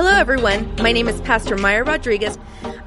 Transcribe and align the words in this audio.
Hello, 0.00 0.12
everyone. 0.12 0.72
My 0.76 0.92
name 0.92 1.08
is 1.08 1.20
Pastor 1.22 1.56
Maya 1.56 1.82
Rodriguez. 1.82 2.38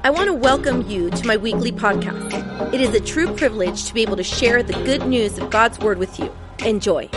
I 0.02 0.08
want 0.08 0.28
to 0.28 0.32
welcome 0.32 0.88
you 0.88 1.10
to 1.10 1.26
my 1.26 1.36
weekly 1.36 1.70
podcast. 1.70 2.72
It 2.72 2.80
is 2.80 2.94
a 2.94 3.00
true 3.00 3.36
privilege 3.36 3.84
to 3.84 3.92
be 3.92 4.00
able 4.00 4.16
to 4.16 4.24
share 4.24 4.62
the 4.62 4.72
good 4.84 5.06
news 5.06 5.36
of 5.36 5.50
God's 5.50 5.78
Word 5.78 5.98
with 5.98 6.18
you. 6.18 6.32
Enjoy. 6.64 7.08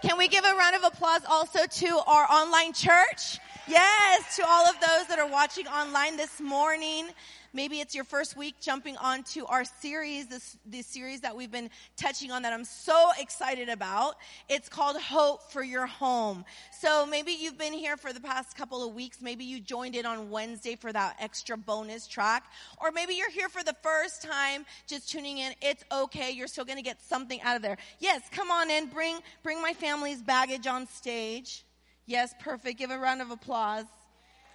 Can 0.00 0.16
we 0.16 0.28
give 0.28 0.42
a 0.42 0.54
round 0.54 0.76
of 0.76 0.84
applause 0.84 1.20
also 1.28 1.66
to 1.66 2.00
our 2.06 2.24
online 2.32 2.72
church? 2.72 3.40
Yes, 3.68 4.36
to 4.36 4.44
all 4.46 4.68
of 4.68 4.74
those 4.74 5.08
that 5.08 5.18
are 5.18 5.28
watching 5.28 5.66
online 5.66 6.16
this 6.16 6.40
morning. 6.40 7.08
Maybe 7.52 7.80
it's 7.80 7.96
your 7.96 8.04
first 8.04 8.36
week 8.36 8.54
jumping 8.60 8.96
onto 8.96 9.44
our 9.46 9.64
series, 9.64 10.28
this, 10.28 10.56
this 10.64 10.86
series 10.86 11.22
that 11.22 11.36
we've 11.36 11.50
been 11.50 11.70
touching 11.96 12.30
on 12.30 12.42
that 12.42 12.52
I'm 12.52 12.64
so 12.64 13.10
excited 13.18 13.68
about. 13.68 14.14
It's 14.48 14.68
called 14.68 15.00
Hope 15.00 15.50
for 15.50 15.64
Your 15.64 15.86
Home. 15.86 16.44
So 16.78 17.06
maybe 17.06 17.32
you've 17.32 17.58
been 17.58 17.72
here 17.72 17.96
for 17.96 18.12
the 18.12 18.20
past 18.20 18.56
couple 18.56 18.86
of 18.86 18.94
weeks. 18.94 19.20
Maybe 19.20 19.44
you 19.44 19.58
joined 19.58 19.96
in 19.96 20.06
on 20.06 20.30
Wednesday 20.30 20.76
for 20.76 20.92
that 20.92 21.16
extra 21.18 21.56
bonus 21.56 22.06
track. 22.06 22.44
Or 22.80 22.92
maybe 22.92 23.14
you're 23.14 23.30
here 23.30 23.48
for 23.48 23.64
the 23.64 23.74
first 23.82 24.22
time 24.22 24.64
just 24.86 25.10
tuning 25.10 25.38
in. 25.38 25.54
It's 25.60 25.82
okay. 25.90 26.30
You're 26.30 26.46
still 26.46 26.64
going 26.64 26.78
to 26.78 26.84
get 26.84 27.02
something 27.02 27.40
out 27.42 27.56
of 27.56 27.62
there. 27.62 27.78
Yes, 27.98 28.22
come 28.30 28.52
on 28.52 28.70
in. 28.70 28.86
Bring, 28.86 29.18
bring 29.42 29.60
my 29.60 29.72
family's 29.72 30.22
baggage 30.22 30.68
on 30.68 30.86
stage. 30.86 31.65
Yes, 32.06 32.34
perfect. 32.38 32.78
Give 32.78 32.90
a 32.90 32.98
round 32.98 33.20
of 33.20 33.30
applause. 33.32 33.86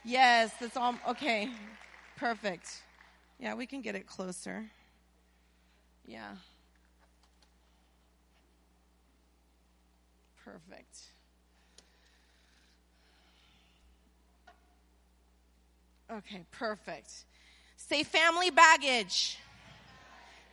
Yes, 0.05 0.52
that's 0.59 0.78
all. 0.78 0.96
Okay, 1.09 1.50
perfect. 2.16 2.82
Yeah, 3.40 3.55
we 3.55 3.66
can 3.66 3.82
get 3.82 3.94
it 3.94 4.08
closer. 4.08 4.66
Yeah. 6.06 6.32
Perfect. 10.44 10.98
Okay, 16.09 16.45
perfect. 16.52 17.12
Say 17.78 18.03
family 18.03 18.50
baggage. 18.50 19.38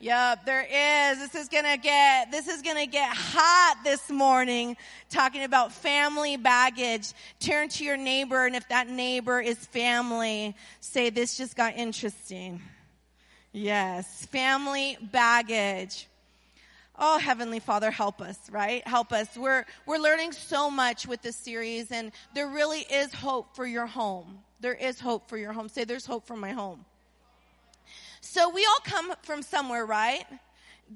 Yep, 0.00 0.44
there 0.44 0.62
is. 0.62 1.18
This 1.18 1.34
is 1.34 1.48
gonna 1.48 1.76
get, 1.76 2.30
this 2.30 2.46
is 2.46 2.62
gonna 2.62 2.86
get 2.86 3.08
hot 3.12 3.78
this 3.82 4.08
morning 4.08 4.76
talking 5.10 5.42
about 5.42 5.72
family 5.72 6.36
baggage. 6.36 7.12
Turn 7.40 7.68
to 7.70 7.84
your 7.84 7.96
neighbor 7.96 8.46
and 8.46 8.54
if 8.54 8.68
that 8.68 8.88
neighbor 8.88 9.40
is 9.40 9.58
family, 9.58 10.54
say 10.78 11.10
this 11.10 11.36
just 11.36 11.56
got 11.56 11.76
interesting. 11.76 12.62
Yes, 13.52 14.24
family 14.26 14.96
baggage. 15.10 16.06
Oh, 16.96 17.18
Heavenly 17.18 17.58
Father, 17.58 17.90
help 17.90 18.20
us, 18.20 18.38
right? 18.52 18.86
Help 18.86 19.12
us. 19.12 19.36
We're, 19.36 19.64
we're 19.84 19.98
learning 19.98 20.30
so 20.30 20.70
much 20.70 21.08
with 21.08 21.22
this 21.22 21.34
series 21.34 21.90
and 21.90 22.12
there 22.34 22.46
really 22.46 22.82
is 22.82 23.12
hope 23.12 23.56
for 23.56 23.66
your 23.66 23.86
home. 23.86 24.38
There 24.60 24.74
is 24.74 25.00
hope 25.00 25.28
for 25.28 25.36
your 25.36 25.52
home. 25.52 25.68
Say, 25.68 25.82
there's 25.82 26.06
hope 26.06 26.24
for 26.24 26.36
my 26.36 26.52
home. 26.52 26.84
So 28.38 28.48
we 28.50 28.64
all 28.64 28.78
come 28.84 29.12
from 29.24 29.42
somewhere, 29.42 29.84
right? 29.84 30.24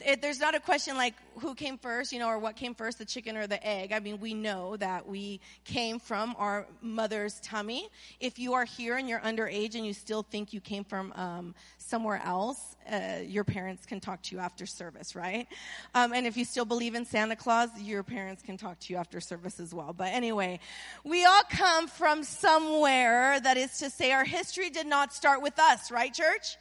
it, 0.01 0.23
there's 0.23 0.41
not 0.41 0.55
a 0.55 0.61
question 0.61 0.97
like 0.97 1.15
who 1.41 1.55
came 1.55 1.77
first, 1.77 2.13
you 2.13 2.19
know, 2.19 2.29
or 2.29 2.39
what 2.39 2.57
came 2.57 2.75
first, 2.75 2.99
the 2.99 3.05
chicken 3.05 3.37
or 3.37 3.47
the 3.47 3.65
egg. 3.67 3.93
I 3.93 4.01
mean, 4.01 4.21
we 4.21 4.35
know 4.35 4.77
that 4.77 5.07
we 5.07 5.41
came 5.65 5.99
from 5.99 6.35
our 6.39 6.67
mother's 6.81 7.41
tummy. 7.41 7.89
If 8.21 8.39
you 8.39 8.55
are 8.55 8.65
here 8.65 8.97
and 8.97 9.09
you're 9.09 9.21
underage 9.21 9.75
and 9.75 9.85
you 9.85 9.93
still 9.93 10.23
think 10.23 10.53
you 10.53 10.61
came 10.61 10.85
from 10.85 11.13
um, 11.15 11.55
somewhere 11.79 12.23
else, 12.25 12.77
uh, 12.91 13.21
your 13.27 13.45
parents 13.45 13.87
can 13.87 14.01
talk 14.01 14.23
to 14.23 14.35
you 14.35 14.41
after 14.41 14.67
service, 14.67 15.15
right? 15.15 15.47
Um, 15.95 16.13
and 16.13 16.27
if 16.27 16.37
you 16.37 16.45
still 16.45 16.65
believe 16.65 16.95
in 16.95 17.05
Santa 17.05 17.37
Claus, 17.37 17.71
your 17.81 18.03
parents 18.03 18.43
can 18.43 18.57
talk 18.57 18.79
to 18.81 18.93
you 18.93 18.99
after 18.99 19.21
service 19.21 19.61
as 19.61 19.75
well. 19.75 19.93
But 19.93 20.09
anyway, 20.13 20.61
we 21.05 21.25
all 21.25 21.43
come 21.51 21.87
from 21.87 22.25
somewhere. 22.25 23.41
That 23.41 23.57
is 23.57 23.79
to 23.79 23.91
say, 23.91 24.13
our 24.13 24.25
history 24.25 24.71
did 24.71 24.87
not 24.87 25.13
start 25.13 25.43
with 25.43 25.59
us, 25.59 25.91
right, 25.91 26.13
church? 26.13 26.57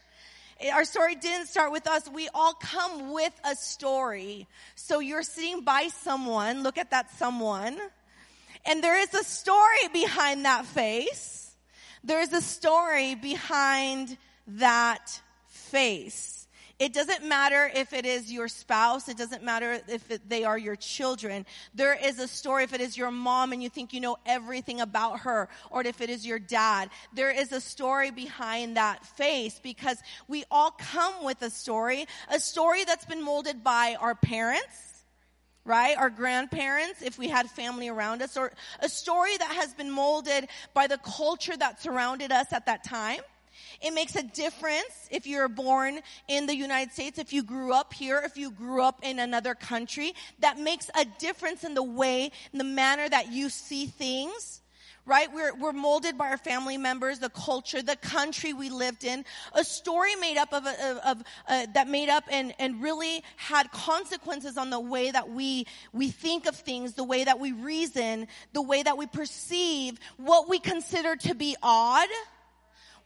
Our 0.69 0.85
story 0.85 1.15
didn't 1.15 1.47
start 1.47 1.71
with 1.71 1.87
us. 1.87 2.09
We 2.09 2.29
all 2.33 2.53
come 2.53 3.13
with 3.13 3.33
a 3.43 3.55
story. 3.55 4.47
So 4.75 4.99
you're 4.99 5.23
sitting 5.23 5.63
by 5.63 5.87
someone, 5.87 6.63
look 6.63 6.77
at 6.77 6.91
that 6.91 7.11
someone, 7.17 7.79
and 8.65 8.83
there 8.83 8.99
is 8.99 9.13
a 9.13 9.23
story 9.23 9.87
behind 9.91 10.45
that 10.45 10.65
face. 10.65 11.55
There 12.03 12.21
is 12.21 12.33
a 12.33 12.41
story 12.41 13.15
behind 13.15 14.17
that 14.47 15.21
face. 15.47 16.30
It 16.81 16.93
doesn't 16.93 17.23
matter 17.23 17.69
if 17.75 17.93
it 17.93 18.07
is 18.07 18.31
your 18.31 18.47
spouse. 18.47 19.07
It 19.07 19.15
doesn't 19.15 19.43
matter 19.43 19.79
if 19.87 20.09
it, 20.09 20.27
they 20.27 20.45
are 20.45 20.57
your 20.57 20.75
children. 20.75 21.45
There 21.75 21.93
is 21.93 22.17
a 22.17 22.27
story 22.27 22.63
if 22.63 22.73
it 22.73 22.81
is 22.81 22.97
your 22.97 23.11
mom 23.11 23.53
and 23.53 23.61
you 23.61 23.69
think 23.69 23.93
you 23.93 23.99
know 23.99 24.17
everything 24.25 24.81
about 24.81 25.19
her 25.19 25.47
or 25.69 25.85
if 25.85 26.01
it 26.01 26.09
is 26.09 26.25
your 26.25 26.39
dad. 26.39 26.89
There 27.13 27.29
is 27.29 27.51
a 27.51 27.61
story 27.61 28.09
behind 28.09 28.77
that 28.77 29.05
face 29.05 29.59
because 29.61 29.99
we 30.27 30.43
all 30.49 30.71
come 30.71 31.23
with 31.23 31.43
a 31.43 31.51
story, 31.51 32.07
a 32.31 32.39
story 32.39 32.83
that's 32.83 33.05
been 33.05 33.21
molded 33.21 33.63
by 33.63 33.95
our 33.99 34.15
parents, 34.15 35.03
right? 35.63 35.95
Our 35.95 36.09
grandparents, 36.09 37.03
if 37.03 37.19
we 37.19 37.27
had 37.27 37.47
family 37.47 37.89
around 37.89 38.23
us, 38.23 38.35
or 38.35 38.53
a 38.79 38.89
story 38.89 39.37
that 39.37 39.51
has 39.51 39.75
been 39.75 39.91
molded 39.91 40.47
by 40.73 40.87
the 40.87 40.97
culture 40.97 41.55
that 41.55 41.79
surrounded 41.79 42.31
us 42.31 42.51
at 42.51 42.65
that 42.65 42.83
time. 42.83 43.19
It 43.81 43.93
makes 43.93 44.15
a 44.15 44.23
difference 44.23 45.07
if 45.09 45.27
you're 45.27 45.47
born 45.47 45.99
in 46.27 46.45
the 46.45 46.55
United 46.55 46.93
States, 46.93 47.19
if 47.19 47.33
you 47.33 47.43
grew 47.43 47.73
up 47.73 47.93
here, 47.93 48.21
if 48.23 48.37
you 48.37 48.51
grew 48.51 48.81
up 48.81 48.99
in 49.03 49.19
another 49.19 49.55
country. 49.55 50.13
That 50.39 50.59
makes 50.59 50.89
a 50.95 51.05
difference 51.19 51.63
in 51.63 51.73
the 51.73 51.83
way, 51.83 52.31
in 52.51 52.57
the 52.57 52.63
manner 52.63 53.07
that 53.09 53.31
you 53.31 53.49
see 53.49 53.87
things 53.87 54.61
right? 55.05 55.33
We're, 55.33 55.55
we're 55.55 55.73
molded 55.73 56.17
by 56.17 56.29
our 56.29 56.37
family 56.37 56.77
members, 56.77 57.19
the 57.19 57.29
culture, 57.29 57.81
the 57.81 57.95
country 57.95 58.53
we 58.53 58.69
lived 58.69 59.03
in, 59.03 59.25
a 59.53 59.63
story 59.63 60.15
made 60.15 60.37
up 60.37 60.53
of, 60.53 60.65
of, 60.65 60.97
of 61.05 61.23
uh, 61.47 61.65
that 61.73 61.87
made 61.87 62.09
up 62.09 62.25
and, 62.29 62.53
and 62.59 62.81
really 62.81 63.23
had 63.35 63.71
consequences 63.71 64.57
on 64.57 64.69
the 64.69 64.79
way 64.79 65.11
that 65.11 65.29
we, 65.29 65.65
we 65.91 66.09
think 66.09 66.45
of 66.45 66.55
things, 66.55 66.93
the 66.93 67.03
way 67.03 67.23
that 67.23 67.39
we 67.39 67.51
reason, 67.51 68.27
the 68.53 68.61
way 68.61 68.83
that 68.83 68.97
we 68.97 69.07
perceive 69.07 69.99
what 70.17 70.47
we 70.47 70.59
consider 70.59 71.15
to 71.15 71.33
be 71.33 71.55
odd 71.63 72.09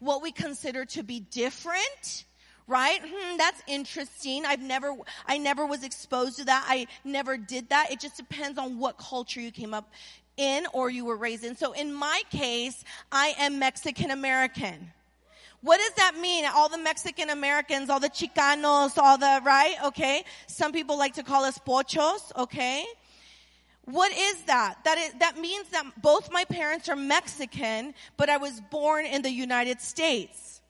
what 0.06 0.22
we 0.22 0.32
consider 0.32 0.86
to 0.86 1.04
be 1.04 1.20
different 1.20 2.26
right? 2.68 3.00
Hmm, 3.06 3.38
that's 3.38 3.62
interesting. 3.68 4.44
I've 4.44 4.62
never, 4.62 4.96
I 5.28 5.38
never 5.38 5.66
was 5.66 5.84
exposed 5.84 6.38
to 6.38 6.46
that. 6.46 6.66
I 6.68 6.88
never 7.04 7.38
did 7.38 7.70
that. 7.70 7.92
It 7.92 8.00
just 8.00 8.18
depends 8.18 8.58
on 8.58 8.80
what 8.80 8.98
culture 8.98 9.40
you 9.40 9.52
came 9.52 9.74
up 9.74 9.92
in 10.38 10.66
or 10.74 10.90
you 10.90 11.06
were 11.06 11.16
raised 11.16 11.44
in. 11.44 11.56
So 11.56 11.74
in 11.74 11.94
my 11.94 12.24
case, 12.30 12.84
I 13.12 13.36
am 13.38 13.60
Mexican 13.60 14.12
American. 14.12 14.92
What 15.62 15.78
does 15.78 15.94
that 15.98 16.16
mean? 16.20 16.46
All 16.54 16.70
the 16.70 16.78
Mexican 16.78 17.30
Americans, 17.30 17.90
all 17.90 18.00
the 18.00 18.10
Chicanos, 18.10 18.98
all 18.98 19.18
the, 19.18 19.42
right? 19.44 19.76
Okay. 19.86 20.24
Some 20.48 20.72
people 20.72 20.98
like 20.98 21.14
to 21.16 21.24
call 21.24 21.44
us 21.44 21.58
pochos, 21.58 22.36
okay? 22.38 22.86
What 23.86 24.12
is 24.12 24.42
that? 24.44 24.84
That, 24.84 24.98
is, 24.98 25.14
that 25.20 25.38
means 25.38 25.70
that 25.70 25.86
both 26.02 26.32
my 26.32 26.44
parents 26.46 26.90
are 26.90 26.96
Mexican, 26.96 27.94
but 28.18 28.30
I 28.30 28.38
was 28.38 28.60
born 28.72 29.06
in 29.06 29.22
the 29.22 29.32
United 29.32 29.80
States. 29.80 30.62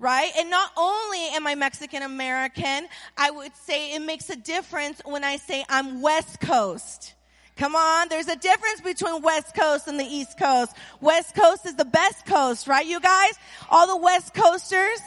Right? 0.00 0.32
And 0.36 0.50
not 0.50 0.72
only 0.76 1.28
am 1.34 1.46
I 1.46 1.54
Mexican 1.54 2.02
American, 2.02 2.88
I 3.16 3.30
would 3.30 3.56
say 3.56 3.94
it 3.94 4.02
makes 4.02 4.28
a 4.28 4.36
difference 4.36 5.00
when 5.04 5.22
I 5.22 5.36
say 5.36 5.64
I'm 5.68 6.02
West 6.02 6.40
Coast. 6.40 7.14
Come 7.56 7.76
on, 7.76 8.08
there's 8.08 8.26
a 8.26 8.34
difference 8.34 8.80
between 8.80 9.22
West 9.22 9.54
Coast 9.54 9.86
and 9.86 9.98
the 9.98 10.04
East 10.04 10.36
Coast. 10.36 10.74
West 11.00 11.36
Coast 11.36 11.66
is 11.66 11.76
the 11.76 11.84
best 11.84 12.26
coast, 12.26 12.66
right 12.66 12.84
you 12.84 12.98
guys? 12.98 13.34
All 13.70 13.86
the 13.86 14.02
West 14.02 14.34
Coasters, 14.34 15.00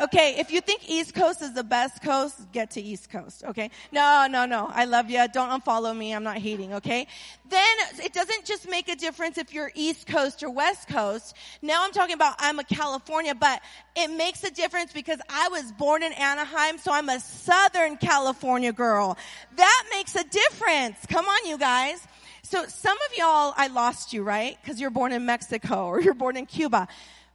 Okay, 0.00 0.36
if 0.38 0.50
you 0.50 0.60
think 0.60 0.90
East 0.90 1.14
Coast 1.14 1.40
is 1.40 1.52
the 1.52 1.62
best 1.62 2.02
coast, 2.02 2.50
get 2.50 2.72
to 2.72 2.82
East 2.82 3.10
Coast, 3.10 3.44
okay? 3.44 3.70
No, 3.92 4.26
no, 4.28 4.44
no. 4.44 4.68
I 4.74 4.86
love 4.86 5.08
you. 5.08 5.24
Don't 5.32 5.62
unfollow 5.62 5.96
me. 5.96 6.12
I'm 6.12 6.24
not 6.24 6.38
hating, 6.38 6.74
okay? 6.74 7.06
Then 7.48 7.76
it 8.02 8.12
doesn't 8.12 8.44
just 8.44 8.68
make 8.68 8.88
a 8.88 8.96
difference 8.96 9.38
if 9.38 9.54
you're 9.54 9.70
East 9.76 10.08
Coast 10.08 10.42
or 10.42 10.50
West 10.50 10.88
Coast. 10.88 11.36
Now 11.62 11.84
I'm 11.84 11.92
talking 11.92 12.14
about 12.14 12.34
I'm 12.40 12.58
a 12.58 12.64
California, 12.64 13.36
but 13.36 13.60
it 13.94 14.08
makes 14.08 14.42
a 14.42 14.50
difference 14.50 14.92
because 14.92 15.20
I 15.28 15.48
was 15.48 15.70
born 15.70 16.02
in 16.02 16.12
Anaheim, 16.14 16.78
so 16.78 16.92
I'm 16.92 17.08
a 17.08 17.20
Southern 17.20 17.96
California 17.96 18.72
girl. 18.72 19.16
That 19.56 19.84
makes 19.92 20.16
a 20.16 20.24
difference. 20.24 21.06
Come 21.08 21.26
on, 21.26 21.48
you 21.48 21.56
guys. 21.56 22.04
So 22.42 22.66
some 22.66 22.96
of 23.10 23.16
y'all, 23.16 23.54
I 23.56 23.68
lost 23.68 24.12
you, 24.12 24.24
right? 24.24 24.58
Cause 24.66 24.80
you're 24.80 24.90
born 24.90 25.12
in 25.12 25.24
Mexico 25.24 25.86
or 25.86 26.00
you're 26.00 26.14
born 26.14 26.36
in 26.36 26.46
Cuba. 26.46 26.88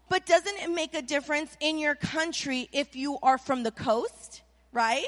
But 0.09 0.25
doesn't 0.25 0.57
it 0.57 0.71
make 0.71 0.95
a 0.95 1.01
difference 1.01 1.56
in 1.59 1.77
your 1.77 1.95
country 1.95 2.67
if 2.73 2.95
you 2.95 3.19
are 3.21 3.38
from 3.38 3.63
the 3.63 3.71
coast, 3.71 4.41
right? 4.71 5.06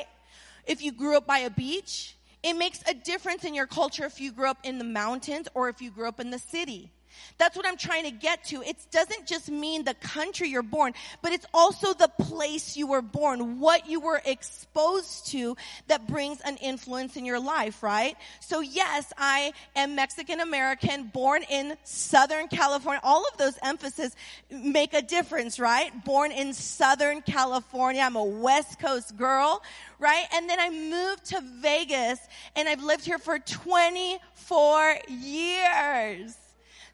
If 0.65 0.83
you 0.83 0.92
grew 0.92 1.18
up 1.18 1.25
by 1.25 1.39
a 1.39 1.50
beach, 1.50 2.15
it 2.44 2.53
makes 2.53 2.81
a 2.88 2.94
difference 2.94 3.44
in 3.44 3.56
your 3.56 3.68
culture 3.68 4.06
if 4.06 4.21
you 4.21 4.31
grew 4.31 4.48
up 4.48 4.59
in 4.63 4.77
the 4.77 4.83
mountains 4.83 5.48
or 5.53 5.69
if 5.69 5.81
you 5.81 5.92
grew 5.92 6.07
up 6.07 6.19
in 6.19 6.30
the 6.30 6.39
city. 6.39 6.92
That's 7.38 7.56
what 7.56 7.66
I'm 7.66 7.78
trying 7.78 8.04
to 8.06 8.12
get 8.12 8.44
to. 8.46 8.62
It 8.62 8.78
doesn't 8.92 9.25
just 9.25 9.50
mean 9.50 9.84
the 9.84 9.94
country 9.96 10.50
you're 10.50 10.62
born, 10.62 10.94
but 11.22 11.31
it's 11.31 11.46
also 11.54 11.94
the 11.94 12.08
place 12.08 12.78
you 12.78 12.88
were 12.88 13.02
born, 13.02 13.60
what 13.60 13.90
you 13.90 14.00
were 14.00 14.22
exposed 14.25 15.28
to 15.31 15.56
that 15.88 16.08
brings 16.08 16.40
an 16.42 16.58
influence 16.58 17.16
in 17.16 17.25
your 17.25 17.40
life, 17.40 17.81
right? 17.84 18.16
So 18.40 18.60
yes, 18.62 19.12
I 19.18 19.54
am 19.75 19.96
Mexican 19.96 20.40
American, 20.40 21.08
born 21.13 21.44
in 21.50 21.75
Southern 21.84 22.48
California. 22.48 23.02
All 23.04 23.25
of 23.31 23.38
those 23.38 23.57
emphasis 23.64 24.16
make 24.50 24.94
a 24.94 25.02
difference, 25.02 25.60
right? 25.60 25.92
Born 26.06 26.31
in 26.31 26.54
Southern 26.54 27.22
California. 27.22 28.02
I'm 28.02 28.16
a 28.16 28.24
West 28.24 28.80
Coast 28.80 29.18
girl, 29.18 29.64
right? 30.00 30.25
And 30.34 30.50
then 30.50 30.60
I 30.60 30.69
moved 30.69 31.25
to 31.25 31.42
Vegas 31.62 32.19
and 32.56 32.68
I've 32.68 32.84
lived 32.84 33.06
here 33.06 33.19
for 33.19 33.40
24 33.40 34.98
years. 35.07 36.36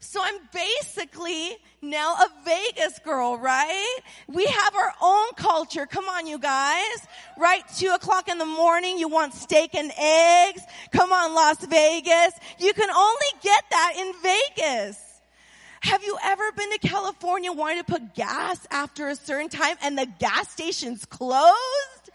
So 0.00 0.20
I'm 0.22 0.38
basically 0.52 1.56
now 1.82 2.14
a 2.14 2.28
Vegas 2.44 2.98
girl, 3.00 3.36
right? 3.36 3.98
We 4.28 4.46
have 4.46 4.74
our 4.74 4.92
own 5.02 5.28
culture. 5.36 5.86
Come 5.86 6.08
on, 6.08 6.26
you 6.26 6.38
guys. 6.38 7.06
Right? 7.36 7.62
Two 7.76 7.90
o'clock 7.90 8.28
in 8.28 8.38
the 8.38 8.46
morning, 8.46 8.98
you 8.98 9.08
want 9.08 9.34
steak 9.34 9.74
and 9.74 9.90
eggs. 9.98 10.62
Come 10.92 11.12
on, 11.12 11.34
Las 11.34 11.64
Vegas. 11.66 12.32
You 12.58 12.72
can 12.72 12.90
only 12.90 13.26
get 13.42 13.64
that 13.70 13.92
in 13.96 14.12
Vegas. 14.22 14.98
Have 15.80 16.02
you 16.02 16.16
ever 16.24 16.52
been 16.52 16.70
to 16.72 16.78
California 16.78 17.52
wanting 17.52 17.78
to 17.78 17.84
put 17.84 18.14
gas 18.14 18.66
after 18.70 19.08
a 19.08 19.16
certain 19.16 19.48
time 19.48 19.76
and 19.82 19.96
the 19.96 20.06
gas 20.18 20.50
station's 20.50 21.04
closed? 21.04 22.10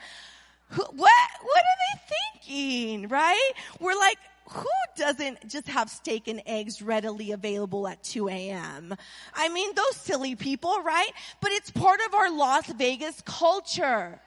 What, 0.76 0.92
what 0.96 1.12
are 1.12 1.78
they 1.86 2.16
thinking, 2.42 3.08
right? 3.08 3.52
We're 3.80 3.96
like, 3.96 4.18
who 4.54 4.70
doesn't 4.96 5.50
just 5.50 5.68
have 5.68 5.90
steak 5.90 6.28
and 6.28 6.42
eggs 6.46 6.82
readily 6.82 7.32
available 7.32 7.88
at 7.88 8.04
2 8.04 8.30
a.m.? 8.30 8.96
I 9.34 9.50
mean, 9.50 9.74
those 9.76 9.96
silly 9.96 10.36
people, 10.36 10.82
right? 10.84 11.12
But 11.42 11.52
it's 11.52 11.72
part 11.72 12.00
of 12.08 12.14
our 12.14 12.32
Las 12.32 12.68
Vegas 12.68 13.22
culture. 13.26 14.20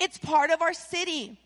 It's 0.00 0.18
part 0.18 0.50
of 0.50 0.62
our 0.62 0.72
city. 0.72 1.38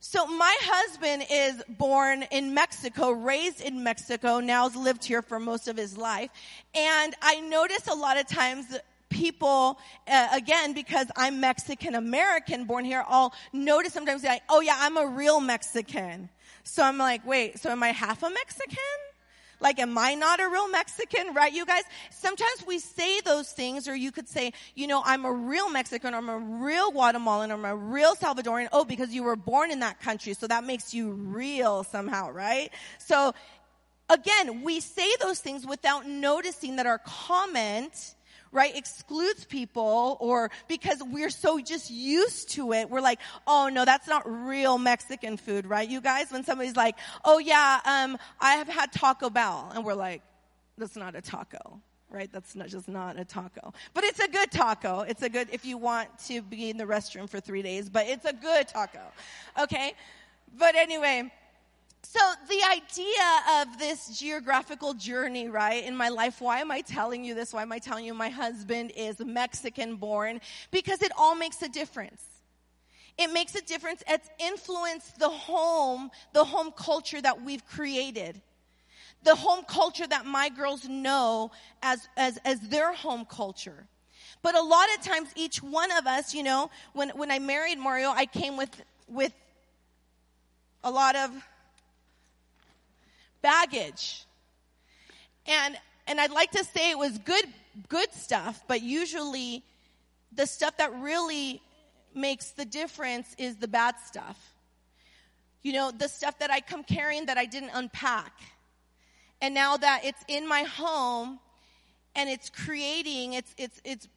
So 0.00 0.26
my 0.26 0.54
husband 0.60 1.24
is 1.30 1.62
born 1.66 2.24
in 2.30 2.52
Mexico, 2.52 3.10
raised 3.10 3.62
in 3.62 3.82
Mexico, 3.82 4.38
now 4.38 4.68
has 4.68 4.76
lived 4.76 5.02
here 5.02 5.22
for 5.22 5.40
most 5.40 5.66
of 5.66 5.78
his 5.78 5.96
life. 5.96 6.28
And 6.74 7.14
I 7.22 7.40
notice 7.40 7.88
a 7.88 7.94
lot 7.94 8.18
of 8.18 8.26
times 8.26 8.76
people, 9.14 9.78
uh, 10.08 10.28
again, 10.32 10.72
because 10.72 11.06
I'm 11.16 11.40
Mexican 11.40 11.94
American 11.94 12.64
born 12.64 12.84
here, 12.84 13.04
I'll 13.06 13.32
notice 13.52 13.92
sometimes 13.92 14.24
like, 14.24 14.42
oh 14.50 14.60
yeah, 14.60 14.76
I'm 14.78 14.96
a 14.96 15.06
real 15.06 15.40
Mexican. 15.40 16.28
So 16.64 16.82
I'm 16.82 16.98
like, 16.98 17.24
wait, 17.24 17.60
so 17.60 17.70
am 17.70 17.82
I 17.82 17.90
half 17.90 18.22
a 18.22 18.28
Mexican? 18.28 18.98
Like, 19.60 19.78
am 19.78 19.96
I 19.96 20.14
not 20.14 20.40
a 20.40 20.48
real 20.48 20.68
Mexican? 20.68 21.32
Right, 21.32 21.52
you 21.52 21.64
guys? 21.64 21.84
Sometimes 22.10 22.66
we 22.66 22.80
say 22.80 23.20
those 23.20 23.52
things, 23.52 23.86
or 23.86 23.94
you 23.94 24.10
could 24.10 24.28
say, 24.28 24.52
you 24.74 24.88
know, 24.88 25.00
I'm 25.04 25.24
a 25.24 25.32
real 25.32 25.70
Mexican, 25.70 26.12
or 26.12 26.18
I'm 26.18 26.28
a 26.28 26.38
real 26.38 26.90
Guatemalan, 26.90 27.52
or 27.52 27.54
I'm 27.54 27.64
a 27.64 27.76
real 27.76 28.14
Salvadorian. 28.16 28.68
Oh, 28.72 28.84
because 28.84 29.14
you 29.14 29.22
were 29.22 29.36
born 29.36 29.70
in 29.70 29.80
that 29.80 30.00
country, 30.00 30.34
so 30.34 30.48
that 30.48 30.64
makes 30.64 30.92
you 30.92 31.12
real 31.12 31.84
somehow, 31.84 32.30
right? 32.30 32.70
So, 32.98 33.32
again, 34.10 34.62
we 34.64 34.80
say 34.80 35.08
those 35.20 35.38
things 35.38 35.64
without 35.64 36.06
noticing 36.06 36.76
that 36.76 36.86
our 36.86 36.98
comment 36.98 38.14
right, 38.54 38.74
excludes 38.74 39.44
people 39.44 40.16
or 40.20 40.50
because 40.68 41.02
we're 41.02 41.30
so 41.30 41.60
just 41.60 41.90
used 41.90 42.50
to 42.50 42.72
it, 42.72 42.88
we're 42.88 43.02
like, 43.02 43.20
oh 43.46 43.68
no, 43.70 43.84
that's 43.84 44.08
not 44.08 44.22
real 44.26 44.78
Mexican 44.78 45.36
food, 45.36 45.66
right, 45.66 45.88
you 45.88 46.00
guys? 46.00 46.30
When 46.30 46.44
somebody's 46.44 46.76
like, 46.76 46.96
oh 47.24 47.38
yeah, 47.38 47.80
um, 47.84 48.16
I 48.40 48.54
have 48.54 48.68
had 48.68 48.92
Taco 48.92 49.28
Bell, 49.28 49.70
and 49.74 49.84
we're 49.84 49.94
like, 49.94 50.22
that's 50.78 50.96
not 50.96 51.14
a 51.14 51.20
taco 51.20 51.80
right? 52.10 52.30
That's 52.32 52.54
not 52.54 52.68
just 52.68 52.86
not 52.86 53.18
a 53.18 53.24
taco. 53.24 53.74
But 53.92 54.04
it's 54.04 54.20
a 54.20 54.28
good 54.28 54.52
taco. 54.52 55.00
It's 55.00 55.22
a 55.22 55.28
good, 55.28 55.48
if 55.50 55.64
you 55.64 55.76
want 55.76 56.16
to 56.26 56.42
be 56.42 56.70
in 56.70 56.76
the 56.76 56.84
restroom 56.84 57.28
for 57.28 57.40
three 57.40 57.60
days, 57.60 57.88
but 57.88 58.06
it's 58.06 58.24
a 58.24 58.32
good 58.32 58.68
taco. 58.68 59.00
Okay? 59.60 59.94
But 60.56 60.76
anyway, 60.76 61.32
so 62.04 62.20
the 62.48 62.62
idea 62.70 63.62
of 63.62 63.78
this 63.78 64.18
geographical 64.18 64.94
journey, 64.94 65.48
right, 65.48 65.82
in 65.84 65.96
my 65.96 66.08
life, 66.10 66.40
why 66.40 66.60
am 66.60 66.70
I 66.70 66.82
telling 66.82 67.24
you 67.24 67.34
this? 67.34 67.52
Why 67.52 67.62
am 67.62 67.72
I 67.72 67.78
telling 67.78 68.04
you 68.04 68.14
my 68.14 68.28
husband 68.28 68.92
is 68.96 69.18
Mexican 69.20 69.96
born? 69.96 70.40
Because 70.70 71.02
it 71.02 71.12
all 71.16 71.34
makes 71.34 71.62
a 71.62 71.68
difference. 71.68 72.22
It 73.16 73.32
makes 73.32 73.54
a 73.54 73.62
difference. 73.62 74.02
It's 74.08 74.28
influenced 74.38 75.18
the 75.18 75.28
home, 75.28 76.10
the 76.32 76.44
home 76.44 76.72
culture 76.72 77.22
that 77.22 77.42
we've 77.42 77.66
created. 77.66 78.40
The 79.22 79.34
home 79.34 79.64
culture 79.66 80.06
that 80.06 80.26
my 80.26 80.50
girls 80.50 80.86
know 80.86 81.52
as, 81.82 82.06
as, 82.16 82.38
as 82.44 82.60
their 82.60 82.92
home 82.92 83.24
culture. 83.24 83.86
But 84.42 84.54
a 84.54 84.62
lot 84.62 84.86
of 84.98 85.04
times, 85.04 85.30
each 85.36 85.62
one 85.62 85.90
of 85.96 86.06
us, 86.06 86.34
you 86.34 86.42
know, 86.42 86.70
when, 86.92 87.10
when 87.10 87.30
I 87.30 87.38
married 87.38 87.78
Mario, 87.78 88.10
I 88.10 88.26
came 88.26 88.58
with, 88.58 88.82
with 89.08 89.32
a 90.82 90.90
lot 90.90 91.16
of 91.16 91.30
baggage. 93.44 94.24
And, 95.46 95.76
and 96.06 96.18
I'd 96.18 96.30
like 96.30 96.50
to 96.52 96.64
say 96.64 96.90
it 96.90 96.98
was 96.98 97.18
good, 97.18 97.44
good 97.88 98.10
stuff, 98.14 98.64
but 98.66 98.80
usually 98.80 99.62
the 100.32 100.46
stuff 100.46 100.78
that 100.78 100.98
really 100.98 101.60
makes 102.14 102.52
the 102.52 102.64
difference 102.64 103.28
is 103.36 103.56
the 103.56 103.68
bad 103.68 103.96
stuff. 104.06 104.38
You 105.62 105.74
know, 105.74 105.90
the 105.90 106.08
stuff 106.08 106.38
that 106.38 106.50
I 106.50 106.60
come 106.60 106.84
carrying 106.84 107.26
that 107.26 107.36
I 107.36 107.44
didn't 107.44 107.72
unpack. 107.74 108.32
And 109.42 109.52
now 109.54 109.76
that 109.76 110.04
it's 110.04 110.24
in 110.26 110.48
my 110.48 110.62
home 110.62 111.38
and 112.16 112.30
it's 112.30 112.48
creating, 112.48 113.34
it's, 113.34 113.54
it's, 113.58 113.78
it's 113.84 114.08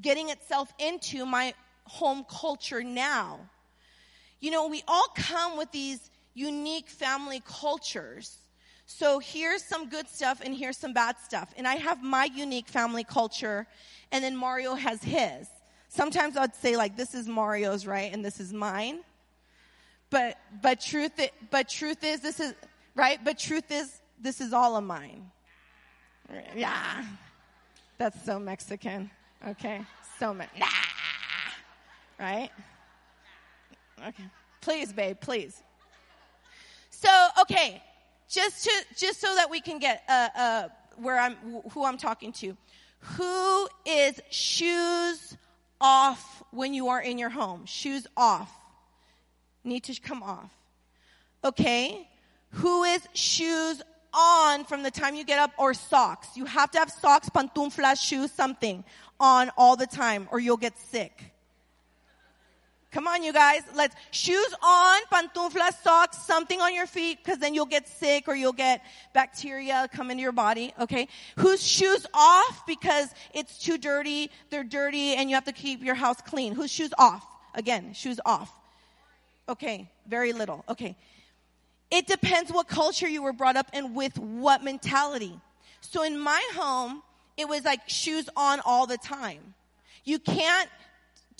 getting 0.00 0.30
itself 0.30 0.72
into 0.78 1.26
my 1.26 1.52
home 1.84 2.24
culture 2.26 2.82
now. 2.82 3.40
You 4.40 4.50
know, 4.50 4.68
we 4.68 4.82
all 4.88 5.08
come 5.14 5.58
with 5.58 5.70
these 5.72 6.10
unique 6.34 6.88
family 6.88 7.42
cultures. 7.44 8.38
So 8.92 9.18
here's 9.18 9.64
some 9.64 9.88
good 9.88 10.08
stuff 10.08 10.40
and 10.44 10.54
here's 10.54 10.76
some 10.76 10.92
bad 10.92 11.16
stuff. 11.18 11.52
And 11.56 11.66
I 11.66 11.76
have 11.76 12.02
my 12.02 12.26
unique 12.26 12.68
family 12.68 13.04
culture 13.04 13.66
and 14.12 14.22
then 14.22 14.36
Mario 14.36 14.74
has 14.74 15.02
his. 15.02 15.48
Sometimes 15.88 16.36
I'd 16.36 16.54
say 16.54 16.76
like 16.76 16.96
this 16.96 17.14
is 17.14 17.26
Mario's 17.26 17.86
right 17.86 18.12
and 18.12 18.24
this 18.24 18.38
is 18.38 18.52
mine. 18.52 19.00
But 20.10 20.38
but 20.62 20.80
truth 20.80 21.12
but 21.50 21.68
truth 21.68 22.04
is 22.04 22.20
this 22.20 22.38
is 22.38 22.54
right? 22.94 23.18
But 23.24 23.38
truth 23.38 23.70
is 23.70 24.00
this 24.20 24.40
is 24.40 24.52
all 24.52 24.76
of 24.76 24.84
mine. 24.84 25.30
Yeah. 26.54 27.04
That's 27.98 28.22
so 28.24 28.38
Mexican. 28.38 29.10
Okay. 29.48 29.80
So 30.18 30.34
me- 30.34 30.44
nah. 30.58 30.66
Right? 32.18 32.50
Okay. 34.06 34.24
Please, 34.60 34.92
babe, 34.92 35.18
please. 35.20 35.62
So, 36.90 37.28
okay, 37.40 37.82
just 38.32 38.64
to 38.64 38.70
just 38.96 39.20
so 39.20 39.34
that 39.34 39.50
we 39.50 39.60
can 39.60 39.78
get 39.78 40.02
uh, 40.08 40.28
uh, 40.36 40.68
where 40.96 41.18
I'm 41.18 41.36
who 41.70 41.84
I'm 41.84 41.98
talking 41.98 42.32
to. 42.32 42.56
Who 43.16 43.68
is 43.84 44.20
shoes 44.30 45.36
off 45.80 46.42
when 46.50 46.72
you 46.72 46.88
are 46.88 47.00
in 47.00 47.18
your 47.18 47.30
home? 47.30 47.66
Shoes 47.66 48.06
off. 48.16 48.50
Need 49.64 49.84
to 49.84 50.00
come 50.00 50.22
off. 50.22 50.50
Okay. 51.44 52.08
Who 52.56 52.84
is 52.84 53.06
shoes 53.14 53.82
on 54.14 54.64
from 54.64 54.82
the 54.82 54.90
time 54.90 55.14
you 55.14 55.24
get 55.24 55.38
up 55.38 55.52
or 55.58 55.74
socks? 55.74 56.28
You 56.36 56.44
have 56.44 56.70
to 56.72 56.78
have 56.78 56.90
socks, 56.90 57.28
pantuflas, 57.28 57.96
shoes, 58.00 58.30
something 58.30 58.84
on 59.18 59.50
all 59.56 59.76
the 59.76 59.86
time 59.86 60.28
or 60.30 60.38
you'll 60.38 60.56
get 60.56 60.78
sick. 60.78 61.31
Come 62.92 63.08
on, 63.08 63.22
you 63.22 63.32
guys. 63.32 63.62
Let's 63.74 63.96
shoes 64.10 64.54
on, 64.62 65.00
pantuflas, 65.10 65.82
socks, 65.82 66.18
something 66.18 66.60
on 66.60 66.74
your 66.74 66.86
feet, 66.86 67.18
because 67.24 67.38
then 67.38 67.54
you'll 67.54 67.64
get 67.64 67.88
sick 67.88 68.28
or 68.28 68.34
you'll 68.34 68.52
get 68.52 68.84
bacteria 69.14 69.88
come 69.94 70.10
into 70.10 70.22
your 70.22 70.32
body. 70.32 70.74
Okay. 70.78 71.08
Who's 71.36 71.66
shoes 71.66 72.06
off 72.12 72.66
because 72.66 73.08
it's 73.32 73.58
too 73.58 73.78
dirty, 73.78 74.30
they're 74.50 74.62
dirty, 74.62 75.14
and 75.14 75.30
you 75.30 75.36
have 75.36 75.46
to 75.46 75.52
keep 75.52 75.82
your 75.82 75.94
house 75.94 76.20
clean. 76.20 76.54
Who's 76.54 76.70
shoes 76.70 76.92
off? 76.98 77.26
Again, 77.54 77.94
shoes 77.94 78.20
off. 78.26 78.52
Okay. 79.48 79.88
Very 80.06 80.34
little. 80.34 80.62
Okay. 80.68 80.94
It 81.90 82.06
depends 82.06 82.52
what 82.52 82.68
culture 82.68 83.08
you 83.08 83.22
were 83.22 83.32
brought 83.32 83.56
up 83.56 83.68
in 83.72 83.94
with 83.94 84.18
what 84.18 84.62
mentality. 84.62 85.38
So 85.80 86.02
in 86.02 86.18
my 86.18 86.42
home, 86.54 87.02
it 87.38 87.48
was 87.48 87.64
like 87.64 87.88
shoes 87.88 88.28
on 88.36 88.60
all 88.66 88.86
the 88.86 88.98
time. 88.98 89.54
You 90.04 90.18
can't 90.18 90.68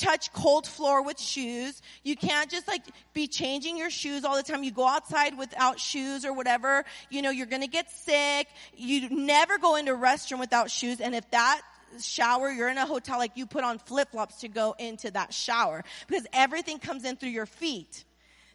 touch 0.03 0.33
cold 0.33 0.67
floor 0.67 1.03
with 1.03 1.21
shoes. 1.21 1.81
You 2.03 2.17
can't 2.17 2.51
just 2.51 2.67
like 2.67 2.83
be 3.15 3.27
changing 3.29 3.79
your 3.79 3.91
shoes 3.91 4.25
all 4.25 4.37
the 4.37 4.43
time. 4.43 4.65
You 4.65 4.73
go 4.73 4.87
outside 4.87 5.39
without 5.39 5.79
shoes 5.79 6.25
or 6.25 6.33
whatever. 6.33 6.85
You 7.11 7.23
know, 7.23 7.31
you're 7.31 7.47
going 7.47 7.63
to 7.63 7.69
get 7.69 7.91
sick. 7.91 8.49
You 8.77 9.09
never 9.11 9.59
go 9.59 9.77
into 9.77 9.93
a 9.93 9.97
restroom 9.97 10.41
without 10.41 10.71
shoes. 10.71 11.01
And 11.01 11.15
if 11.15 11.31
that 11.31 11.61
shower, 12.01 12.51
you're 12.51 12.69
in 12.69 12.79
a 12.79 12.87
hotel, 12.87 13.19
like 13.19 13.33
you 13.37 13.47
put 13.47 13.65
on 13.65 13.79
flip 13.79 14.11
flops 14.11 14.41
to 14.41 14.49
go 14.49 14.75
into 14.79 15.11
that 15.11 15.33
shower 15.33 15.85
because 16.09 16.27
everything 16.33 16.79
comes 16.79 17.05
in 17.05 17.17
through 17.17 17.31
your 17.31 17.47
feet. 17.47 18.05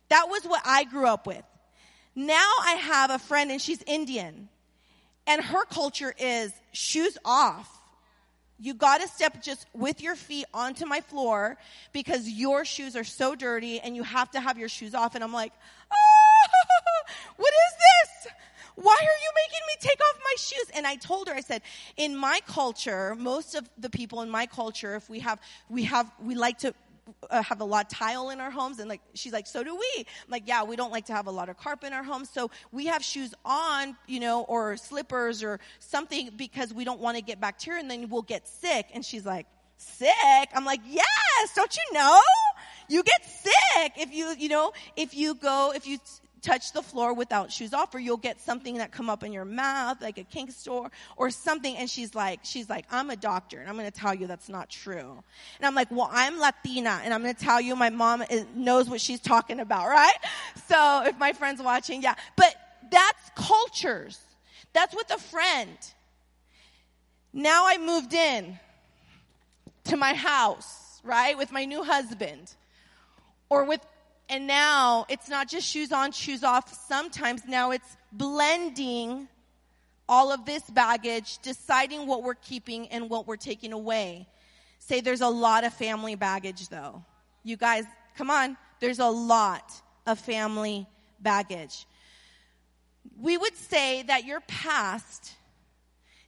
That 0.10 0.28
was 0.30 0.44
what 0.44 0.62
I 0.66 0.84
grew 0.84 1.08
up 1.08 1.28
with. 1.28 1.44
Now 2.16 2.50
I 2.62 2.72
have 2.74 3.12
a 3.12 3.20
friend 3.20 3.52
and 3.52 3.62
she's 3.62 3.82
Indian 3.84 4.50
And 5.28 5.42
her 5.44 5.66
culture 5.66 6.14
is 6.18 6.52
shoes 6.72 7.18
off. 7.24 7.77
You 8.60 8.74
gotta 8.74 9.08
step 9.08 9.42
just 9.44 9.68
with 9.74 10.02
your 10.02 10.16
feet 10.16 10.46
onto 10.54 10.86
my 10.86 11.02
floor 11.02 11.58
because 11.94 12.28
your 12.28 12.66
shoes 12.66 12.96
are 12.96 13.04
so 13.04 13.36
dirty 13.36 13.80
and 13.80 13.96
you 13.96 14.04
have 14.04 14.32
to 14.32 14.40
have 14.40 14.58
your 14.58 14.70
shoes 14.70 14.96
off. 14.96 15.16
And 15.16 15.24
I'm 15.24 15.34
like, 15.34 15.54
oh, 15.92 16.48
what 17.38 17.54
is 17.54 17.74
this? 17.78 18.34
Why 18.76 18.96
are 19.00 19.20
you 19.24 19.32
making 19.36 19.66
me 19.68 19.74
take 19.80 20.00
off 20.00 20.20
my 20.24 20.36
shoes? 20.38 20.72
And 20.76 20.86
I 20.86 20.96
told 20.96 21.28
her, 21.28 21.34
I 21.34 21.42
said, 21.42 21.64
in 21.98 22.16
my 22.16 22.40
culture, 22.48 23.16
most 23.16 23.56
of 23.56 23.68
the 23.78 23.90
people 23.90 24.22
in 24.22 24.30
my 24.30 24.46
culture, 24.46 24.96
if 24.96 25.10
we 25.10 25.20
have, 25.20 25.40
we 25.68 25.84
have, 25.86 26.12
we 26.22 26.36
like 26.36 26.60
to 26.60 26.76
uh, 27.30 27.42
have 27.42 27.62
a 27.62 27.66
lot 27.66 27.86
of 27.86 27.98
tile 27.98 28.30
in 28.30 28.40
our 28.42 28.52
homes 28.52 28.80
and 28.80 28.90
like 28.90 29.02
she's 29.14 29.34
like 29.34 29.48
so 29.48 29.64
do 29.64 29.76
we. 29.76 29.94
I'm 30.00 30.06
like 30.30 30.44
yeah 30.46 30.64
we 30.64 30.76
don't 30.76 30.92
like 30.92 31.06
to 31.08 31.14
have 31.14 31.28
a 31.28 31.32
lot 31.32 31.50
of 31.50 31.58
carpet 31.58 31.88
in 31.88 31.94
our 31.94 32.04
homes 32.04 32.30
so 32.30 32.52
we 32.72 32.88
have 32.88 33.04
shoes 33.04 33.34
on 33.46 33.96
you 34.08 34.20
know 34.20 34.44
or 34.44 34.78
slippers 34.78 35.44
or 35.44 35.60
something 35.80 36.32
because 36.36 36.74
we 36.74 36.84
don't 36.84 37.00
want 37.00 37.18
to 37.18 37.24
get 37.24 37.40
bacteria 37.40 37.80
and 37.80 37.90
then 37.90 38.10
we'll 38.10 38.22
get 38.22 38.48
sick. 38.48 38.88
And 38.94 39.04
she's 39.04 39.26
like 39.26 39.48
sick? 39.78 40.50
I'm 40.54 40.66
like 40.66 40.82
yes 40.86 41.56
don't 41.56 41.76
you 41.76 41.94
know? 41.94 42.20
You 42.90 43.04
get 43.04 43.26
sick 43.26 43.94
if 43.98 44.14
you 44.14 44.34
you 44.38 44.50
know 44.50 44.72
if 44.96 45.14
you 45.14 45.36
go 45.36 45.74
if 45.76 45.88
you 45.88 46.00
touch 46.42 46.72
the 46.74 46.82
floor 46.82 47.14
without 47.14 47.52
shoes 47.52 47.74
off 47.74 47.94
or 47.96 48.00
you'll 48.00 48.18
get 48.18 48.40
something 48.42 48.78
that 48.78 48.92
come 48.92 49.10
up 49.10 49.24
in 49.24 49.34
your 49.34 49.46
mouth 49.46 50.02
like 50.02 50.18
a 50.18 50.24
kink 50.24 50.52
store 50.52 50.90
or 51.16 51.30
something 51.30 51.76
and 51.78 51.90
she's 51.90 52.14
like 52.16 52.40
she's 52.44 52.70
like 52.70 52.86
i'm 52.92 53.10
a 53.10 53.16
doctor 53.16 53.60
and 53.60 53.70
i'm 53.70 53.76
going 53.76 53.90
to 53.90 54.00
tell 54.00 54.14
you 54.14 54.28
that's 54.28 54.50
not 54.50 54.70
true. 54.70 55.24
And 55.58 55.66
i'm 55.66 55.76
like 55.76 55.90
well 55.92 56.10
i'm 56.12 56.40
latina 56.40 57.02
and 57.04 57.14
i'm 57.14 57.22
going 57.22 57.36
to 57.36 57.44
tell 57.44 57.60
you 57.60 57.76
my 57.76 57.90
mom 57.90 58.22
is, 58.24 58.46
knows 58.56 58.90
what 58.90 59.02
she's 59.02 59.20
talking 59.20 59.60
about 59.60 59.88
right? 59.88 60.18
So 60.68 61.04
if 61.06 61.18
my 61.18 61.34
friend's 61.34 61.62
watching 61.62 62.02
yeah. 62.02 62.16
But 62.36 62.56
that's 62.92 63.32
cultures. 63.36 64.20
That's 64.74 64.96
with 64.96 65.12
a 65.12 65.18
friend. 65.18 65.78
Now 67.34 67.66
i 67.68 67.78
moved 67.78 68.14
in 68.14 68.60
to 69.86 69.98
my 69.98 70.14
house 70.14 71.02
right 71.04 71.38
with 71.38 71.52
my 71.52 71.66
new 71.66 71.84
husband 71.84 72.54
or 73.50 73.64
with 73.64 73.82
and 74.30 74.48
now 74.48 75.06
it's 75.10 75.30
not 75.30 75.48
just 75.48 75.68
shoes 75.68 75.92
on, 75.92 76.12
shoes 76.12 76.44
off. 76.44 76.74
Sometimes 76.88 77.44
now 77.48 77.72
it's 77.72 77.98
blending 78.12 79.28
all 80.10 80.32
of 80.32 80.46
this 80.46 80.64
baggage, 80.70 81.40
deciding 81.40 82.08
what 82.08 82.24
we're 82.24 82.36
keeping 82.36 82.88
and 82.90 83.10
what 83.10 83.28
we're 83.28 83.36
taking 83.38 83.74
away. 83.74 84.28
Say 84.80 85.02
there's 85.02 85.22
a 85.22 85.30
lot 85.30 85.64
of 85.64 85.74
family 85.74 86.16
baggage 86.16 86.70
though. 86.70 87.04
You 87.44 87.58
guys, 87.58 87.86
come 88.18 88.30
on. 88.30 88.58
There's 88.80 89.00
a 89.00 89.08
lot 89.08 89.74
of 90.06 90.20
family 90.20 90.88
baggage. 91.20 91.86
We 93.20 93.38
would 93.38 93.56
say 93.56 94.04
that 94.04 94.26
your 94.26 94.42
past 94.42 95.34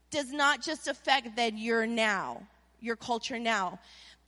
does 0.10 0.32
not 0.32 0.62
just 0.62 0.88
affect 0.88 1.36
that 1.36 1.58
you're 1.58 1.86
now, 1.86 2.44
your 2.80 2.96
culture 2.96 3.38
now. 3.38 3.80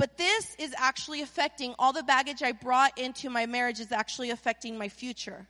But 0.01 0.17
this 0.17 0.55
is 0.57 0.73
actually 0.79 1.21
affecting 1.21 1.75
all 1.77 1.93
the 1.93 2.01
baggage 2.01 2.41
I 2.41 2.53
brought 2.53 2.97
into 2.97 3.29
my 3.29 3.45
marriage 3.45 3.79
is 3.79 3.91
actually 3.91 4.31
affecting 4.31 4.75
my 4.75 4.89
future. 4.89 5.45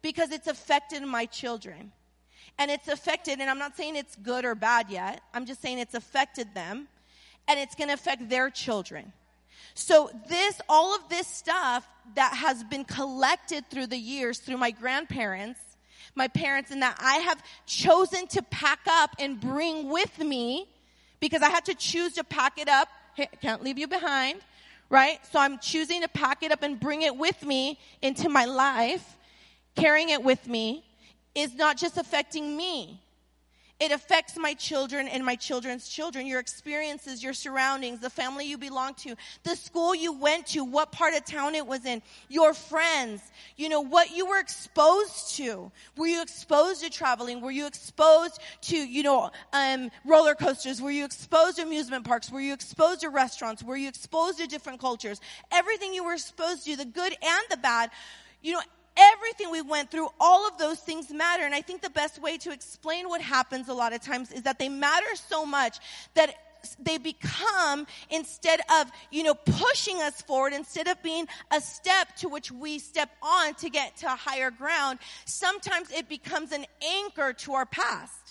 Because 0.00 0.32
it's 0.32 0.46
affected 0.46 1.02
my 1.02 1.26
children. 1.26 1.92
And 2.58 2.70
it's 2.70 2.88
affected, 2.88 3.40
and 3.40 3.50
I'm 3.50 3.58
not 3.58 3.76
saying 3.76 3.96
it's 3.96 4.16
good 4.16 4.46
or 4.46 4.54
bad 4.54 4.88
yet. 4.88 5.20
I'm 5.34 5.44
just 5.44 5.60
saying 5.60 5.80
it's 5.80 5.92
affected 5.92 6.54
them. 6.54 6.88
And 7.46 7.60
it's 7.60 7.74
going 7.74 7.88
to 7.88 7.94
affect 7.94 8.30
their 8.30 8.48
children. 8.48 9.12
So 9.74 10.10
this, 10.30 10.62
all 10.66 10.96
of 10.96 11.06
this 11.10 11.26
stuff 11.26 11.86
that 12.14 12.32
has 12.32 12.64
been 12.64 12.86
collected 12.86 13.68
through 13.68 13.88
the 13.88 13.98
years 13.98 14.38
through 14.38 14.56
my 14.56 14.70
grandparents, 14.70 15.60
my 16.14 16.28
parents, 16.28 16.70
and 16.70 16.80
that 16.80 16.96
I 16.98 17.16
have 17.16 17.42
chosen 17.66 18.28
to 18.28 18.40
pack 18.44 18.80
up 18.88 19.10
and 19.18 19.38
bring 19.38 19.90
with 19.90 20.20
me 20.20 20.70
because 21.20 21.42
I 21.42 21.50
had 21.50 21.66
to 21.66 21.74
choose 21.74 22.14
to 22.14 22.24
pack 22.24 22.58
it 22.58 22.70
up 22.70 22.88
can't 23.40 23.62
leave 23.62 23.78
you 23.78 23.88
behind, 23.88 24.40
right? 24.90 25.18
So 25.30 25.38
I'm 25.38 25.58
choosing 25.58 26.02
to 26.02 26.08
pack 26.08 26.42
it 26.42 26.52
up 26.52 26.62
and 26.62 26.78
bring 26.78 27.02
it 27.02 27.16
with 27.16 27.44
me 27.44 27.78
into 28.02 28.28
my 28.28 28.44
life, 28.44 29.16
carrying 29.76 30.10
it 30.10 30.22
with 30.22 30.46
me 30.46 30.84
is 31.34 31.54
not 31.54 31.76
just 31.76 31.96
affecting 31.96 32.56
me. 32.56 33.00
It 33.80 33.92
affects 33.92 34.36
my 34.36 34.54
children 34.54 35.06
and 35.06 35.24
my 35.24 35.36
children's 35.36 35.88
children, 35.88 36.26
your 36.26 36.40
experiences, 36.40 37.22
your 37.22 37.32
surroundings, 37.32 38.00
the 38.00 38.10
family 38.10 38.44
you 38.44 38.58
belong 38.58 38.94
to, 38.94 39.14
the 39.44 39.54
school 39.54 39.94
you 39.94 40.12
went 40.12 40.46
to, 40.48 40.64
what 40.64 40.90
part 40.90 41.14
of 41.14 41.24
town 41.24 41.54
it 41.54 41.64
was 41.64 41.84
in, 41.84 42.02
your 42.28 42.54
friends, 42.54 43.22
you 43.56 43.68
know, 43.68 43.80
what 43.80 44.10
you 44.10 44.26
were 44.26 44.40
exposed 44.40 45.36
to. 45.36 45.70
Were 45.96 46.08
you 46.08 46.22
exposed 46.22 46.82
to 46.82 46.90
traveling? 46.90 47.40
Were 47.40 47.52
you 47.52 47.66
exposed 47.66 48.40
to, 48.62 48.76
you 48.76 49.04
know, 49.04 49.30
um, 49.52 49.90
roller 50.04 50.34
coasters? 50.34 50.82
Were 50.82 50.90
you 50.90 51.04
exposed 51.04 51.58
to 51.58 51.62
amusement 51.62 52.04
parks? 52.04 52.32
Were 52.32 52.40
you 52.40 52.54
exposed 52.54 53.02
to 53.02 53.10
restaurants? 53.10 53.62
Were 53.62 53.76
you 53.76 53.88
exposed 53.88 54.38
to 54.38 54.48
different 54.48 54.80
cultures? 54.80 55.20
Everything 55.52 55.94
you 55.94 56.02
were 56.02 56.14
exposed 56.14 56.64
to, 56.64 56.76
the 56.76 56.84
good 56.84 57.12
and 57.22 57.42
the 57.48 57.56
bad, 57.56 57.90
you 58.42 58.54
know, 58.54 58.60
everything 58.98 59.50
we 59.50 59.62
went 59.62 59.90
through, 59.90 60.08
all 60.20 60.46
of 60.46 60.58
those 60.58 60.78
things 60.78 61.10
matter. 61.10 61.44
And 61.44 61.54
I 61.54 61.62
think 61.62 61.82
the 61.82 61.90
best 61.90 62.20
way 62.20 62.36
to 62.38 62.52
explain 62.52 63.08
what 63.08 63.20
happens 63.20 63.68
a 63.68 63.74
lot 63.74 63.92
of 63.92 64.02
times 64.02 64.32
is 64.32 64.42
that 64.42 64.58
they 64.58 64.68
matter 64.68 65.14
so 65.14 65.46
much 65.46 65.78
that 66.14 66.34
they 66.80 66.98
become 66.98 67.86
instead 68.10 68.60
of 68.80 68.90
you 69.12 69.22
know 69.22 69.34
pushing 69.34 70.02
us 70.02 70.20
forward 70.22 70.52
instead 70.52 70.88
of 70.88 71.00
being 71.02 71.26
a 71.52 71.60
step 71.60 72.14
to 72.16 72.28
which 72.28 72.50
we 72.50 72.80
step 72.80 73.10
on 73.22 73.54
to 73.54 73.70
get 73.70 73.96
to 73.96 74.08
higher 74.08 74.50
ground 74.50 74.98
sometimes 75.24 75.90
it 75.92 76.08
becomes 76.08 76.50
an 76.50 76.66
anchor 76.82 77.32
to 77.32 77.52
our 77.52 77.64
past 77.64 78.27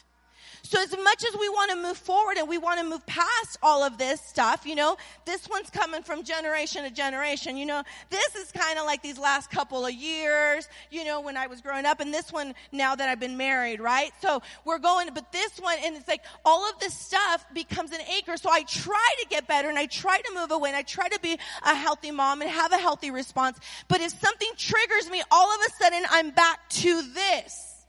so 0.67 0.81
as 0.81 0.91
much 0.91 1.23
as 1.23 1.33
we 1.39 1.47
want 1.47 1.71
to 1.71 1.77
move 1.77 1.97
forward 1.97 2.37
and 2.37 2.49
we 2.49 2.57
want 2.57 2.79
to 2.81 2.85
move 2.85 3.05
past 3.05 3.57
all 3.63 3.83
of 3.83 3.97
this 3.97 4.19
stuff, 4.19 4.65
you 4.65 4.75
know, 4.75 4.97
this 5.23 5.47
one's 5.47 5.69
coming 5.69 6.03
from 6.03 6.23
generation 6.23 6.83
to 6.83 6.89
generation. 6.89 7.55
You 7.55 7.65
know, 7.65 7.83
this 8.09 8.35
is 8.35 8.51
kind 8.51 8.77
of 8.77 8.85
like 8.85 9.01
these 9.01 9.17
last 9.17 9.49
couple 9.49 9.85
of 9.85 9.93
years, 9.93 10.67
you 10.91 11.05
know, 11.05 11.21
when 11.21 11.37
I 11.37 11.47
was 11.47 11.61
growing 11.61 11.85
up 11.85 12.01
and 12.01 12.13
this 12.13 12.33
one 12.33 12.53
now 12.73 12.95
that 12.95 13.07
I've 13.07 13.19
been 13.19 13.37
married, 13.37 13.79
right? 13.79 14.11
So 14.21 14.41
we're 14.65 14.79
going, 14.79 15.07
but 15.13 15.31
this 15.31 15.57
one, 15.57 15.77
and 15.85 15.95
it's 15.95 16.07
like 16.07 16.23
all 16.43 16.69
of 16.69 16.77
this 16.79 16.93
stuff 16.93 17.45
becomes 17.53 17.93
an 17.93 18.01
anchor. 18.11 18.35
So 18.35 18.49
I 18.49 18.63
try 18.63 19.07
to 19.21 19.27
get 19.29 19.47
better 19.47 19.69
and 19.69 19.79
I 19.79 19.85
try 19.85 20.19
to 20.19 20.33
move 20.35 20.51
away 20.51 20.69
and 20.69 20.77
I 20.77 20.81
try 20.81 21.07
to 21.07 21.19
be 21.21 21.39
a 21.65 21.75
healthy 21.75 22.11
mom 22.11 22.41
and 22.41 22.51
have 22.51 22.73
a 22.73 22.77
healthy 22.77 23.09
response. 23.09 23.57
But 23.87 24.01
if 24.01 24.11
something 24.19 24.49
triggers 24.57 25.09
me, 25.09 25.23
all 25.31 25.49
of 25.49 25.61
a 25.65 25.83
sudden 25.83 26.03
I'm 26.09 26.31
back 26.31 26.67
to 26.69 27.01
this. 27.13 27.85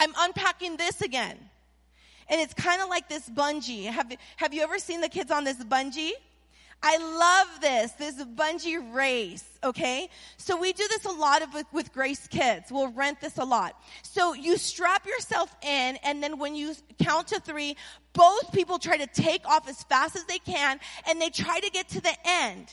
I'm 0.00 0.14
unpacking 0.16 0.78
this 0.78 1.02
again. 1.02 1.38
And 2.28 2.40
it's 2.40 2.54
kind 2.54 2.82
of 2.82 2.88
like 2.88 3.08
this 3.08 3.28
bungee. 3.28 3.84
Have, 3.84 4.12
have 4.36 4.52
you 4.52 4.62
ever 4.62 4.78
seen 4.78 5.00
the 5.00 5.08
kids 5.08 5.30
on 5.30 5.44
this 5.44 5.56
bungee? 5.56 6.12
I 6.82 6.98
love 6.98 7.60
this, 7.60 7.92
this 7.92 8.22
bungee 8.22 8.94
race, 8.94 9.44
okay? 9.64 10.08
So 10.36 10.56
we 10.56 10.72
do 10.72 10.86
this 10.88 11.04
a 11.04 11.10
lot 11.10 11.42
of, 11.42 11.54
with, 11.54 11.66
with 11.72 11.92
Grace 11.92 12.26
Kids. 12.28 12.70
We'll 12.70 12.92
rent 12.92 13.20
this 13.20 13.38
a 13.38 13.44
lot. 13.44 13.80
So 14.02 14.34
you 14.34 14.58
strap 14.58 15.06
yourself 15.06 15.54
in, 15.62 15.96
and 16.04 16.22
then 16.22 16.38
when 16.38 16.54
you 16.54 16.74
count 17.02 17.28
to 17.28 17.40
three, 17.40 17.76
both 18.12 18.52
people 18.52 18.78
try 18.78 18.98
to 18.98 19.06
take 19.06 19.46
off 19.48 19.68
as 19.68 19.82
fast 19.84 20.16
as 20.16 20.24
they 20.24 20.38
can, 20.38 20.78
and 21.08 21.20
they 21.20 21.30
try 21.30 21.58
to 21.60 21.70
get 21.70 21.88
to 21.90 22.00
the 22.00 22.14
end. 22.24 22.66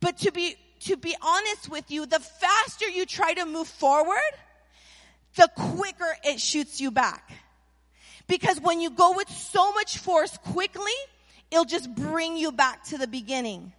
But 0.00 0.18
to 0.18 0.30
be, 0.30 0.56
to 0.80 0.96
be 0.96 1.16
honest 1.22 1.70
with 1.70 1.90
you, 1.90 2.06
the 2.06 2.20
faster 2.20 2.88
you 2.88 3.06
try 3.06 3.32
to 3.34 3.46
move 3.46 3.68
forward, 3.68 4.18
the 5.34 5.48
quicker 5.56 6.14
it 6.24 6.40
shoots 6.40 6.80
you 6.80 6.90
back. 6.90 7.32
Because 8.28 8.60
when 8.60 8.80
you 8.80 8.90
go 8.90 9.14
with 9.14 9.28
so 9.30 9.72
much 9.72 9.98
force 9.98 10.36
quickly, 10.38 10.92
it'll 11.50 11.64
just 11.64 11.92
bring 11.94 12.36
you 12.36 12.52
back 12.52 12.84
to 12.84 12.98
the 12.98 13.06
beginning. 13.06 13.72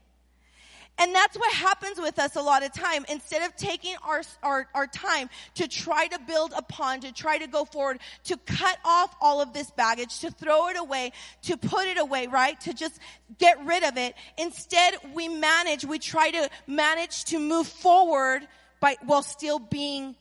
And 1.01 1.15
that's 1.15 1.38
what 1.38 1.51
happens 1.53 1.98
with 1.98 2.20
us 2.20 2.36
a 2.36 2.41
lot 2.41 2.62
of 2.62 2.74
time. 2.74 3.06
Instead 3.08 3.44
of 3.44 3.56
taking 3.56 3.96
our, 4.03 4.22
our, 4.44 4.68
our, 4.75 4.86
time 4.86 5.29
to 5.56 5.65
try 5.65 6.08
to 6.08 6.20
build 6.20 6.51
upon, 6.53 7.00
to 7.01 7.13
try 7.13 7.38
to 7.38 7.48
go 7.48 7.63
forward, 7.63 8.00
to 8.25 8.36
cut 8.46 8.77
off 8.84 9.15
all 9.22 9.39
of 9.39 9.53
this 9.53 9.72
baggage, 9.72 10.20
to 10.20 10.29
throw 10.29 10.68
it 10.68 10.77
away, 10.77 11.13
to 11.44 11.56
put 11.56 11.88
it 11.88 11.98
away, 11.98 12.27
right? 12.27 12.60
To 12.62 12.74
just 12.74 13.00
get 13.38 13.63
rid 13.65 13.84
of 13.84 13.96
it. 13.96 14.13
Instead, 14.38 14.96
we 15.13 15.29
manage, 15.29 15.86
we 15.86 16.00
try 16.00 16.32
to 16.32 16.50
manage 16.68 17.24
to 17.25 17.39
move 17.39 17.68
forward 17.68 18.46
by, 18.82 18.98
while 19.06 19.24
still 19.24 19.60
being 19.60 20.15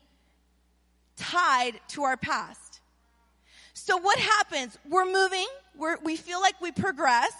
tied 1.17 1.73
to 1.89 2.03
our 2.03 2.15
past. 2.15 2.68
So 3.89 3.97
what 3.97 4.19
happens? 4.19 4.77
We're 4.87 5.11
moving, 5.11 5.47
we're, 5.75 5.97
we 6.03 6.15
feel 6.15 6.39
like 6.39 6.61
we 6.61 6.71
progress, 6.71 7.33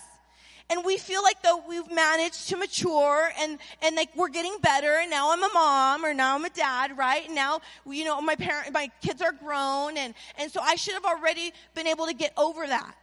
and 0.72 0.84
we 0.84 0.98
feel 0.98 1.22
like 1.22 1.44
though 1.44 1.62
we've 1.70 1.92
managed 1.92 2.50
to 2.50 2.58
mature 2.58 3.30
and, 3.40 3.60
and 3.84 3.96
like 3.96 4.10
we're 4.16 4.30
getting 4.30 4.58
better 4.60 4.98
and 5.00 5.12
now 5.12 5.32
I'm 5.32 5.44
a 5.44 5.50
mom 5.54 6.04
or 6.04 6.12
now 6.12 6.34
I'm 6.34 6.46
a 6.46 6.50
dad, 6.50 6.98
right? 6.98 7.24
And 7.28 7.36
now, 7.36 7.62
you 7.88 8.04
know, 8.04 8.20
my 8.20 8.34
parent, 8.34 8.74
my 8.74 8.90
kids 9.00 9.22
are 9.22 9.32
grown 9.32 9.96
and, 9.96 10.16
and 10.40 10.52
so 10.52 10.60
I 10.60 10.74
should 10.74 10.96
have 10.96 11.06
already 11.06 11.54
been 11.76 11.86
able 11.86 12.08
to 12.08 12.16
get 12.16 12.34
over 12.36 12.66
that. 12.66 12.96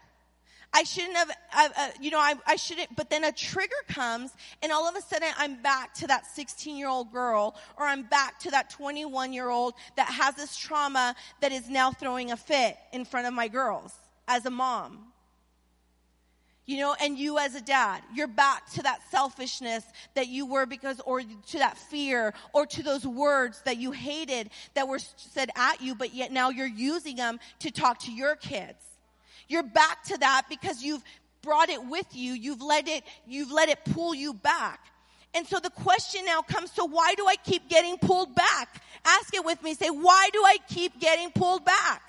I 0.73 0.83
shouldn't 0.83 1.17
have, 1.17 1.31
uh, 1.57 1.89
you 2.01 2.11
know, 2.11 2.19
I, 2.19 2.35
I 2.47 2.57
shouldn't, 2.57 2.95
but 2.97 3.09
then 3.09 3.25
a 3.25 3.33
trigger 3.33 3.75
comes 3.89 4.31
and 4.63 4.71
all 4.71 4.87
of 4.87 4.95
a 4.95 5.01
sudden 5.01 5.29
I'm 5.39 5.63
back 5.63 5.95
to 5.95 6.07
that 6.09 6.27
16 6.27 6.77
year 6.77 6.89
old 6.89 7.13
girl 7.13 7.57
or 7.79 7.87
I'm 7.87 8.03
back 8.03 8.39
to 8.41 8.51
that 8.51 8.71
21 8.71 9.33
year 9.33 9.49
old 9.49 9.75
that 9.97 10.09
has 10.09 10.35
this 10.35 10.57
trauma 10.57 11.15
that 11.41 11.53
is 11.53 11.71
now 11.71 11.93
throwing 11.93 12.31
a 12.31 12.37
fit 12.37 12.77
in 12.93 13.05
front 13.05 13.27
of 13.27 13.33
my 13.33 13.49
girls 13.49 13.95
as 14.29 14.45
a 14.45 14.51
mom. 14.51 15.13
You 16.67 16.79
know, 16.79 16.97
and 17.01 17.17
you 17.17 17.39
as 17.39 17.55
a 17.55 17.61
dad, 17.61 18.03
you're 18.13 18.27
back 18.27 18.69
to 18.73 18.83
that 18.83 18.99
selfishness 19.11 19.85
that 20.15 20.27
you 20.27 20.47
were 20.47 20.67
because, 20.67 21.01
or 21.07 21.23
to 21.23 21.59
that 21.59 21.79
fear, 21.79 22.35
or 22.53 22.67
to 22.67 22.83
those 22.83 23.07
words 23.07 23.63
that 23.65 23.77
you 23.77 23.93
hated 23.93 24.51
that 24.75 24.89
were 24.89 24.99
said 24.99 25.49
at 25.55 25.81
you, 25.81 25.95
but 25.95 26.13
yet 26.13 26.33
now 26.33 26.51
you're 26.51 26.67
using 26.67 27.15
them 27.15 27.39
to 27.61 27.71
talk 27.71 28.01
to 28.01 28.13
your 28.13 28.35
kids. 28.35 28.96
You're 29.49 29.62
back 29.62 30.03
to 30.05 30.19
that 30.19 30.45
because 30.49 30.83
you've 30.83 31.03
brought 31.43 31.69
it 31.69 31.85
with 31.85 32.07
you. 32.12 32.33
You've 32.33 32.62
let 32.62 32.88
it, 32.88 33.05
you've 33.26 33.53
let 33.53 33.69
it 33.69 33.79
pull 33.85 34.15
you 34.15 34.35
back. 34.35 34.81
And 35.35 35.47
so 35.47 35.59
the 35.61 35.71
question 35.71 36.25
now 36.25 36.41
comes 36.41 36.73
so 36.73 36.85
why 36.85 37.15
do 37.15 37.26
I 37.26 37.37
keep 37.37 37.69
getting 37.69 37.99
pulled 37.99 38.35
back? 38.35 38.83
Ask 39.05 39.35
it 39.35 39.45
with 39.45 39.62
me. 39.62 39.75
Say, 39.75 39.91
why 39.91 40.31
do 40.33 40.43
I 40.45 40.57
keep 40.69 40.99
getting 40.99 41.31
pulled 41.31 41.65
back? 41.65 42.03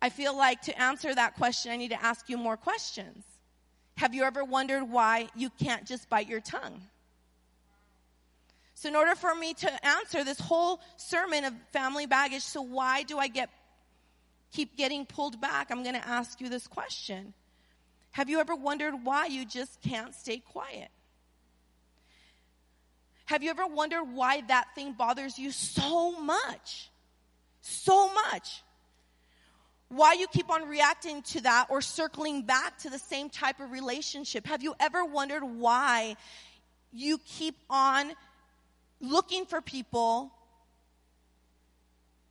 I 0.00 0.08
feel 0.08 0.36
like 0.36 0.62
to 0.62 0.82
answer 0.82 1.14
that 1.14 1.36
question, 1.36 1.70
I 1.70 1.76
need 1.76 1.90
to 1.90 2.02
ask 2.02 2.28
you 2.28 2.36
more 2.36 2.56
questions. 2.56 3.24
Have 3.98 4.14
you 4.14 4.24
ever 4.24 4.42
wondered 4.42 4.84
why 4.84 5.28
you 5.36 5.50
can't 5.62 5.86
just 5.86 6.08
bite 6.08 6.28
your 6.28 6.40
tongue? 6.40 6.82
So, 8.74 8.88
in 8.88 8.96
order 8.96 9.14
for 9.14 9.34
me 9.34 9.54
to 9.54 9.86
answer 9.86 10.24
this 10.24 10.40
whole 10.40 10.80
sermon 10.96 11.44
of 11.44 11.54
family 11.72 12.06
baggage, 12.06 12.42
so 12.42 12.62
why 12.62 13.02
do 13.02 13.18
I 13.18 13.28
get 13.28 13.50
keep 14.52 14.76
getting 14.76 15.06
pulled 15.06 15.40
back? 15.40 15.70
I'm 15.70 15.82
going 15.82 15.94
to 15.94 16.06
ask 16.06 16.40
you 16.40 16.48
this 16.48 16.66
question. 16.66 17.32
Have 18.12 18.28
you 18.28 18.40
ever 18.40 18.54
wondered 18.54 18.94
why 19.04 19.26
you 19.26 19.46
just 19.46 19.80
can't 19.80 20.14
stay 20.14 20.38
quiet? 20.38 20.88
Have 23.26 23.42
you 23.42 23.50
ever 23.50 23.66
wondered 23.66 24.04
why 24.04 24.42
that 24.48 24.74
thing 24.74 24.92
bothers 24.92 25.38
you 25.38 25.50
so 25.50 26.20
much? 26.20 26.90
So 27.62 28.12
much. 28.12 28.62
Why 29.88 30.14
you 30.14 30.26
keep 30.26 30.50
on 30.50 30.68
reacting 30.68 31.22
to 31.22 31.40
that 31.42 31.66
or 31.70 31.80
circling 31.80 32.42
back 32.42 32.78
to 32.78 32.90
the 32.90 32.98
same 32.98 33.30
type 33.30 33.60
of 33.60 33.70
relationship? 33.70 34.46
Have 34.46 34.62
you 34.62 34.74
ever 34.80 35.04
wondered 35.04 35.44
why 35.44 36.16
you 36.92 37.18
keep 37.26 37.56
on 37.70 38.12
looking 39.02 39.44
for 39.44 39.60
people 39.60 40.32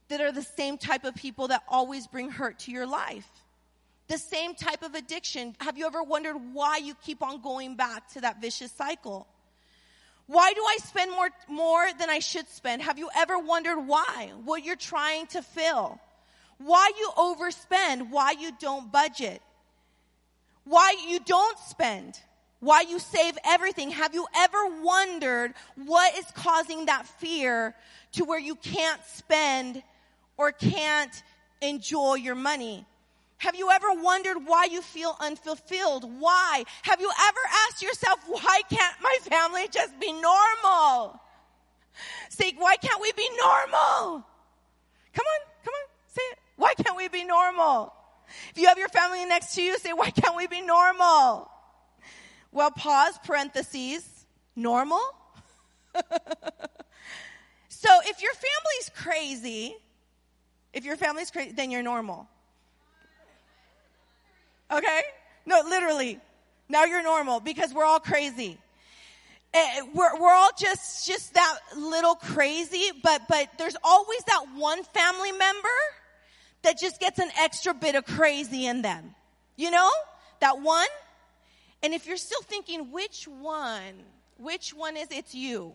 that 0.07 0.21
are 0.21 0.31
the 0.31 0.41
same 0.41 0.77
type 0.77 1.03
of 1.03 1.13
people 1.15 1.49
that 1.49 1.63
always 1.69 2.07
bring 2.07 2.29
hurt 2.29 2.59
to 2.59 2.71
your 2.71 2.87
life. 2.87 3.27
The 4.07 4.17
same 4.17 4.55
type 4.55 4.83
of 4.83 4.95
addiction. 4.95 5.55
Have 5.59 5.77
you 5.77 5.85
ever 5.85 6.03
wondered 6.03 6.35
why 6.53 6.77
you 6.77 6.95
keep 6.95 7.21
on 7.21 7.41
going 7.41 7.75
back 7.75 8.09
to 8.13 8.21
that 8.21 8.41
vicious 8.41 8.71
cycle? 8.71 9.27
Why 10.27 10.53
do 10.53 10.61
I 10.61 10.77
spend 10.85 11.11
more, 11.11 11.29
more 11.47 11.87
than 11.99 12.09
I 12.09 12.19
should 12.19 12.47
spend? 12.49 12.81
Have 12.81 12.97
you 12.97 13.09
ever 13.15 13.37
wondered 13.37 13.79
why? 13.79 14.31
What 14.43 14.63
you're 14.63 14.75
trying 14.75 15.27
to 15.27 15.41
fill? 15.41 15.99
Why 16.57 16.91
you 16.97 17.11
overspend? 17.17 18.09
Why 18.09 18.31
you 18.31 18.51
don't 18.59 18.91
budget? 18.91 19.41
Why 20.63 20.95
you 21.07 21.19
don't 21.19 21.57
spend? 21.59 22.19
Why 22.61 22.81
you 22.81 22.99
save 22.99 23.37
everything. 23.43 23.89
Have 23.89 24.13
you 24.13 24.25
ever 24.35 24.81
wondered 24.81 25.53
what 25.75 26.17
is 26.17 26.25
causing 26.33 26.85
that 26.85 27.05
fear 27.05 27.75
to 28.13 28.23
where 28.23 28.39
you 28.39 28.55
can't 28.55 29.01
spend 29.05 29.83
or 30.37 30.51
can't 30.51 31.23
enjoy 31.61 32.15
your 32.15 32.35
money? 32.35 32.85
Have 33.39 33.55
you 33.55 33.71
ever 33.71 33.87
wondered 33.93 34.45
why 34.45 34.65
you 34.65 34.83
feel 34.83 35.17
unfulfilled? 35.19 36.03
Why? 36.19 36.63
Have 36.83 37.01
you 37.01 37.09
ever 37.09 37.39
asked 37.67 37.81
yourself, 37.81 38.19
why 38.27 38.61
can't 38.69 38.95
my 39.01 39.17
family 39.23 39.67
just 39.71 39.99
be 39.99 40.13
normal? 40.13 41.19
Say, 42.29 42.53
why 42.57 42.77
can't 42.77 43.01
we 43.01 43.11
be 43.13 43.27
normal? 43.39 44.23
Come 45.13 45.25
on, 45.25 45.41
come 45.65 45.73
on, 45.73 45.87
say 46.07 46.21
it. 46.31 46.37
Why 46.57 46.73
can't 46.75 46.95
we 46.95 47.07
be 47.07 47.23
normal? 47.23 47.91
If 48.51 48.59
you 48.61 48.67
have 48.67 48.77
your 48.77 48.89
family 48.89 49.25
next 49.25 49.55
to 49.55 49.63
you, 49.63 49.77
say, 49.79 49.93
why 49.93 50.11
can't 50.11 50.37
we 50.37 50.45
be 50.45 50.61
normal? 50.61 51.50
Well, 52.51 52.71
pause, 52.71 53.17
parentheses, 53.23 54.25
normal. 54.55 55.01
so 57.69 57.89
if 58.05 58.21
your 58.21 58.33
family's 58.33 58.91
crazy, 58.95 59.75
if 60.73 60.83
your 60.83 60.97
family's 60.97 61.31
crazy, 61.31 61.53
then 61.53 61.71
you're 61.71 61.83
normal. 61.83 62.27
Okay? 64.71 65.01
No, 65.45 65.61
literally. 65.67 66.19
Now 66.69 66.85
you're 66.85 67.03
normal 67.03 67.39
because 67.39 67.73
we're 67.73 67.85
all 67.85 67.99
crazy. 67.99 68.57
Uh, 69.53 69.59
we're, 69.93 70.19
we're 70.19 70.33
all 70.33 70.51
just, 70.57 71.05
just 71.05 71.33
that 71.33 71.57
little 71.75 72.15
crazy, 72.15 72.91
but, 73.03 73.23
but 73.27 73.49
there's 73.57 73.75
always 73.83 74.23
that 74.27 74.45
one 74.55 74.81
family 74.83 75.31
member 75.33 75.67
that 76.61 76.79
just 76.79 76.99
gets 76.99 77.19
an 77.19 77.29
extra 77.37 77.73
bit 77.73 77.95
of 77.95 78.05
crazy 78.05 78.65
in 78.65 78.81
them. 78.81 79.15
You 79.57 79.71
know? 79.71 79.89
That 80.39 80.61
one? 80.61 80.87
And 81.83 81.93
if 81.93 82.05
you're 82.05 82.17
still 82.17 82.41
thinking, 82.41 82.91
which 82.91 83.27
one, 83.27 84.03
which 84.37 84.73
one 84.73 84.97
is 84.97 85.07
it's 85.11 85.33
you? 85.33 85.73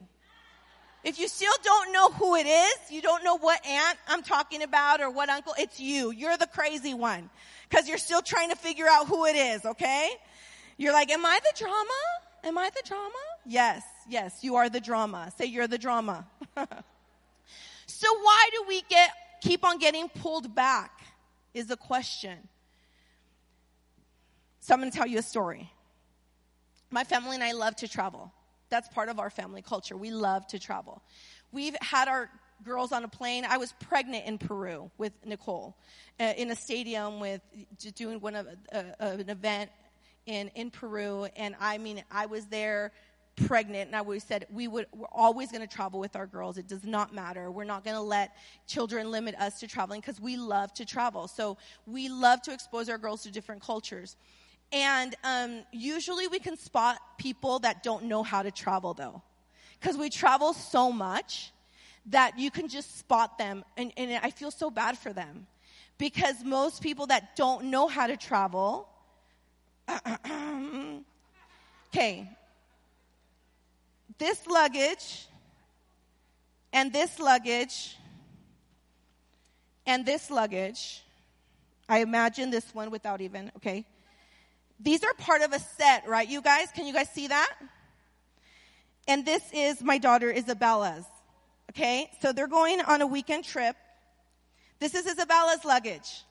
If 1.04 1.20
you 1.20 1.28
still 1.28 1.52
don't 1.62 1.92
know 1.92 2.10
who 2.10 2.34
it 2.34 2.46
is, 2.46 2.90
you 2.90 3.00
don't 3.00 3.22
know 3.22 3.38
what 3.38 3.64
aunt 3.64 3.96
I'm 4.08 4.22
talking 4.22 4.62
about 4.62 5.00
or 5.00 5.08
what 5.08 5.28
uncle, 5.28 5.54
it's 5.56 5.78
you. 5.78 6.10
You're 6.10 6.36
the 6.36 6.48
crazy 6.48 6.94
one. 6.94 7.30
Cause 7.70 7.88
you're 7.88 7.98
still 7.98 8.22
trying 8.22 8.50
to 8.50 8.56
figure 8.56 8.86
out 8.88 9.06
who 9.06 9.24
it 9.26 9.36
is, 9.36 9.64
okay? 9.64 10.10
You're 10.76 10.92
like, 10.92 11.10
am 11.10 11.24
I 11.24 11.38
the 11.42 11.58
drama? 11.58 12.02
Am 12.44 12.58
I 12.58 12.70
the 12.70 12.82
drama? 12.86 13.12
Yes, 13.44 13.82
yes, 14.08 14.38
you 14.42 14.56
are 14.56 14.68
the 14.68 14.80
drama. 14.80 15.32
Say 15.36 15.46
you're 15.46 15.66
the 15.66 15.78
drama. 15.78 16.26
so 17.86 18.08
why 18.22 18.48
do 18.52 18.64
we 18.68 18.82
get, 18.88 19.10
keep 19.40 19.64
on 19.64 19.78
getting 19.78 20.08
pulled 20.08 20.54
back 20.54 21.02
is 21.54 21.66
the 21.66 21.76
question. 21.76 22.36
So 24.60 24.74
I'm 24.74 24.80
going 24.80 24.90
to 24.90 24.96
tell 24.96 25.06
you 25.06 25.18
a 25.18 25.22
story. 25.22 25.70
My 26.96 27.04
family 27.04 27.34
and 27.34 27.44
I 27.44 27.52
love 27.52 27.76
to 27.76 27.88
travel. 27.88 28.32
That's 28.70 28.88
part 28.88 29.10
of 29.10 29.18
our 29.18 29.28
family 29.28 29.60
culture. 29.60 29.98
We 29.98 30.10
love 30.10 30.46
to 30.46 30.58
travel. 30.58 31.02
We've 31.52 31.76
had 31.82 32.08
our 32.08 32.30
girls 32.64 32.90
on 32.90 33.04
a 33.04 33.08
plane. 33.08 33.44
I 33.46 33.58
was 33.58 33.74
pregnant 33.80 34.24
in 34.24 34.38
Peru 34.38 34.90
with 34.96 35.12
Nicole 35.22 35.76
uh, 36.18 36.32
in 36.38 36.50
a 36.50 36.56
stadium 36.56 37.20
with 37.20 37.42
doing 37.96 38.18
one 38.18 38.34
of 38.34 38.46
uh, 38.72 38.82
an 38.98 39.28
event 39.28 39.70
in 40.24 40.48
in 40.54 40.70
Peru, 40.70 41.26
and 41.36 41.54
I 41.60 41.76
mean, 41.76 42.02
I 42.10 42.24
was 42.24 42.46
there 42.46 42.92
pregnant, 43.46 43.88
and 43.88 43.94
I 43.94 43.98
always 43.98 44.24
said 44.24 44.46
we 44.50 44.66
would 44.66 44.86
we're 44.94 45.06
always 45.12 45.52
going 45.52 45.68
to 45.68 45.74
travel 45.76 46.00
with 46.00 46.16
our 46.16 46.26
girls. 46.26 46.56
It 46.56 46.66
does 46.66 46.84
not 46.84 47.14
matter. 47.14 47.50
We're 47.50 47.64
not 47.64 47.84
going 47.84 47.96
to 47.96 48.08
let 48.16 48.34
children 48.66 49.10
limit 49.10 49.34
us 49.34 49.60
to 49.60 49.68
traveling 49.68 50.00
because 50.00 50.18
we 50.18 50.38
love 50.38 50.72
to 50.72 50.86
travel. 50.86 51.28
So 51.28 51.58
we 51.86 52.08
love 52.08 52.40
to 52.44 52.54
expose 52.54 52.88
our 52.88 52.96
girls 52.96 53.22
to 53.24 53.30
different 53.30 53.60
cultures. 53.60 54.16
And 54.72 55.14
um, 55.22 55.62
usually 55.72 56.28
we 56.28 56.38
can 56.38 56.56
spot 56.56 56.98
people 57.18 57.60
that 57.60 57.82
don't 57.82 58.04
know 58.04 58.22
how 58.22 58.42
to 58.42 58.50
travel 58.50 58.94
though. 58.94 59.22
Because 59.80 59.96
we 59.96 60.10
travel 60.10 60.52
so 60.54 60.90
much 60.90 61.52
that 62.06 62.38
you 62.38 62.50
can 62.50 62.68
just 62.68 62.98
spot 62.98 63.38
them. 63.38 63.64
And, 63.76 63.92
and 63.96 64.20
I 64.22 64.30
feel 64.30 64.50
so 64.50 64.70
bad 64.70 64.98
for 64.98 65.12
them. 65.12 65.46
Because 65.98 66.44
most 66.44 66.82
people 66.82 67.06
that 67.06 67.36
don't 67.36 67.64
know 67.66 67.88
how 67.88 68.06
to 68.06 68.16
travel, 68.16 68.88
okay, 71.88 72.28
this 74.18 74.46
luggage 74.46 75.26
and 76.72 76.92
this 76.92 77.18
luggage 77.18 77.96
and 79.86 80.04
this 80.04 80.30
luggage, 80.30 81.02
I 81.88 82.00
imagine 82.00 82.50
this 82.50 82.74
one 82.74 82.90
without 82.90 83.20
even, 83.20 83.52
okay, 83.56 83.86
these 84.80 85.02
are 85.04 85.14
part 85.14 85.42
of 85.42 85.52
a 85.52 85.58
set, 85.58 86.06
right, 86.08 86.28
you 86.28 86.42
guys? 86.42 86.68
Can 86.74 86.86
you 86.86 86.92
guys 86.92 87.08
see 87.10 87.28
that? 87.28 87.52
And 89.08 89.24
this 89.24 89.42
is 89.52 89.82
my 89.82 89.98
daughter 89.98 90.30
Isabella's. 90.30 91.04
Okay? 91.70 92.10
So 92.20 92.32
they're 92.32 92.48
going 92.48 92.80
on 92.80 93.00
a 93.00 93.06
weekend 93.06 93.44
trip. 93.44 93.76
This 94.78 94.94
is 94.94 95.06
Isabella's 95.06 95.64
luggage. 95.64 96.22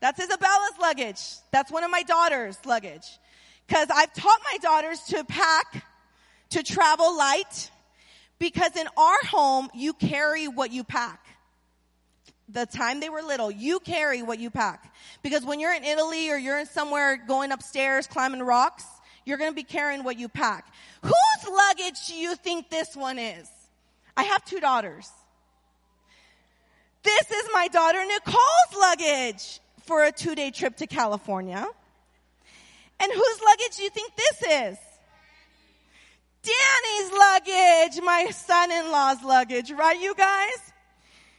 That's 0.00 0.20
Isabella's 0.20 0.78
luggage. 0.80 1.20
That's 1.50 1.70
one 1.70 1.84
of 1.84 1.90
my 1.90 2.02
daughter's 2.02 2.58
luggage. 2.64 3.06
Cause 3.68 3.88
I've 3.94 4.12
taught 4.14 4.40
my 4.50 4.58
daughters 4.58 5.00
to 5.08 5.24
pack, 5.24 5.84
to 6.50 6.62
travel 6.62 7.16
light, 7.16 7.70
because 8.38 8.76
in 8.76 8.86
our 8.96 9.18
home, 9.26 9.68
you 9.74 9.92
carry 9.92 10.48
what 10.48 10.72
you 10.72 10.84
pack 10.84 11.27
the 12.48 12.66
time 12.66 13.00
they 13.00 13.08
were 13.10 13.22
little, 13.22 13.50
you 13.50 13.80
carry 13.80 14.22
what 14.22 14.38
you 14.38 14.50
pack. 14.50 14.92
Because 15.22 15.44
when 15.44 15.60
you're 15.60 15.74
in 15.74 15.84
Italy 15.84 16.30
or 16.30 16.36
you're 16.36 16.58
in 16.58 16.66
somewhere 16.66 17.16
going 17.16 17.52
upstairs 17.52 18.06
climbing 18.06 18.42
rocks, 18.42 18.84
you're 19.24 19.38
going 19.38 19.50
to 19.50 19.54
be 19.56 19.64
carrying 19.64 20.04
what 20.04 20.18
you 20.18 20.28
pack. 20.28 20.72
Whose 21.02 21.52
luggage 21.52 22.06
do 22.06 22.14
you 22.14 22.34
think 22.34 22.70
this 22.70 22.96
one 22.96 23.18
is? 23.18 23.48
I 24.16 24.24
have 24.24 24.44
two 24.44 24.60
daughters. 24.60 25.08
This 27.02 27.30
is 27.30 27.48
my 27.52 27.68
daughter 27.68 28.04
Nicole's 28.04 28.80
luggage 28.80 29.60
for 29.84 30.04
a 30.04 30.12
two 30.12 30.34
day 30.34 30.50
trip 30.50 30.76
to 30.76 30.86
California. 30.86 31.66
And 33.00 33.12
whose 33.12 33.40
luggage 33.44 33.76
do 33.76 33.82
you 33.82 33.90
think 33.90 34.12
this 34.16 34.42
is? 34.42 34.78
Danny's 36.42 37.12
luggage, 37.12 38.02
my 38.04 38.30
son-in-law's 38.30 39.22
luggage, 39.22 39.70
right 39.70 40.00
you 40.00 40.14
guys? 40.14 40.72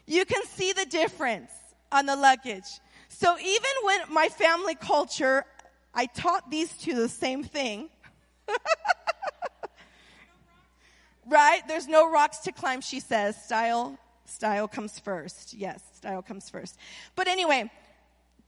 You 0.10 0.26
can 0.26 0.43
see 0.45 0.74
the 0.74 0.86
difference 0.86 1.52
on 1.91 2.08
the 2.08 2.15
luggage. 2.15 2.65
So 3.10 3.38
even 3.38 3.72
when 3.84 4.00
my 4.10 4.28
family 4.28 4.74
culture, 4.74 5.45
I 5.93 6.08
taught 6.08 6.50
these 6.50 6.76
two 6.78 6.95
the 6.95 7.08
same 7.08 7.43
thing. 7.43 7.89
right? 11.28 11.62
There's 11.67 11.88
no 11.88 12.10
rocks 12.10 12.39
to 12.39 12.52
climb, 12.52 12.82
she 12.82 13.00
says. 13.00 13.39
Style, 13.45 14.00
style 14.26 14.67
comes 14.67 14.98
first. 14.98 15.54
Yes, 15.54 15.84
style 15.93 16.24
comes 16.24 16.50
first. 16.50 16.80
But 17.15 17.28
anyway, 17.28 17.69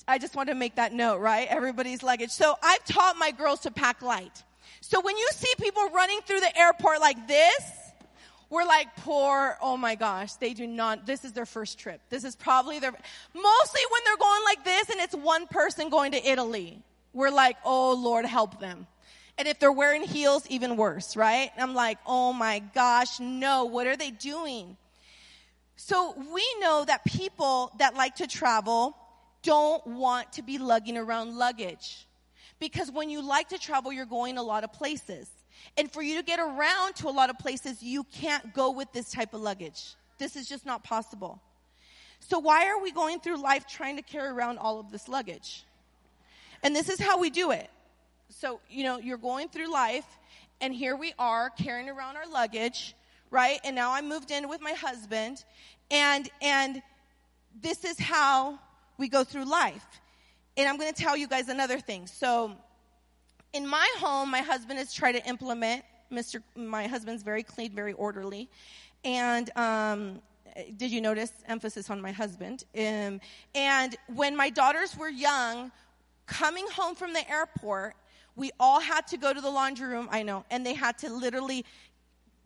I 0.07 0.17
just 0.17 0.35
want 0.35 0.49
to 0.49 0.55
make 0.55 0.77
that 0.77 0.93
note, 0.93 1.19
right? 1.19 1.47
Everybody's 1.47 2.01
luggage. 2.01 2.31
So 2.31 2.55
I've 2.63 2.83
taught 2.85 3.17
my 3.17 3.29
girls 3.29 3.59
to 3.61 3.71
pack 3.71 4.01
light. 4.01 4.43
So 4.81 4.99
when 4.99 5.15
you 5.15 5.27
see 5.31 5.53
people 5.59 5.87
running 5.89 6.21
through 6.25 6.39
the 6.39 6.57
airport 6.57 7.01
like 7.01 7.27
this, 7.27 7.80
we're 8.51 8.65
like, 8.65 8.93
poor, 8.97 9.57
oh 9.61 9.77
my 9.77 9.95
gosh, 9.95 10.33
they 10.33 10.53
do 10.53 10.67
not, 10.67 11.05
this 11.05 11.23
is 11.23 11.31
their 11.31 11.45
first 11.45 11.79
trip. 11.79 12.01
This 12.09 12.25
is 12.25 12.35
probably 12.35 12.79
their, 12.79 12.91
mostly 12.91 13.81
when 13.89 14.01
they're 14.05 14.17
going 14.17 14.43
like 14.43 14.65
this 14.65 14.89
and 14.89 14.99
it's 14.99 15.15
one 15.15 15.47
person 15.47 15.89
going 15.89 16.11
to 16.11 16.29
Italy. 16.29 16.83
We're 17.13 17.31
like, 17.31 17.55
oh 17.63 17.93
Lord, 17.93 18.25
help 18.25 18.59
them. 18.59 18.87
And 19.37 19.47
if 19.47 19.57
they're 19.57 19.71
wearing 19.71 20.03
heels, 20.03 20.45
even 20.49 20.75
worse, 20.75 21.15
right? 21.15 21.49
I'm 21.57 21.73
like, 21.73 21.97
oh 22.05 22.33
my 22.33 22.59
gosh, 22.75 23.21
no, 23.21 23.65
what 23.65 23.87
are 23.87 23.95
they 23.95 24.11
doing? 24.11 24.75
So 25.77 26.13
we 26.33 26.45
know 26.59 26.83
that 26.85 27.05
people 27.05 27.71
that 27.79 27.95
like 27.95 28.15
to 28.15 28.27
travel 28.27 28.97
don't 29.43 29.87
want 29.87 30.33
to 30.33 30.41
be 30.41 30.57
lugging 30.57 30.97
around 30.97 31.37
luggage. 31.37 32.05
Because 32.59 32.91
when 32.91 33.09
you 33.09 33.25
like 33.25 33.49
to 33.49 33.57
travel, 33.57 33.93
you're 33.93 34.05
going 34.05 34.37
a 34.37 34.43
lot 34.43 34.65
of 34.65 34.73
places. 34.73 35.29
And 35.77 35.91
for 35.91 36.01
you 36.01 36.17
to 36.17 36.23
get 36.23 36.39
around 36.39 36.95
to 36.97 37.07
a 37.07 37.11
lot 37.11 37.29
of 37.29 37.37
places, 37.37 37.81
you 37.81 38.03
can't 38.05 38.53
go 38.53 38.71
with 38.71 38.91
this 38.91 39.11
type 39.11 39.33
of 39.33 39.41
luggage. 39.41 39.95
This 40.17 40.35
is 40.35 40.47
just 40.47 40.65
not 40.65 40.83
possible. 40.83 41.41
So 42.19 42.39
why 42.39 42.67
are 42.67 42.81
we 42.81 42.91
going 42.91 43.19
through 43.19 43.41
life 43.41 43.65
trying 43.67 43.95
to 43.97 44.01
carry 44.01 44.29
around 44.29 44.59
all 44.59 44.79
of 44.79 44.91
this 44.91 45.07
luggage? 45.07 45.65
And 46.63 46.75
this 46.75 46.89
is 46.89 46.99
how 46.99 47.19
we 47.19 47.29
do 47.29 47.51
it. 47.51 47.69
So, 48.29 48.61
you 48.69 48.83
know, 48.83 48.99
you're 48.99 49.17
going 49.17 49.49
through 49.49 49.71
life 49.71 50.05
and 50.61 50.73
here 50.73 50.95
we 50.95 51.13
are 51.17 51.49
carrying 51.49 51.89
around 51.89 52.17
our 52.17 52.27
luggage, 52.27 52.95
right? 53.31 53.59
And 53.63 53.75
now 53.75 53.91
I 53.91 54.01
moved 54.01 54.31
in 54.31 54.47
with 54.47 54.61
my 54.61 54.73
husband 54.73 55.43
and 55.89 56.29
and 56.41 56.81
this 57.61 57.83
is 57.83 57.99
how 57.99 58.59
we 58.97 59.09
go 59.09 59.23
through 59.23 59.45
life. 59.45 59.85
And 60.55 60.69
I'm 60.69 60.77
going 60.77 60.93
to 60.93 61.01
tell 61.01 61.17
you 61.17 61.27
guys 61.27 61.49
another 61.49 61.79
thing. 61.79 62.07
So, 62.07 62.55
in 63.53 63.67
my 63.67 63.87
home, 63.97 64.31
my 64.31 64.41
husband 64.41 64.79
has 64.79 64.93
tried 64.93 65.13
to 65.13 65.27
implement. 65.27 65.83
Mr. 66.11 66.41
My 66.55 66.87
husband's 66.87 67.23
very 67.23 67.43
clean, 67.43 67.71
very 67.71 67.93
orderly, 67.93 68.49
and 69.05 69.49
um, 69.57 70.21
did 70.75 70.91
you 70.91 70.99
notice 70.99 71.31
emphasis 71.47 71.89
on 71.89 72.01
my 72.01 72.11
husband? 72.11 72.65
Um, 72.77 73.21
and 73.55 73.95
when 74.13 74.35
my 74.35 74.49
daughters 74.49 74.97
were 74.97 75.09
young, 75.09 75.71
coming 76.25 76.65
home 76.73 76.95
from 76.95 77.13
the 77.13 77.29
airport, 77.31 77.95
we 78.35 78.51
all 78.59 78.81
had 78.81 79.07
to 79.07 79.17
go 79.17 79.33
to 79.33 79.39
the 79.39 79.49
laundry 79.49 79.87
room. 79.87 80.09
I 80.11 80.23
know, 80.23 80.45
and 80.51 80.65
they 80.65 80.73
had 80.73 80.97
to 80.99 81.13
literally 81.13 81.65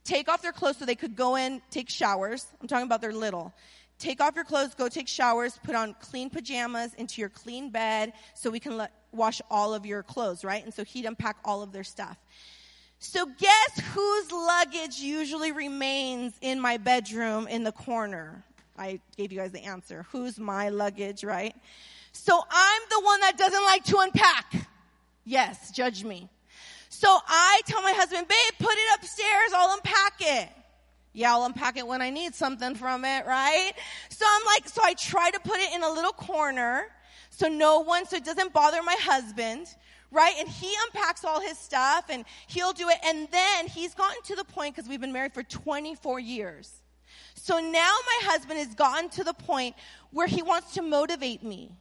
take 0.04 0.30
off 0.30 0.44
their 0.44 0.52
clothes 0.52 0.78
so 0.78 0.86
they 0.86 0.96
could 0.96 1.16
go 1.16 1.36
in, 1.36 1.62
take 1.72 1.90
showers. 1.90 2.46
I'm 2.62 2.68
talking 2.68 2.86
about 2.86 3.02
they're 3.02 3.12
little 3.12 3.54
take 4.00 4.22
off 4.22 4.36
your 4.36 4.44
clothes, 4.44 4.74
go 4.76 4.88
take 4.88 5.08
showers, 5.08 5.60
put 5.64 5.76
on 5.76 5.96
clean 6.00 6.30
pajamas 6.30 6.94
into 6.96 7.22
your 7.22 7.30
clean 7.30 7.70
bed 7.70 8.14
so 8.34 8.50
we 8.50 8.60
can 8.60 8.78
let, 8.78 8.92
wash 9.16 9.42
all 9.50 9.74
of 9.74 9.86
your 9.86 10.04
clothes, 10.04 10.44
right? 10.44 10.64
And 10.64 10.74
so 10.74 10.84
he'd 10.84 11.06
unpack 11.06 11.38
all 11.44 11.62
of 11.62 11.72
their 11.72 11.84
stuff. 11.84 12.18
So 13.00 13.26
guess 13.26 13.82
whose 13.94 14.32
luggage 14.32 15.00
usually 15.00 15.52
remains 15.52 16.34
in 16.42 16.60
my 16.60 16.78
bedroom 16.78 17.48
in 17.48 17.64
the 17.64 17.72
corner? 17.72 18.44
I 18.78 19.00
gave 19.16 19.32
you 19.32 19.40
guys 19.40 19.52
the 19.52 19.64
answer. 19.64 20.06
Who's 20.12 20.40
my 20.40 20.70
luggage, 20.70 21.24
right? 21.24 21.56
So 22.12 22.42
I'm 22.50 22.82
the 22.90 23.02
one 23.02 23.20
that 23.22 23.38
doesn't 23.38 23.64
like 23.64 23.84
to 23.86 23.98
unpack. 24.00 24.54
Yes, 25.26 25.72
judge 25.72 26.04
me. 26.04 26.30
So 26.90 27.08
I 27.28 27.62
tell 27.66 27.82
my 27.82 27.92
husband, 27.92 28.28
babe, 28.28 28.60
put 28.60 28.74
it 28.74 29.00
upstairs, 29.00 29.52
I'll 29.54 29.74
unpack 29.74 30.14
it. 30.20 30.50
Yeah, 31.14 31.34
I'll 31.34 31.46
unpack 31.46 31.78
it 31.78 31.88
when 31.88 32.02
I 32.02 32.10
need 32.10 32.36
something 32.36 32.76
from 32.76 33.06
it, 33.06 33.26
right? 33.26 33.72
So 34.10 34.26
I'm 34.28 34.46
like, 34.46 34.68
so 34.68 34.82
I 34.84 34.94
try 34.94 35.30
to 35.30 35.40
put 35.40 35.60
it 35.60 35.74
in 35.74 35.84
a 35.84 35.90
little 35.90 36.12
corner 36.12 36.88
so 37.36 37.50
no 37.50 37.80
one, 37.80 38.06
so 38.06 38.16
it 38.16 38.24
doesn't 38.24 38.54
bother 38.54 38.82
my 38.82 38.96
husband, 38.98 39.68
right? 40.10 40.34
And 40.40 40.48
he 40.48 40.74
unpacks 40.86 41.26
all 41.26 41.42
his 41.42 41.58
stuff 41.58 42.06
and 42.10 42.24
he'll 42.48 42.72
do 42.72 42.88
it. 42.88 42.98
And 43.04 43.28
then 43.30 43.68
he's 43.68 43.94
gotten 43.94 44.22
to 44.24 44.36
the 44.36 44.46
point, 44.46 44.74
because 44.74 44.90
we've 44.90 45.02
been 45.02 45.12
married 45.12 45.34
for 45.34 45.44
24 45.44 46.22
years. 46.22 46.72
So 47.34 47.60
now 47.60 47.70
my 47.70 48.20
husband 48.32 48.60
has 48.60 48.74
gotten 48.74 49.10
to 49.10 49.26
the 49.26 49.34
point 49.34 49.76
where 50.12 50.28
he 50.28 50.42
wants 50.42 50.76
to 50.76 50.82
motivate 50.82 51.44
me. 51.44 51.72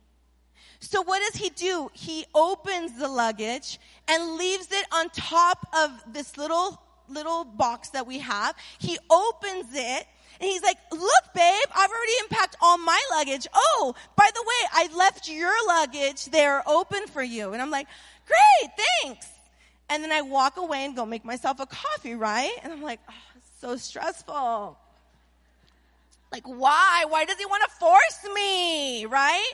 So 0.81 1.03
what 1.03 1.21
does 1.21 1.40
he 1.40 1.51
do? 1.51 1.88
He 1.93 2.27
opens 2.35 2.99
the 2.99 3.07
luggage 3.07 3.79
and 4.09 4.37
leaves 4.37 4.73
it 4.73 4.87
on 4.93 5.09
top 5.11 5.69
of 5.73 5.90
this 6.12 6.37
little 6.37 6.81
little 7.09 7.45
box 7.45 7.90
that 7.90 8.07
we 8.07 8.19
have. 8.19 8.55
He 8.79 8.99
opens 9.11 9.67
it 9.75 10.07
and 10.40 10.49
he's 10.51 10.62
like, 10.62 10.79
look, 10.90 11.25
babe, 11.35 11.68
I've 11.75 11.90
already 11.90 12.12
unpacked 12.23 12.57
all 12.61 12.79
my 12.79 13.01
luggage. 13.12 13.47
Oh, 13.55 13.94
by 14.16 14.29
the 14.35 14.42
way, 14.42 14.68
I 14.73 14.97
left 14.97 15.29
your 15.29 15.53
luggage 15.68 16.27
there 16.27 16.68
open 16.68 17.07
for 17.07 17.23
you. 17.23 17.53
And 17.53 17.62
I'm 17.62 17.70
like, 17.70 17.87
great, 18.27 18.73
thanks. 19.03 19.29
And 19.88 20.03
then 20.03 20.11
I 20.11 20.23
walk 20.23 20.57
away 20.57 20.85
and 20.85 20.97
go 20.97 21.07
make 21.07 21.25
myself 21.25 21.61
a 21.61 21.66
coffee, 21.66 22.14
right? 22.14 22.53
And 22.62 22.73
I'm 22.73 22.83
like, 22.83 23.01
oh, 23.09 23.14
so 23.61 23.77
stressful. 23.77 24.77
Like, 26.33 26.44
why? 26.47 27.05
Why 27.09 27.25
does 27.25 27.38
he 27.38 27.47
want 27.47 27.62
to 27.64 27.77
force 27.77 28.35
me, 28.35 29.07
right? 29.07 29.53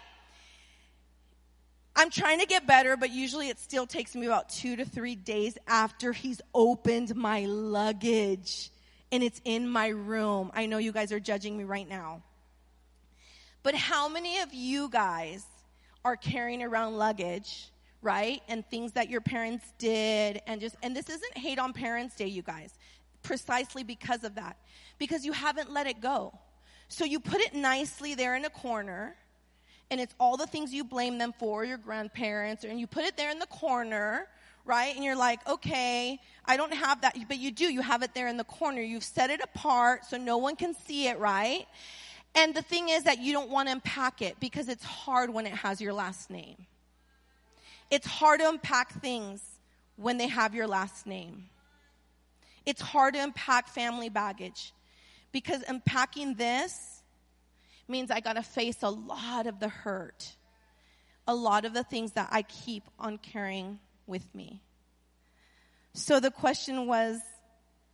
I'm 1.95 2.09
trying 2.09 2.39
to 2.41 2.47
get 2.47 2.67
better, 2.67 2.97
but 2.97 3.11
usually 3.11 3.49
it 3.49 3.59
still 3.59 3.87
takes 3.87 4.15
me 4.15 4.25
about 4.25 4.49
two 4.49 4.77
to 4.77 4.87
three 4.87 5.17
days 5.17 5.59
after 5.67 6.13
he's 6.13 6.41
opened 6.55 7.15
my 7.15 7.45
luggage 7.45 8.71
and 9.13 9.23
it's 9.23 9.41
in 9.45 9.69
my 9.69 9.89
room. 9.89 10.51
I 10.55 10.67
know 10.67 10.79
you 10.79 10.93
guys 10.93 11.13
are 11.13 11.21
judging 11.21 11.57
me 11.57 11.65
right 11.65 11.89
now. 11.89 12.23
But 13.63 13.75
how 13.75 14.09
many 14.09 14.39
of 14.39 14.55
you 14.55 14.89
guys 14.89 15.45
are 16.05 16.17
carrying 16.17 16.63
around 16.63 16.97
luggage, 16.97 17.71
right? 18.03 18.43
And 18.49 18.65
things 18.71 18.93
that 18.93 19.11
your 19.11 19.21
parents 19.21 19.73
did 19.79 20.41
and 20.47 20.61
just, 20.61 20.77
and 20.83 20.97
this 20.97 21.11
isn't 21.11 21.37
hate 21.37 21.59
on 21.59 21.73
Parents' 21.73 22.15
Day, 22.15 22.27
you 22.27 22.43
guys, 22.43 22.73
precisely 23.23 23.83
because 23.83 24.25
of 24.25 24.37
that. 24.37 24.57
Because 24.99 25.25
you 25.25 25.33
haven't 25.33 25.73
let 25.73 25.87
it 25.87 26.01
go. 26.01 26.33
So 26.89 27.05
you 27.05 27.21
put 27.21 27.41
it 27.41 27.55
nicely 27.55 28.15
there 28.15 28.35
in 28.35 28.45
a 28.45 28.51
corner 28.51 29.17
and 29.91 30.01
it's 30.01 30.15
all 30.21 30.37
the 30.37 30.47
things 30.47 30.73
you 30.73 30.85
blame 30.85 31.19
them 31.19 31.35
for, 31.39 31.65
your 31.65 31.79
grandparents, 31.79 32.65
and 32.65 32.79
you 32.79 32.87
put 32.87 33.05
it 33.05 33.17
there 33.17 33.31
in 33.31 33.41
the 33.41 33.47
corner, 33.47 34.29
right? 34.71 34.95
And 34.95 35.05
you're 35.05 35.17
like, 35.17 35.47
okay, 35.49 36.21
I 36.45 36.57
don't 36.57 36.73
have 36.73 37.01
that, 37.01 37.17
but 37.27 37.39
you 37.39 37.51
do. 37.51 37.65
You 37.65 37.83
have 37.83 38.05
it 38.05 38.15
there 38.15 38.29
in 38.29 38.37
the 38.37 38.45
corner. 38.45 38.81
You've 38.81 39.03
set 39.03 39.29
it 39.29 39.41
apart 39.43 40.05
so 40.07 40.17
no 40.17 40.39
one 40.39 40.55
can 40.55 40.75
see 40.75 41.09
it, 41.09 41.19
right? 41.19 41.67
And 42.37 42.55
the 42.55 42.63
thing 42.63 42.89
is 42.89 43.03
that 43.03 43.19
you 43.19 43.33
don't 43.33 43.51
want 43.51 43.69
to 43.69 43.73
unpack 43.73 44.23
it 44.23 44.39
because 44.39 44.69
it's 44.69 44.85
hard 44.85 45.31
when 45.31 45.45
it 45.45 45.53
has 45.53 45.81
your 45.81 45.93
last 45.93 46.31
name. 46.31 46.67
It's 47.91 48.07
hard 48.07 48.39
to 48.39 48.49
unpack 48.49 49.03
things 49.03 49.43
when 49.97 50.19
they 50.19 50.29
have 50.29 50.55
your 50.55 50.69
last 50.69 51.05
name. 51.05 51.47
It's 52.65 52.81
hard 52.81 53.15
to 53.15 53.21
unpack 53.21 53.67
family 53.67 54.09
baggage 54.09 54.73
because 55.33 55.65
unpacking 55.67 56.35
this 56.35 57.03
means 57.89 58.13
I 58.13 58.21
got 58.21 58.35
to 58.35 58.43
face 58.43 58.85
a 58.85 58.91
lot 58.91 59.49
of 59.49 59.59
the 59.59 59.69
hurt, 59.69 60.37
a 61.27 61.35
lot 61.35 61.65
of 61.65 61.75
the 61.75 61.83
things 61.83 62.13
that 62.13 62.29
I 62.31 62.43
keep 62.43 62.85
on 63.01 63.19
carrying 63.19 63.81
with 64.11 64.35
me. 64.35 64.61
So 65.95 66.21
the 66.21 66.31
question 66.31 66.87
was, 66.87 67.19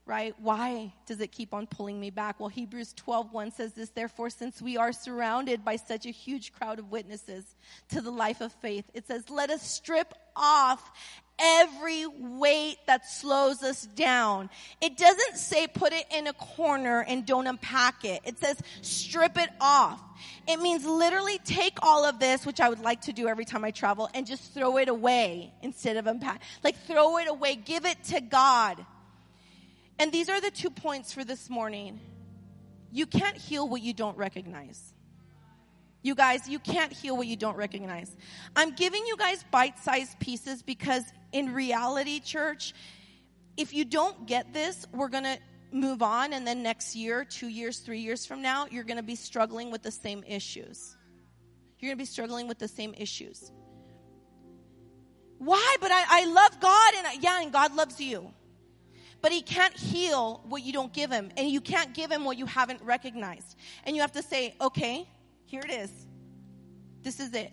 right, 0.07 0.35
why 0.39 0.93
does 1.07 1.21
it 1.21 1.33
keep 1.33 1.53
on 1.53 1.67
pulling 1.67 2.01
me 2.01 2.11
back? 2.11 2.39
Well, 2.39 2.49
Hebrews 2.49 2.95
12 2.95 3.33
1 3.33 3.51
says 3.51 3.73
this, 3.73 3.91
therefore, 3.91 4.31
since 4.31 4.63
we 4.63 4.77
are 4.77 4.93
surrounded 4.93 5.65
by 5.65 5.77
such 5.77 6.07
a 6.07 6.11
huge 6.11 6.53
crowd 6.53 6.79
of 6.79 6.91
witnesses 6.91 7.45
to 7.91 8.01
the 8.01 8.11
life 8.11 8.41
of 8.41 8.53
faith, 8.53 8.85
it 8.95 9.07
says, 9.07 9.29
let 9.29 9.51
us 9.51 9.63
strip 9.69 10.15
off 10.37 10.91
every 11.39 12.07
weight 12.07 12.79
that 12.87 13.07
slows 13.07 13.63
us 13.63 13.85
down. 13.85 14.49
It 14.81 14.97
doesn't 14.97 15.37
say 15.37 15.67
put 15.67 15.93
it 15.93 16.07
in 16.15 16.27
a 16.27 16.33
corner 16.33 17.05
and 17.07 17.27
don't 17.27 17.47
unpack 17.47 18.05
it. 18.05 18.23
It 18.25 18.39
says 18.39 18.59
strip 18.83 19.37
it 19.37 19.51
off. 19.61 20.01
It 20.49 20.61
means 20.61 20.87
literally 20.87 21.39
take 21.45 21.79
all 21.83 22.05
of 22.05 22.19
this, 22.19 22.47
which 22.47 22.61
I 22.61 22.69
would 22.69 22.81
like 22.81 23.03
to 23.03 23.13
do 23.13 23.29
every 23.29 23.45
time 23.45 23.65
I 23.65 23.71
travel, 23.71 24.09
and 24.15 24.27
just 24.27 24.55
throw 24.55 24.79
it 24.79 24.89
away 24.89 25.53
instead 25.63 25.97
of 25.97 26.07
unpack. 26.07 26.41
Like 26.65 26.77
throw 26.87 27.19
it 27.19 27.29
away. 27.29 27.57
Give 27.57 27.85
it 27.85 28.03
to 28.05 28.21
God. 28.21 28.85
And 29.99 30.13
these 30.13 30.29
are 30.29 30.41
the 30.41 30.51
two 30.51 30.71
points 30.71 31.13
for 31.13 31.25
this 31.25 31.49
morning. 31.49 32.01
You 32.93 33.07
can't 33.07 33.37
heal 33.37 33.69
what 33.69 33.81
you 33.81 33.93
don't 33.93 34.17
recognize. 34.17 34.93
You 36.03 36.15
guys, 36.15 36.49
you 36.49 36.59
can't 36.59 36.93
heal 36.93 37.17
what 37.17 37.27
you 37.27 37.37
don't 37.37 37.57
recognize. 37.57 38.15
I'm 38.55 38.75
giving 38.75 39.07
you 39.07 39.17
guys 39.17 39.45
bite 39.51 39.79
sized 39.79 40.19
pieces 40.21 40.63
because 40.63 41.03
in 41.33 41.53
reality, 41.53 42.21
church, 42.21 42.75
if 43.57 43.73
you 43.75 43.85
don't 43.85 44.27
get 44.27 44.53
this, 44.53 44.87
we're 44.93 45.09
going 45.09 45.25
to 45.25 45.39
move 45.73 46.03
on. 46.03 46.33
And 46.33 46.47
then 46.47 46.63
next 46.63 46.95
year, 46.95 47.25
two 47.25 47.49
years, 47.49 47.79
three 47.79 48.01
years 48.01 48.25
from 48.25 48.43
now, 48.43 48.67
you're 48.71 48.85
going 48.85 48.99
to 48.99 49.03
be 49.03 49.17
struggling 49.17 49.71
with 49.71 49.83
the 49.83 49.91
same 49.91 50.23
issues. 50.27 50.97
You're 51.79 51.89
going 51.91 51.99
to 51.99 52.03
be 52.03 52.07
struggling 52.07 52.49
with 52.49 52.59
the 52.59 52.69
same 52.69 52.95
issues. 52.97 53.51
Why? 55.39 55.77
But 55.81 55.91
I, 55.91 56.23
I 56.23 56.25
love 56.27 56.61
God 56.61 56.95
and 56.97 57.07
I, 57.07 57.13
yeah, 57.21 57.43
and 57.43 57.53
God 57.53 57.75
loves 57.75 58.01
you. 58.01 58.33
But 59.23 59.33
he 59.33 59.43
can't 59.43 59.75
heal 59.77 60.43
what 60.49 60.63
you 60.63 60.73
don't 60.73 60.93
give 60.93 61.11
him. 61.11 61.31
And 61.37 61.49
you 61.49 61.61
can't 61.61 61.95
give 61.95 62.11
him 62.11 62.25
what 62.25 62.37
you 62.37 62.47
haven't 62.47 62.83
recognized. 62.83 63.57
And 63.85 63.97
you 63.97 64.03
have 64.03 64.13
to 64.13 64.23
say, 64.23 64.55
okay, 64.61 65.09
here 65.47 65.63
it 65.63 65.71
is. 65.71 65.91
This 67.03 67.21
is 67.21 67.33
it. 67.35 67.53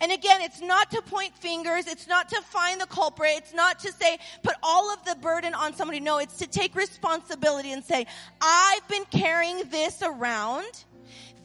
And 0.00 0.12
again, 0.12 0.40
it's 0.42 0.60
not 0.60 0.90
to 0.92 1.02
point 1.02 1.36
fingers. 1.36 1.88
It's 1.88 2.06
not 2.06 2.28
to 2.28 2.40
find 2.42 2.80
the 2.80 2.86
culprit. 2.86 3.32
It's 3.36 3.54
not 3.54 3.80
to 3.80 3.92
say, 3.92 4.18
put 4.44 4.54
all 4.62 4.92
of 4.92 5.04
the 5.04 5.16
burden 5.16 5.54
on 5.54 5.74
somebody. 5.74 5.98
No, 5.98 6.18
it's 6.18 6.36
to 6.36 6.46
take 6.46 6.76
responsibility 6.76 7.72
and 7.72 7.82
say, 7.82 8.06
I've 8.40 8.86
been 8.86 9.04
carrying 9.06 9.68
this 9.70 10.00
around 10.02 10.84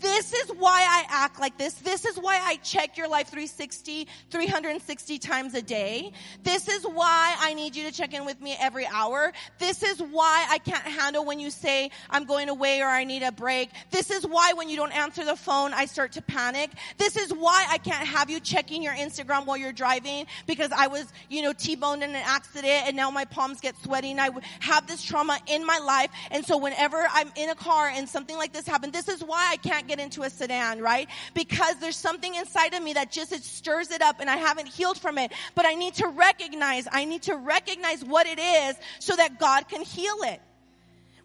this 0.03 0.33
is 0.33 0.49
why 0.49 0.85
I 0.87 1.05
act 1.09 1.39
like 1.39 1.57
this. 1.57 1.75
This 1.75 2.03
is 2.05 2.17
why 2.17 2.39
I 2.43 2.57
check 2.57 2.97
your 2.97 3.07
life 3.07 3.29
360, 3.29 4.05
360 4.29 5.17
times 5.17 5.53
a 5.53 5.61
day. 5.61 6.11
This 6.43 6.67
is 6.67 6.83
why 6.83 7.35
I 7.39 7.53
need 7.53 7.73
you 7.73 7.85
to 7.85 7.91
check 7.91 8.13
in 8.13 8.25
with 8.25 8.41
me 8.41 8.55
every 8.59 8.85
hour. 8.85 9.31
This 9.59 9.81
is 9.81 9.99
why 10.01 10.45
I 10.49 10.57
can't 10.57 10.83
handle 10.83 11.23
when 11.23 11.39
you 11.39 11.49
say 11.49 11.89
I'm 12.09 12.25
going 12.25 12.49
away 12.49 12.81
or 12.81 12.87
I 12.87 13.05
need 13.05 13.23
a 13.23 13.31
break. 13.31 13.69
This 13.91 14.11
is 14.11 14.27
why 14.27 14.51
when 14.53 14.67
you 14.67 14.75
don't 14.75 14.91
answer 14.91 15.23
the 15.23 15.37
phone, 15.37 15.73
I 15.73 15.85
start 15.85 16.11
to 16.13 16.21
panic. 16.21 16.71
This 16.97 17.15
is 17.15 17.31
why 17.31 17.65
I 17.69 17.77
can't 17.77 18.05
have 18.05 18.29
you 18.29 18.41
checking 18.41 18.83
your 18.83 18.93
Instagram 18.93 19.45
while 19.45 19.55
you're 19.55 19.71
driving 19.71 20.25
because 20.47 20.71
I 20.73 20.87
was, 20.87 21.13
you 21.29 21.41
know, 21.41 21.53
T-boned 21.53 22.03
in 22.03 22.09
an 22.09 22.23
accident 22.25 22.87
and 22.87 22.97
now 22.97 23.09
my 23.09 23.23
palms 23.23 23.61
get 23.61 23.81
sweaty 23.81 24.11
and 24.11 24.19
I 24.19 24.31
have 24.59 24.85
this 24.85 25.01
trauma 25.01 25.39
in 25.47 25.65
my 25.65 25.77
life. 25.77 26.11
And 26.29 26.45
so 26.45 26.57
whenever 26.57 27.07
I'm 27.09 27.31
in 27.37 27.49
a 27.49 27.55
car 27.55 27.87
and 27.87 28.09
something 28.09 28.35
like 28.35 28.51
this 28.51 28.67
happens, 28.67 28.91
this 28.91 29.07
is 29.07 29.23
why 29.23 29.47
I 29.49 29.55
can't 29.55 29.87
get 29.87 29.92
get 29.95 30.03
into 30.03 30.23
a 30.23 30.29
sedan, 30.29 30.81
right? 30.81 31.07
Because 31.33 31.75
there's 31.79 31.95
something 31.95 32.33
inside 32.33 32.73
of 32.73 32.81
me 32.81 32.93
that 32.93 33.11
just 33.11 33.31
it 33.31 33.43
stirs 33.43 33.91
it 33.91 34.01
up 34.01 34.19
and 34.19 34.29
I 34.29 34.37
haven't 34.37 34.67
healed 34.67 34.97
from 34.97 35.17
it. 35.17 35.31
But 35.53 35.65
I 35.65 35.75
need 35.75 35.93
to 35.95 36.07
recognize, 36.07 36.87
I 36.91 37.05
need 37.05 37.23
to 37.23 37.35
recognize 37.35 38.03
what 38.03 38.25
it 38.25 38.39
is 38.39 38.75
so 38.99 39.15
that 39.15 39.39
God 39.39 39.69
can 39.69 39.81
heal 39.81 40.17
it. 40.23 40.41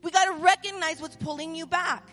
We 0.03 0.11
got 0.11 0.27
to 0.27 0.45
recognize 0.45 1.01
what's 1.01 1.17
pulling 1.17 1.55
you 1.55 1.67
back. 1.67 2.07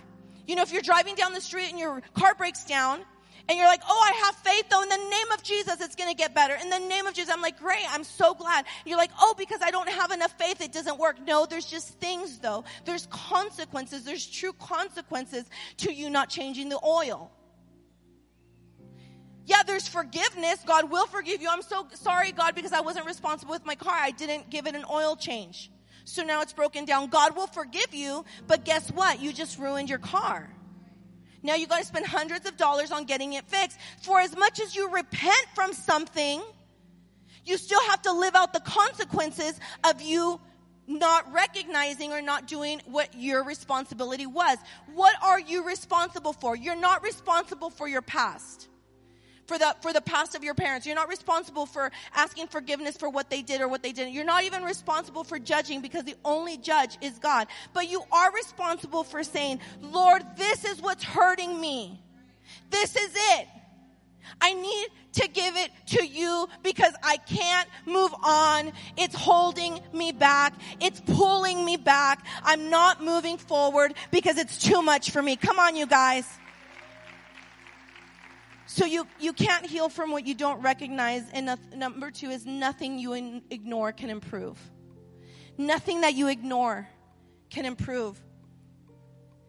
You 0.47 0.55
know, 0.55 0.61
if 0.61 0.71
you're 0.71 0.81
driving 0.81 1.15
down 1.15 1.33
the 1.33 1.41
street 1.41 1.69
and 1.69 1.79
your 1.79 2.01
car 2.13 2.35
breaks 2.35 2.63
down, 2.63 3.01
and 3.47 3.57
you're 3.57 3.67
like, 3.67 3.81
oh, 3.87 4.03
I 4.03 4.25
have 4.25 4.35
faith 4.35 4.69
though. 4.69 4.81
In 4.81 4.89
the 4.89 4.97
name 4.97 5.31
of 5.33 5.43
Jesus, 5.43 5.79
it's 5.79 5.95
going 5.95 6.09
to 6.09 6.15
get 6.15 6.33
better. 6.33 6.55
In 6.55 6.69
the 6.69 6.79
name 6.79 7.05
of 7.05 7.13
Jesus, 7.13 7.33
I'm 7.33 7.41
like, 7.41 7.59
great. 7.59 7.85
I'm 7.89 8.03
so 8.03 8.33
glad. 8.33 8.65
You're 8.85 8.97
like, 8.97 9.11
oh, 9.19 9.35
because 9.37 9.61
I 9.63 9.71
don't 9.71 9.89
have 9.89 10.11
enough 10.11 10.33
faith, 10.37 10.61
it 10.61 10.71
doesn't 10.71 10.97
work. 10.97 11.17
No, 11.25 11.45
there's 11.45 11.65
just 11.65 11.99
things 11.99 12.39
though. 12.39 12.63
There's 12.85 13.07
consequences. 13.07 14.03
There's 14.03 14.25
true 14.25 14.53
consequences 14.53 15.45
to 15.77 15.93
you 15.93 16.09
not 16.09 16.29
changing 16.29 16.69
the 16.69 16.79
oil. 16.83 17.31
Yeah, 19.45 19.61
there's 19.65 19.87
forgiveness. 19.87 20.63
God 20.65 20.89
will 20.89 21.05
forgive 21.05 21.39
you. 21.41 21.49
I'm 21.51 21.61
so 21.61 21.87
sorry, 21.93 22.31
God, 22.31 22.55
because 22.55 22.73
I 22.73 22.81
wasn't 22.81 23.05
responsible 23.05 23.51
with 23.51 23.65
my 23.65 23.75
car. 23.75 23.93
I 23.95 24.09
didn't 24.09 24.49
give 24.49 24.65
it 24.65 24.75
an 24.75 24.85
oil 24.89 25.15
change. 25.15 25.71
So 26.03 26.23
now 26.23 26.41
it's 26.41 26.53
broken 26.53 26.85
down. 26.85 27.09
God 27.09 27.35
will 27.35 27.47
forgive 27.47 27.93
you, 27.93 28.25
but 28.47 28.65
guess 28.65 28.91
what? 28.91 29.19
You 29.19 29.31
just 29.31 29.59
ruined 29.59 29.89
your 29.89 29.99
car. 29.99 30.49
Now 31.45 31.55
you 31.55 31.67
got 31.67 31.79
to 31.79 31.85
spend 31.85 32.07
hundreds 32.07 32.47
of 32.47 32.57
dollars 32.57 32.91
on 32.91 33.05
getting 33.05 33.33
it 33.33 33.45
fixed. 33.45 33.77
For 34.01 34.19
as 34.19 34.35
much 34.35 34.59
as 34.59 34.75
you 34.75 34.89
repent 34.89 35.45
from 35.53 35.73
something, 35.73 36.41
you 37.45 37.57
still 37.57 37.81
have 37.89 38.01
to 38.01 38.11
live 38.11 38.35
out 38.35 38.51
the 38.51 38.61
consequences 38.61 39.59
of 39.83 40.01
you 40.01 40.41
not 40.87 41.31
recognizing 41.31 42.11
or 42.11 42.21
not 42.21 42.47
doing 42.47 42.81
what 42.85 43.13
your 43.15 43.43
responsibility 43.43 44.25
was. 44.25 44.57
What 44.93 45.15
are 45.21 45.39
you 45.39 45.65
responsible 45.65 46.33
for? 46.33 46.55
You're 46.55 46.75
not 46.75 47.03
responsible 47.03 47.69
for 47.69 47.87
your 47.87 48.01
past 48.01 48.67
for 49.47 49.57
the, 49.57 49.75
for 49.81 49.93
the 49.93 50.01
past 50.01 50.35
of 50.35 50.43
your 50.43 50.53
parents. 50.53 50.85
You're 50.85 50.95
not 50.95 51.09
responsible 51.09 51.65
for 51.65 51.91
asking 52.15 52.47
forgiveness 52.47 52.97
for 52.97 53.09
what 53.09 53.29
they 53.29 53.41
did 53.41 53.61
or 53.61 53.67
what 53.67 53.83
they 53.83 53.91
didn't. 53.91 54.13
You're 54.13 54.25
not 54.25 54.43
even 54.43 54.63
responsible 54.63 55.23
for 55.23 55.39
judging 55.39 55.81
because 55.81 56.03
the 56.03 56.15
only 56.25 56.57
judge 56.57 56.97
is 57.01 57.19
God. 57.19 57.47
But 57.73 57.89
you 57.89 58.03
are 58.11 58.31
responsible 58.33 59.03
for 59.03 59.23
saying, 59.23 59.59
Lord, 59.81 60.23
this 60.37 60.65
is 60.65 60.81
what's 60.81 61.03
hurting 61.03 61.59
me. 61.59 62.01
This 62.69 62.95
is 62.95 63.11
it. 63.15 63.47
I 64.41 64.53
need 64.53 64.87
to 65.13 65.27
give 65.29 65.55
it 65.55 65.71
to 65.87 66.05
you 66.05 66.47
because 66.63 66.93
I 67.03 67.17
can't 67.17 67.69
move 67.85 68.13
on. 68.23 68.71
It's 68.97 69.15
holding 69.15 69.79
me 69.93 70.11
back. 70.11 70.53
It's 70.81 70.99
pulling 71.01 71.63
me 71.63 71.77
back. 71.77 72.25
I'm 72.43 72.69
not 72.69 73.03
moving 73.03 73.37
forward 73.37 73.93
because 74.11 74.37
it's 74.37 74.57
too 74.57 74.81
much 74.81 75.11
for 75.11 75.21
me. 75.21 75.35
Come 75.35 75.59
on, 75.59 75.75
you 75.75 75.85
guys. 75.85 76.27
So 78.75 78.83
you, 78.83 79.07
you 79.21 79.31
can't 79.31 79.65
heal 79.65 79.87
from 79.87 80.11
what 80.11 80.27
you 80.27 80.35
don't 80.35 80.61
recognize. 80.61 81.23
And 81.31 81.57
number 81.73 82.11
two 82.11 82.29
is 82.29 82.45
nothing 82.45 82.99
you 82.99 83.13
in, 83.13 83.41
ignore 83.49 83.93
can 83.93 84.09
improve. 84.09 84.59
Nothing 85.57 86.01
that 86.01 86.13
you 86.13 86.27
ignore 86.27 86.85
can 87.49 87.65
improve. 87.65 88.21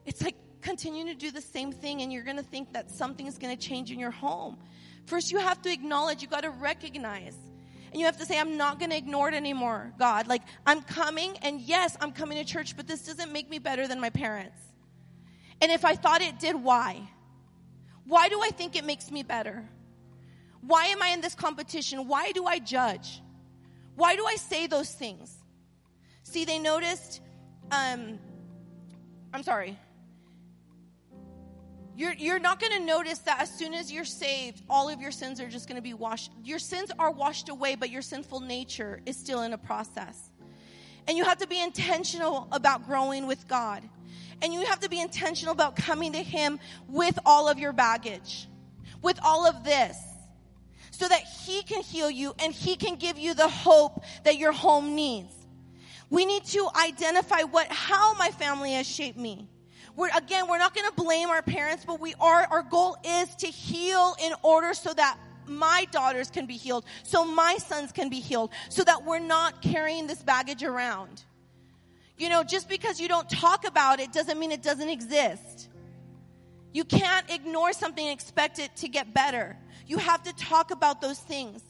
It's 0.04 0.22
like 0.22 0.36
continuing 0.60 1.08
to 1.08 1.16
do 1.16 1.32
the 1.32 1.40
same 1.40 1.72
thing 1.72 2.02
and 2.02 2.12
you're 2.12 2.22
going 2.22 2.36
to 2.36 2.44
think 2.44 2.72
that 2.74 2.88
something 2.88 3.26
is 3.26 3.36
going 3.36 3.56
to 3.56 3.60
change 3.60 3.90
in 3.90 3.98
your 3.98 4.12
home. 4.12 4.58
First, 5.06 5.32
you 5.32 5.38
have 5.38 5.60
to 5.62 5.72
acknowledge, 5.72 6.22
you 6.22 6.28
got 6.28 6.44
to 6.44 6.50
recognize. 6.50 7.36
And 7.90 7.98
you 7.98 8.06
have 8.06 8.18
to 8.18 8.26
say, 8.26 8.38
I'm 8.38 8.56
not 8.56 8.78
going 8.78 8.92
to 8.92 8.96
ignore 8.96 9.28
it 9.28 9.34
anymore, 9.34 9.92
God. 9.98 10.28
Like, 10.28 10.42
I'm 10.64 10.82
coming, 10.82 11.36
and 11.42 11.60
yes, 11.60 11.96
I'm 12.00 12.12
coming 12.12 12.38
to 12.38 12.44
church, 12.44 12.76
but 12.76 12.86
this 12.86 13.06
doesn't 13.06 13.32
make 13.32 13.50
me 13.50 13.58
better 13.58 13.88
than 13.88 14.00
my 14.00 14.10
parents. 14.10 14.60
And 15.60 15.72
if 15.72 15.84
I 15.84 15.96
thought 15.96 16.22
it 16.22 16.38
did, 16.38 16.54
why? 16.54 17.08
Why 18.06 18.28
do 18.28 18.40
I 18.42 18.50
think 18.50 18.76
it 18.76 18.84
makes 18.84 19.10
me 19.10 19.22
better? 19.22 19.68
Why 20.60 20.86
am 20.86 21.02
I 21.02 21.08
in 21.08 21.20
this 21.20 21.34
competition? 21.34 22.08
Why 22.08 22.32
do 22.32 22.46
I 22.46 22.58
judge? 22.58 23.22
Why 23.94 24.16
do 24.16 24.26
I 24.26 24.36
say 24.36 24.66
those 24.66 24.90
things? 24.90 25.34
See, 26.22 26.44
they 26.44 26.58
noticed, 26.58 27.20
um, 27.70 28.18
I'm 29.32 29.42
sorry. 29.42 29.78
You're, 31.96 32.12
you're 32.12 32.38
not 32.38 32.60
going 32.60 32.72
to 32.72 32.84
notice 32.84 33.20
that 33.20 33.40
as 33.40 33.50
soon 33.50 33.72
as 33.72 33.90
you're 33.90 34.04
saved, 34.04 34.62
all 34.68 34.90
of 34.90 35.00
your 35.00 35.10
sins 35.10 35.40
are 35.40 35.48
just 35.48 35.66
going 35.66 35.76
to 35.76 35.82
be 35.82 35.94
washed. 35.94 36.30
Your 36.44 36.58
sins 36.58 36.92
are 36.98 37.10
washed 37.10 37.48
away, 37.48 37.74
but 37.74 37.90
your 37.90 38.02
sinful 38.02 38.40
nature 38.40 39.00
is 39.06 39.16
still 39.16 39.42
in 39.42 39.54
a 39.54 39.58
process. 39.58 40.30
And 41.08 41.16
you 41.16 41.24
have 41.24 41.38
to 41.38 41.46
be 41.46 41.60
intentional 41.60 42.48
about 42.52 42.86
growing 42.86 43.26
with 43.26 43.48
God. 43.48 43.82
And 44.42 44.52
you 44.52 44.64
have 44.66 44.80
to 44.80 44.88
be 44.88 45.00
intentional 45.00 45.52
about 45.52 45.76
coming 45.76 46.12
to 46.12 46.22
Him 46.22 46.58
with 46.88 47.18
all 47.24 47.48
of 47.48 47.58
your 47.58 47.72
baggage, 47.72 48.48
with 49.02 49.18
all 49.22 49.46
of 49.46 49.64
this, 49.64 49.96
so 50.90 51.08
that 51.08 51.22
He 51.22 51.62
can 51.62 51.82
heal 51.82 52.10
you 52.10 52.34
and 52.38 52.52
He 52.52 52.76
can 52.76 52.96
give 52.96 53.18
you 53.18 53.34
the 53.34 53.48
hope 53.48 54.02
that 54.24 54.36
your 54.36 54.52
home 54.52 54.94
needs. 54.94 55.32
We 56.10 56.24
need 56.24 56.44
to 56.46 56.68
identify 56.80 57.42
what, 57.42 57.66
how 57.70 58.14
my 58.14 58.30
family 58.30 58.72
has 58.72 58.86
shaped 58.86 59.18
me. 59.18 59.48
We're, 59.96 60.10
again, 60.14 60.46
we're 60.48 60.58
not 60.58 60.74
going 60.74 60.88
to 60.88 60.94
blame 60.94 61.30
our 61.30 61.42
parents, 61.42 61.84
but 61.84 62.00
we 62.00 62.14
are, 62.20 62.46
our 62.50 62.62
goal 62.62 62.96
is 63.04 63.34
to 63.36 63.46
heal 63.46 64.14
in 64.22 64.32
order 64.42 64.74
so 64.74 64.92
that 64.92 65.18
my 65.46 65.86
daughters 65.90 66.30
can 66.30 66.46
be 66.46 66.56
healed, 66.56 66.84
so 67.02 67.24
my 67.24 67.56
sons 67.56 67.92
can 67.92 68.08
be 68.08 68.20
healed, 68.20 68.50
so 68.68 68.84
that 68.84 69.04
we're 69.04 69.18
not 69.18 69.62
carrying 69.62 70.06
this 70.06 70.22
baggage 70.22 70.62
around. 70.62 71.24
You 72.16 72.28
know, 72.28 72.42
just 72.42 72.68
because 72.68 73.00
you 73.00 73.08
don't 73.08 73.28
talk 73.28 73.66
about 73.66 74.00
it 74.00 74.12
doesn't 74.12 74.38
mean 74.38 74.52
it 74.52 74.62
doesn't 74.62 74.88
exist. 74.88 75.68
You 76.72 76.84
can't 76.84 77.30
ignore 77.30 77.72
something 77.72 78.06
and 78.06 78.14
expect 78.14 78.58
it 78.58 78.74
to 78.76 78.88
get 78.88 79.12
better. 79.14 79.56
You 79.86 79.98
have 79.98 80.22
to 80.24 80.32
talk 80.34 80.70
about 80.70 81.00
those 81.00 81.18
things. 81.18 81.62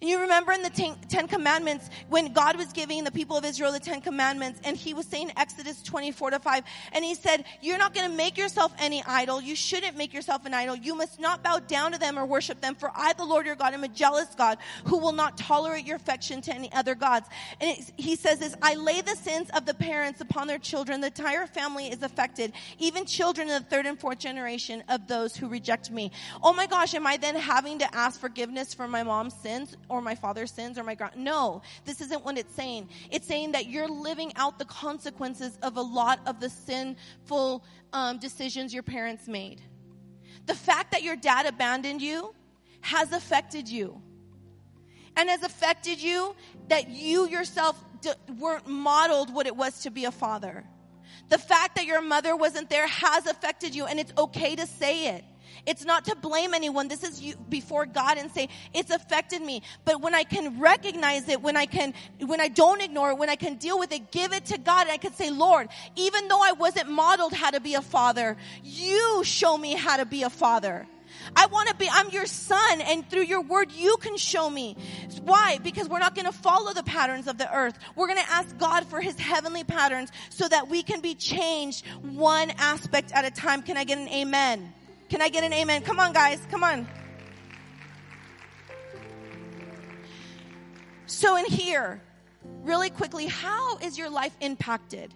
And 0.00 0.10
you 0.10 0.20
remember 0.20 0.52
in 0.52 0.62
the 0.62 0.70
ten, 0.70 0.96
ten, 1.08 1.28
Commandments, 1.28 1.88
when 2.08 2.32
God 2.32 2.56
was 2.56 2.72
giving 2.72 3.04
the 3.04 3.10
people 3.10 3.36
of 3.36 3.44
Israel 3.44 3.72
the 3.72 3.80
Ten 3.80 4.00
Commandments, 4.00 4.60
and 4.64 4.76
He 4.76 4.94
was 4.94 5.06
saying 5.06 5.32
Exodus 5.36 5.82
24 5.82 6.30
to 6.30 6.38
5, 6.38 6.64
and 6.92 7.04
He 7.04 7.14
said, 7.14 7.44
You're 7.60 7.78
not 7.78 7.94
going 7.94 8.10
to 8.10 8.16
make 8.16 8.36
yourself 8.36 8.72
any 8.78 9.02
idol. 9.06 9.40
You 9.40 9.56
shouldn't 9.56 9.96
make 9.96 10.12
yourself 10.12 10.46
an 10.46 10.54
idol. 10.54 10.76
You 10.76 10.94
must 10.94 11.20
not 11.20 11.42
bow 11.42 11.60
down 11.60 11.92
to 11.92 11.98
them 11.98 12.18
or 12.18 12.26
worship 12.26 12.60
them, 12.60 12.74
for 12.74 12.90
I, 12.94 13.12
the 13.14 13.24
Lord 13.24 13.46
your 13.46 13.56
God, 13.56 13.74
am 13.74 13.84
a 13.84 13.88
jealous 13.88 14.34
God 14.34 14.58
who 14.84 14.98
will 14.98 15.12
not 15.12 15.38
tolerate 15.38 15.86
your 15.86 15.96
affection 15.96 16.40
to 16.42 16.54
any 16.54 16.72
other 16.72 16.94
gods. 16.94 17.28
And 17.60 17.70
it, 17.78 17.92
He 17.96 18.16
says 18.16 18.38
this, 18.38 18.54
I 18.62 18.74
lay 18.74 19.00
the 19.00 19.16
sins 19.16 19.50
of 19.56 19.66
the 19.66 19.74
parents 19.74 20.20
upon 20.20 20.46
their 20.46 20.58
children. 20.58 21.00
The 21.00 21.08
entire 21.08 21.46
family 21.46 21.88
is 21.88 22.02
affected, 22.02 22.52
even 22.78 23.06
children 23.06 23.48
in 23.48 23.54
the 23.54 23.68
third 23.68 23.86
and 23.86 23.98
fourth 23.98 24.18
generation 24.18 24.82
of 24.88 25.06
those 25.06 25.36
who 25.36 25.48
reject 25.48 25.90
me. 25.90 26.10
Oh 26.42 26.52
my 26.52 26.66
gosh, 26.66 26.94
am 26.94 27.06
I 27.06 27.16
then 27.16 27.36
having 27.36 27.78
to 27.78 27.94
ask 27.94 28.20
forgiveness 28.20 28.74
for 28.74 28.88
my 28.88 29.02
mom's 29.02 29.34
sins? 29.34 29.76
Or 29.94 30.02
my 30.02 30.14
father's 30.14 30.50
sins 30.50 30.78
or 30.78 30.82
my 30.82 30.94
grand. 30.94 31.16
No, 31.16 31.62
this 31.84 32.00
isn't 32.00 32.24
what 32.24 32.36
it's 32.36 32.54
saying. 32.54 32.88
It's 33.10 33.26
saying 33.26 33.52
that 33.52 33.66
you're 33.66 33.88
living 33.88 34.32
out 34.36 34.58
the 34.58 34.64
consequences 34.64 35.58
of 35.62 35.76
a 35.76 35.82
lot 35.82 36.20
of 36.26 36.40
the 36.40 36.50
sinful 36.50 37.64
um, 37.92 38.18
decisions 38.18 38.74
your 38.74 38.82
parents 38.82 39.28
made. 39.28 39.62
The 40.46 40.54
fact 40.54 40.90
that 40.92 41.02
your 41.02 41.16
dad 41.16 41.46
abandoned 41.46 42.02
you 42.02 42.34
has 42.80 43.12
affected 43.12 43.68
you. 43.68 44.02
And 45.16 45.28
has 45.28 45.44
affected 45.44 46.02
you 46.02 46.34
that 46.68 46.88
you 46.90 47.28
yourself 47.28 47.82
d- 48.00 48.10
weren't 48.38 48.66
modeled 48.66 49.32
what 49.32 49.46
it 49.46 49.56
was 49.56 49.82
to 49.82 49.90
be 49.90 50.06
a 50.06 50.10
father. 50.10 50.64
The 51.28 51.38
fact 51.38 51.76
that 51.76 51.86
your 51.86 52.02
mother 52.02 52.34
wasn't 52.34 52.68
there 52.68 52.88
has 52.88 53.26
affected 53.26 53.74
you 53.74 53.86
and 53.86 54.00
it's 54.00 54.12
okay 54.18 54.56
to 54.56 54.66
say 54.66 55.14
it. 55.14 55.24
It's 55.66 55.84
not 55.84 56.04
to 56.06 56.16
blame 56.16 56.54
anyone. 56.54 56.88
This 56.88 57.02
is 57.02 57.20
you 57.20 57.34
before 57.48 57.86
God 57.86 58.18
and 58.18 58.30
say, 58.30 58.48
it's 58.72 58.90
affected 58.90 59.42
me. 59.42 59.62
But 59.84 60.00
when 60.00 60.14
I 60.14 60.24
can 60.24 60.60
recognize 60.60 61.28
it, 61.28 61.40
when 61.42 61.56
I 61.56 61.66
can, 61.66 61.94
when 62.20 62.40
I 62.40 62.48
don't 62.48 62.82
ignore 62.82 63.10
it, 63.10 63.18
when 63.18 63.30
I 63.30 63.36
can 63.36 63.56
deal 63.56 63.78
with 63.78 63.92
it, 63.92 64.10
give 64.10 64.32
it 64.32 64.46
to 64.46 64.58
God 64.58 64.82
and 64.82 64.90
I 64.90 64.98
can 64.98 65.12
say, 65.12 65.30
Lord, 65.30 65.68
even 65.96 66.28
though 66.28 66.40
I 66.42 66.52
wasn't 66.52 66.90
modeled 66.90 67.32
how 67.32 67.50
to 67.50 67.60
be 67.60 67.74
a 67.74 67.82
father, 67.82 68.36
you 68.62 69.22
show 69.24 69.56
me 69.56 69.74
how 69.74 69.96
to 69.96 70.04
be 70.04 70.22
a 70.22 70.30
father. 70.30 70.86
I 71.36 71.46
want 71.46 71.68
to 71.68 71.74
be, 71.76 71.88
I'm 71.90 72.10
your 72.10 72.26
son, 72.26 72.80
and 72.80 73.08
through 73.08 73.22
your 73.22 73.40
word, 73.40 73.72
you 73.72 73.96
can 73.98 74.16
show 74.16 74.48
me. 74.48 74.76
Why? 75.22 75.58
Because 75.62 75.88
we're 75.88 75.98
not 75.98 76.14
going 76.14 76.26
to 76.26 76.32
follow 76.32 76.72
the 76.72 76.82
patterns 76.82 77.26
of 77.26 77.38
the 77.38 77.52
earth. 77.54 77.78
We're 77.96 78.08
going 78.08 78.18
to 78.18 78.30
ask 78.30 78.56
God 78.58 78.86
for 78.86 79.00
his 79.00 79.18
heavenly 79.18 79.64
patterns 79.64 80.10
so 80.30 80.48
that 80.48 80.68
we 80.68 80.82
can 80.82 81.00
be 81.00 81.14
changed 81.14 81.86
one 82.02 82.50
aspect 82.58 83.12
at 83.12 83.24
a 83.24 83.30
time. 83.30 83.62
Can 83.62 83.76
I 83.76 83.84
get 83.84 83.98
an 83.98 84.08
amen? 84.08 84.72
Can 85.14 85.22
I 85.22 85.28
get 85.28 85.44
an 85.44 85.52
amen? 85.52 85.82
Come 85.82 86.00
on, 86.00 86.12
guys. 86.12 86.44
Come 86.50 86.64
on. 86.64 86.88
So, 91.06 91.36
in 91.36 91.44
here, 91.44 92.02
really 92.64 92.90
quickly, 92.90 93.26
how 93.26 93.78
is 93.78 93.96
your 93.96 94.10
life 94.10 94.36
impacted? 94.40 95.14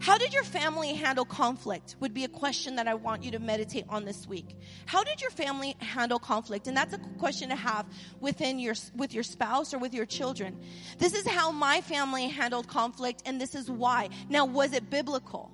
How 0.00 0.16
did 0.16 0.32
your 0.32 0.42
family 0.42 0.94
handle 0.94 1.26
conflict? 1.26 1.96
Would 2.00 2.14
be 2.14 2.24
a 2.24 2.28
question 2.28 2.76
that 2.76 2.88
I 2.88 2.94
want 2.94 3.24
you 3.24 3.30
to 3.32 3.38
meditate 3.38 3.84
on 3.90 4.06
this 4.06 4.26
week. 4.26 4.56
How 4.86 5.04
did 5.04 5.20
your 5.20 5.32
family 5.32 5.76
handle 5.80 6.18
conflict? 6.18 6.66
And 6.66 6.74
that's 6.74 6.94
a 6.94 6.98
question 7.18 7.50
to 7.50 7.56
have 7.56 7.84
within 8.20 8.58
your 8.58 8.74
with 8.96 9.12
your 9.12 9.22
spouse 9.22 9.74
or 9.74 9.80
with 9.80 9.92
your 9.92 10.06
children. 10.06 10.58
This 10.96 11.12
is 11.12 11.26
how 11.26 11.50
my 11.50 11.82
family 11.82 12.26
handled 12.26 12.68
conflict 12.68 13.22
and 13.26 13.38
this 13.38 13.54
is 13.54 13.70
why. 13.70 14.08
Now, 14.30 14.46
was 14.46 14.72
it 14.72 14.88
biblical? 14.88 15.52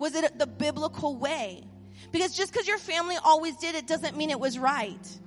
Was 0.00 0.16
it 0.16 0.40
the 0.40 0.48
biblical 0.48 1.14
way? 1.14 1.68
Because 2.12 2.36
just 2.36 2.52
because 2.52 2.68
your 2.68 2.78
family 2.78 3.16
always 3.24 3.56
did 3.56 3.74
it 3.74 3.86
doesn't 3.86 4.16
mean 4.16 4.30
it 4.30 4.40
was 4.40 4.58
right. 4.58 5.18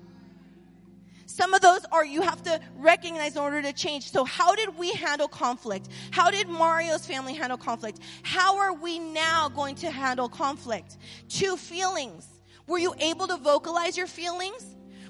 Some 1.37 1.53
of 1.53 1.61
those 1.61 1.81
are 1.91 2.03
you 2.03 2.21
have 2.21 2.41
to 2.43 2.59
recognize 2.77 3.35
in 3.35 3.41
order 3.41 3.61
to 3.61 3.71
change. 3.71 4.11
So 4.11 4.23
how 4.23 4.55
did 4.55 4.75
we 4.75 4.91
handle 4.93 5.27
conflict? 5.27 5.87
How 6.09 6.31
did 6.31 6.47
Mario's 6.47 7.05
family 7.05 7.35
handle 7.35 7.59
conflict? 7.59 7.99
How 8.23 8.57
are 8.57 8.73
we 8.73 8.97
now 8.97 9.49
going 9.49 9.75
to 9.75 9.91
handle 9.91 10.29
conflict? 10.29 10.97
Two 11.29 11.55
feelings. 11.55 12.25
Were 12.65 12.79
you 12.79 12.95
able 12.99 13.27
to 13.27 13.37
vocalize 13.37 13.95
your 13.95 14.07
feelings? 14.07 14.65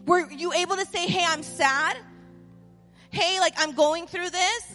Were 0.05 0.29
you 0.29 0.51
able 0.51 0.75
to 0.75 0.85
say, 0.85 1.07
hey, 1.07 1.23
I'm 1.25 1.43
sad? 1.43 1.97
Hey, 3.09 3.39
like 3.39 3.53
I'm 3.57 3.73
going 3.73 4.07
through 4.07 4.29
this? 4.29 4.73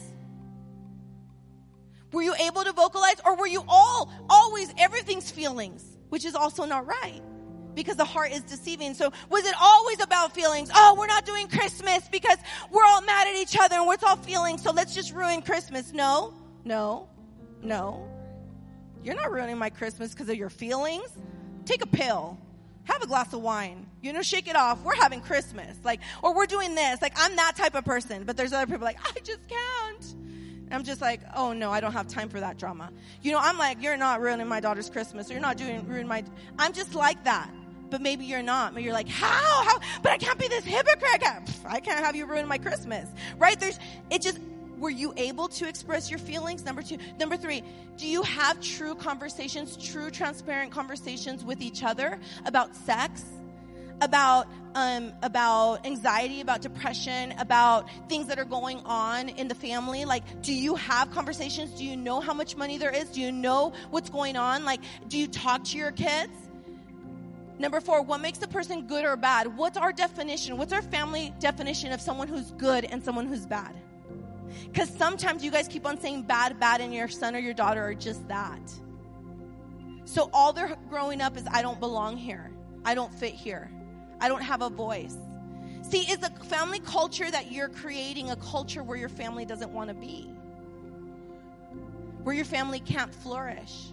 Were 2.12 2.22
you 2.22 2.34
able 2.34 2.64
to 2.64 2.72
vocalize 2.72 3.20
or 3.24 3.36
were 3.36 3.46
you 3.46 3.62
all, 3.68 4.10
always, 4.30 4.72
everything's 4.78 5.30
feelings? 5.30 5.84
Which 6.12 6.26
is 6.26 6.34
also 6.34 6.66
not 6.66 6.86
right 6.86 7.22
because 7.74 7.96
the 7.96 8.04
heart 8.04 8.32
is 8.32 8.42
deceiving. 8.42 8.92
So 8.92 9.10
was 9.30 9.46
it 9.46 9.54
always 9.58 9.98
about 9.98 10.34
feelings? 10.34 10.70
Oh, 10.74 10.94
we're 10.98 11.06
not 11.06 11.24
doing 11.24 11.48
Christmas 11.48 12.06
because 12.12 12.36
we're 12.70 12.84
all 12.84 13.00
mad 13.00 13.28
at 13.28 13.36
each 13.36 13.56
other 13.58 13.76
and 13.76 13.86
we're 13.86 13.96
all 14.06 14.16
feelings. 14.16 14.62
So 14.62 14.72
let's 14.72 14.94
just 14.94 15.14
ruin 15.14 15.40
Christmas. 15.40 15.94
No, 15.94 16.34
no, 16.66 17.08
no. 17.62 18.06
You're 19.02 19.14
not 19.14 19.32
ruining 19.32 19.56
my 19.56 19.70
Christmas 19.70 20.12
because 20.12 20.28
of 20.28 20.36
your 20.36 20.50
feelings. 20.50 21.08
Take 21.64 21.82
a 21.82 21.86
pill. 21.86 22.36
Have 22.84 23.02
a 23.02 23.06
glass 23.06 23.32
of 23.32 23.40
wine. 23.40 23.86
You 24.02 24.12
know, 24.12 24.20
shake 24.20 24.48
it 24.48 24.54
off. 24.54 24.84
We're 24.84 24.96
having 24.96 25.22
Christmas. 25.22 25.78
Like, 25.82 26.00
or 26.22 26.34
we're 26.34 26.44
doing 26.44 26.74
this. 26.74 27.00
Like, 27.00 27.14
I'm 27.16 27.36
that 27.36 27.56
type 27.56 27.74
of 27.74 27.86
person. 27.86 28.24
But 28.24 28.36
there's 28.36 28.52
other 28.52 28.70
people 28.70 28.84
like, 28.84 28.98
I 29.02 29.18
just 29.20 29.48
can't. 29.48 30.14
I'm 30.72 30.84
just 30.84 31.00
like, 31.00 31.20
oh 31.36 31.52
no, 31.52 31.70
I 31.70 31.80
don't 31.80 31.92
have 31.92 32.08
time 32.08 32.28
for 32.28 32.40
that 32.40 32.58
drama. 32.58 32.90
You 33.22 33.32
know, 33.32 33.38
I'm 33.40 33.58
like, 33.58 33.82
you're 33.82 33.96
not 33.96 34.20
ruining 34.20 34.48
my 34.48 34.60
daughter's 34.60 34.88
Christmas. 34.90 35.28
Or 35.28 35.34
you're 35.34 35.42
not 35.42 35.56
doing 35.56 35.86
ruin 35.86 36.08
my. 36.08 36.24
I'm 36.58 36.72
just 36.72 36.94
like 36.94 37.22
that. 37.24 37.50
But 37.90 38.00
maybe 38.00 38.24
you're 38.24 38.42
not. 38.42 38.72
Maybe 38.72 38.84
you're 38.84 38.94
like, 38.94 39.08
how? 39.08 39.64
How? 39.64 39.78
But 40.02 40.12
I 40.12 40.18
can't 40.18 40.38
be 40.38 40.48
this 40.48 40.64
hypocrite. 40.64 41.10
I 41.12 41.18
can't, 41.18 41.50
I 41.66 41.80
can't 41.80 42.04
have 42.04 42.16
you 42.16 42.24
ruin 42.24 42.48
my 42.48 42.58
Christmas, 42.58 43.08
right? 43.38 43.58
There's. 43.58 43.78
It 44.10 44.22
just. 44.22 44.40
Were 44.78 44.90
you 44.90 45.14
able 45.16 45.46
to 45.46 45.68
express 45.68 46.10
your 46.10 46.18
feelings? 46.18 46.64
Number 46.64 46.82
two. 46.82 46.98
Number 47.20 47.36
three. 47.36 47.62
Do 47.98 48.08
you 48.08 48.22
have 48.22 48.60
true 48.60 48.94
conversations, 48.94 49.76
true 49.76 50.10
transparent 50.10 50.72
conversations 50.72 51.44
with 51.44 51.60
each 51.60 51.84
other 51.84 52.18
about 52.46 52.74
sex? 52.74 53.22
About 54.02 54.48
um, 54.74 55.12
about 55.22 55.86
anxiety, 55.86 56.40
about 56.40 56.62
depression, 56.62 57.32
about 57.38 57.88
things 58.08 58.26
that 58.28 58.38
are 58.38 58.44
going 58.44 58.78
on 58.84 59.28
in 59.28 59.48
the 59.48 59.54
family? 59.54 60.04
Like, 60.04 60.42
do 60.42 60.52
you 60.52 60.74
have 60.76 61.10
conversations? 61.10 61.72
Do 61.72 61.84
you 61.84 61.96
know 61.96 62.20
how 62.20 62.32
much 62.32 62.56
money 62.56 62.78
there 62.78 62.90
is? 62.90 63.10
Do 63.10 63.20
you 63.20 63.32
know 63.32 63.72
what's 63.90 64.10
going 64.10 64.36
on? 64.36 64.64
Like, 64.64 64.80
do 65.08 65.18
you 65.18 65.28
talk 65.28 65.64
to 65.64 65.78
your 65.78 65.92
kids? 65.92 66.32
Number 67.58 67.80
four, 67.80 68.02
what 68.02 68.20
makes 68.20 68.40
a 68.42 68.48
person 68.48 68.86
good 68.86 69.04
or 69.04 69.16
bad? 69.16 69.56
What's 69.56 69.76
our 69.76 69.92
definition? 69.92 70.56
What's 70.56 70.72
our 70.72 70.82
family 70.82 71.34
definition 71.38 71.92
of 71.92 72.00
someone 72.00 72.28
who's 72.28 72.50
good 72.52 72.84
and 72.84 73.04
someone 73.04 73.26
who's 73.26 73.46
bad? 73.46 73.76
Because 74.64 74.88
sometimes 74.90 75.44
you 75.44 75.50
guys 75.50 75.68
keep 75.68 75.86
on 75.86 76.00
saying 76.00 76.22
bad, 76.22 76.58
bad, 76.58 76.80
and 76.80 76.94
your 76.94 77.08
son 77.08 77.36
or 77.36 77.38
your 77.38 77.54
daughter 77.54 77.82
are 77.84 77.94
just 77.94 78.26
that. 78.28 78.60
So 80.06 80.30
all 80.32 80.52
they're 80.52 80.76
growing 80.88 81.20
up 81.20 81.36
is, 81.36 81.44
I 81.50 81.62
don't 81.62 81.78
belong 81.78 82.16
here. 82.16 82.50
I 82.84 82.94
don't 82.94 83.14
fit 83.14 83.34
here. 83.34 83.70
I 84.22 84.28
don't 84.28 84.42
have 84.42 84.62
a 84.62 84.70
voice. 84.70 85.16
See, 85.82 86.02
is 86.02 86.22
a 86.22 86.30
family 86.44 86.78
culture 86.78 87.28
that 87.28 87.50
you're 87.50 87.68
creating 87.68 88.30
a 88.30 88.36
culture 88.36 88.84
where 88.84 88.96
your 88.96 89.08
family 89.08 89.44
doesn't 89.44 89.72
want 89.72 89.88
to 89.88 89.94
be? 89.94 90.30
Where 92.22 92.32
your 92.32 92.44
family 92.44 92.78
can't 92.78 93.12
flourish? 93.12 93.88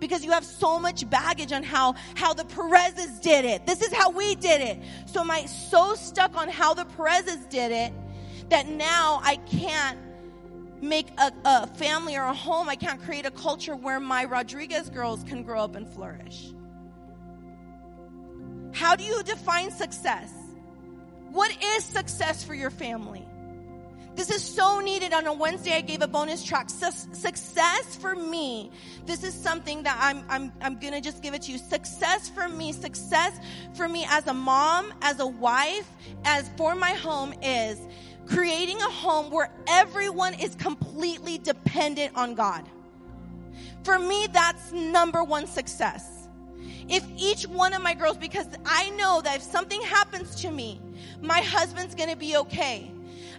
Because 0.00 0.24
you 0.24 0.32
have 0.32 0.44
so 0.44 0.80
much 0.80 1.08
baggage 1.08 1.52
on 1.52 1.62
how, 1.62 1.94
how 2.14 2.34
the 2.34 2.44
Perez's 2.44 3.20
did 3.20 3.44
it. 3.44 3.64
This 3.64 3.80
is 3.80 3.92
how 3.92 4.10
we 4.10 4.34
did 4.34 4.60
it. 4.60 4.78
So 5.06 5.20
am 5.20 5.30
I 5.30 5.46
so 5.46 5.94
stuck 5.94 6.36
on 6.36 6.48
how 6.48 6.74
the 6.74 6.84
Perez's 6.84 7.46
did 7.46 7.70
it 7.70 7.92
that 8.48 8.66
now 8.66 9.20
I 9.22 9.36
can't 9.36 10.00
make 10.82 11.10
a, 11.16 11.32
a 11.44 11.66
family 11.68 12.16
or 12.16 12.24
a 12.24 12.34
home. 12.34 12.68
I 12.68 12.74
can't 12.74 13.00
create 13.00 13.24
a 13.24 13.30
culture 13.30 13.76
where 13.76 14.00
my 14.00 14.24
Rodriguez 14.24 14.90
girls 14.90 15.22
can 15.22 15.44
grow 15.44 15.62
up 15.62 15.76
and 15.76 15.86
flourish. 15.86 16.52
How 18.72 18.96
do 18.96 19.04
you 19.04 19.22
define 19.22 19.70
success? 19.70 20.32
What 21.32 21.50
is 21.62 21.84
success 21.84 22.44
for 22.44 22.54
your 22.54 22.70
family? 22.70 23.26
This 24.16 24.30
is 24.30 24.42
so 24.42 24.80
needed. 24.80 25.12
On 25.12 25.26
a 25.26 25.32
Wednesday, 25.32 25.72
I 25.72 25.80
gave 25.80 26.02
a 26.02 26.08
bonus 26.08 26.42
track. 26.42 26.68
success 26.68 27.96
for 27.96 28.14
me. 28.14 28.70
This 29.06 29.22
is 29.22 29.32
something 29.32 29.84
that 29.84 29.96
I'm, 30.00 30.24
I'm, 30.28 30.52
I'm 30.60 30.78
gonna 30.78 31.00
just 31.00 31.22
give 31.22 31.32
it 31.34 31.42
to 31.42 31.52
you. 31.52 31.58
Success 31.58 32.28
for 32.28 32.48
me, 32.48 32.72
success 32.72 33.38
for 33.74 33.88
me 33.88 34.04
as 34.08 34.26
a 34.26 34.34
mom, 34.34 34.92
as 35.02 35.20
a 35.20 35.26
wife, 35.26 35.88
as 36.24 36.50
for 36.56 36.74
my 36.74 36.90
home 36.90 37.32
is 37.42 37.80
creating 38.26 38.76
a 38.78 38.90
home 38.90 39.30
where 39.30 39.50
everyone 39.68 40.34
is 40.34 40.54
completely 40.56 41.38
dependent 41.38 42.14
on 42.16 42.34
God. 42.34 42.64
For 43.84 43.98
me, 43.98 44.26
that's 44.32 44.72
number 44.72 45.24
one 45.24 45.46
success 45.46 46.19
if 46.90 47.06
each 47.16 47.44
one 47.44 47.72
of 47.72 47.82
my 47.82 47.94
girls, 47.94 48.16
because 48.16 48.48
I 48.66 48.90
know 48.90 49.20
that 49.22 49.36
if 49.36 49.42
something 49.42 49.80
happens 49.82 50.34
to 50.42 50.50
me, 50.50 50.80
my 51.22 51.40
husband's 51.40 51.94
gonna 51.94 52.16
be 52.16 52.36
okay. 52.36 52.90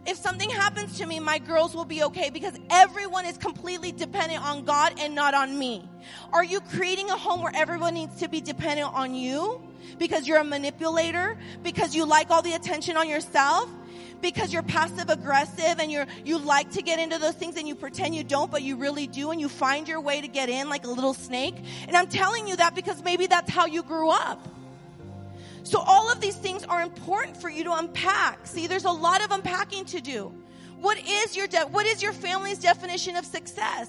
If 0.07 0.17
something 0.17 0.49
happens 0.49 0.97
to 0.97 1.05
me, 1.05 1.19
my 1.19 1.37
girls 1.37 1.75
will 1.75 1.85
be 1.85 2.03
okay 2.03 2.31
because 2.31 2.57
everyone 2.71 3.25
is 3.25 3.37
completely 3.37 3.91
dependent 3.91 4.43
on 4.43 4.65
God 4.65 4.93
and 4.99 5.13
not 5.13 5.35
on 5.35 5.57
me. 5.59 5.87
Are 6.33 6.43
you 6.43 6.59
creating 6.59 7.09
a 7.11 7.17
home 7.17 7.41
where 7.43 7.51
everyone 7.55 7.93
needs 7.93 8.17
to 8.19 8.27
be 8.27 8.41
dependent 8.41 8.91
on 8.93 9.13
you? 9.13 9.61
Because 9.99 10.27
you're 10.27 10.39
a 10.39 10.43
manipulator? 10.43 11.37
Because 11.61 11.93
you 11.93 12.05
like 12.05 12.31
all 12.31 12.41
the 12.41 12.53
attention 12.53 12.97
on 12.97 13.07
yourself? 13.07 13.69
Because 14.21 14.53
you're 14.53 14.63
passive 14.63 15.09
aggressive 15.09 15.79
and 15.79 15.91
you're, 15.91 16.05
you 16.23 16.37
like 16.37 16.71
to 16.71 16.81
get 16.81 16.99
into 16.99 17.17
those 17.17 17.35
things 17.35 17.57
and 17.57 17.67
you 17.67 17.75
pretend 17.75 18.15
you 18.15 18.23
don't, 18.23 18.51
but 18.51 18.61
you 18.61 18.75
really 18.75 19.07
do 19.07 19.31
and 19.31 19.41
you 19.41 19.49
find 19.49 19.87
your 19.87 19.99
way 20.01 20.21
to 20.21 20.27
get 20.27 20.49
in 20.49 20.69
like 20.69 20.85
a 20.85 20.89
little 20.89 21.13
snake. 21.13 21.55
And 21.87 21.95
I'm 21.95 22.07
telling 22.07 22.47
you 22.47 22.55
that 22.57 22.75
because 22.75 23.03
maybe 23.03 23.27
that's 23.27 23.49
how 23.49 23.65
you 23.65 23.83
grew 23.83 24.09
up. 24.09 24.47
So 25.63 25.79
all 25.79 26.11
of 26.11 26.19
these 26.21 26.35
things 26.35 26.63
are 26.63 26.81
important 26.81 27.37
for 27.37 27.49
you 27.49 27.63
to 27.65 27.73
unpack. 27.73 28.47
See, 28.47 28.67
there's 28.67 28.85
a 28.85 28.91
lot 28.91 29.23
of 29.23 29.31
unpacking 29.31 29.85
to 29.85 30.01
do. 30.01 30.33
What 30.79 30.97
is 30.97 31.35
your 31.37 31.47
de- 31.47 31.67
what 31.67 31.85
is 31.85 32.01
your 32.01 32.13
family's 32.13 32.57
definition 32.57 33.15
of 33.15 33.25
success? 33.25 33.87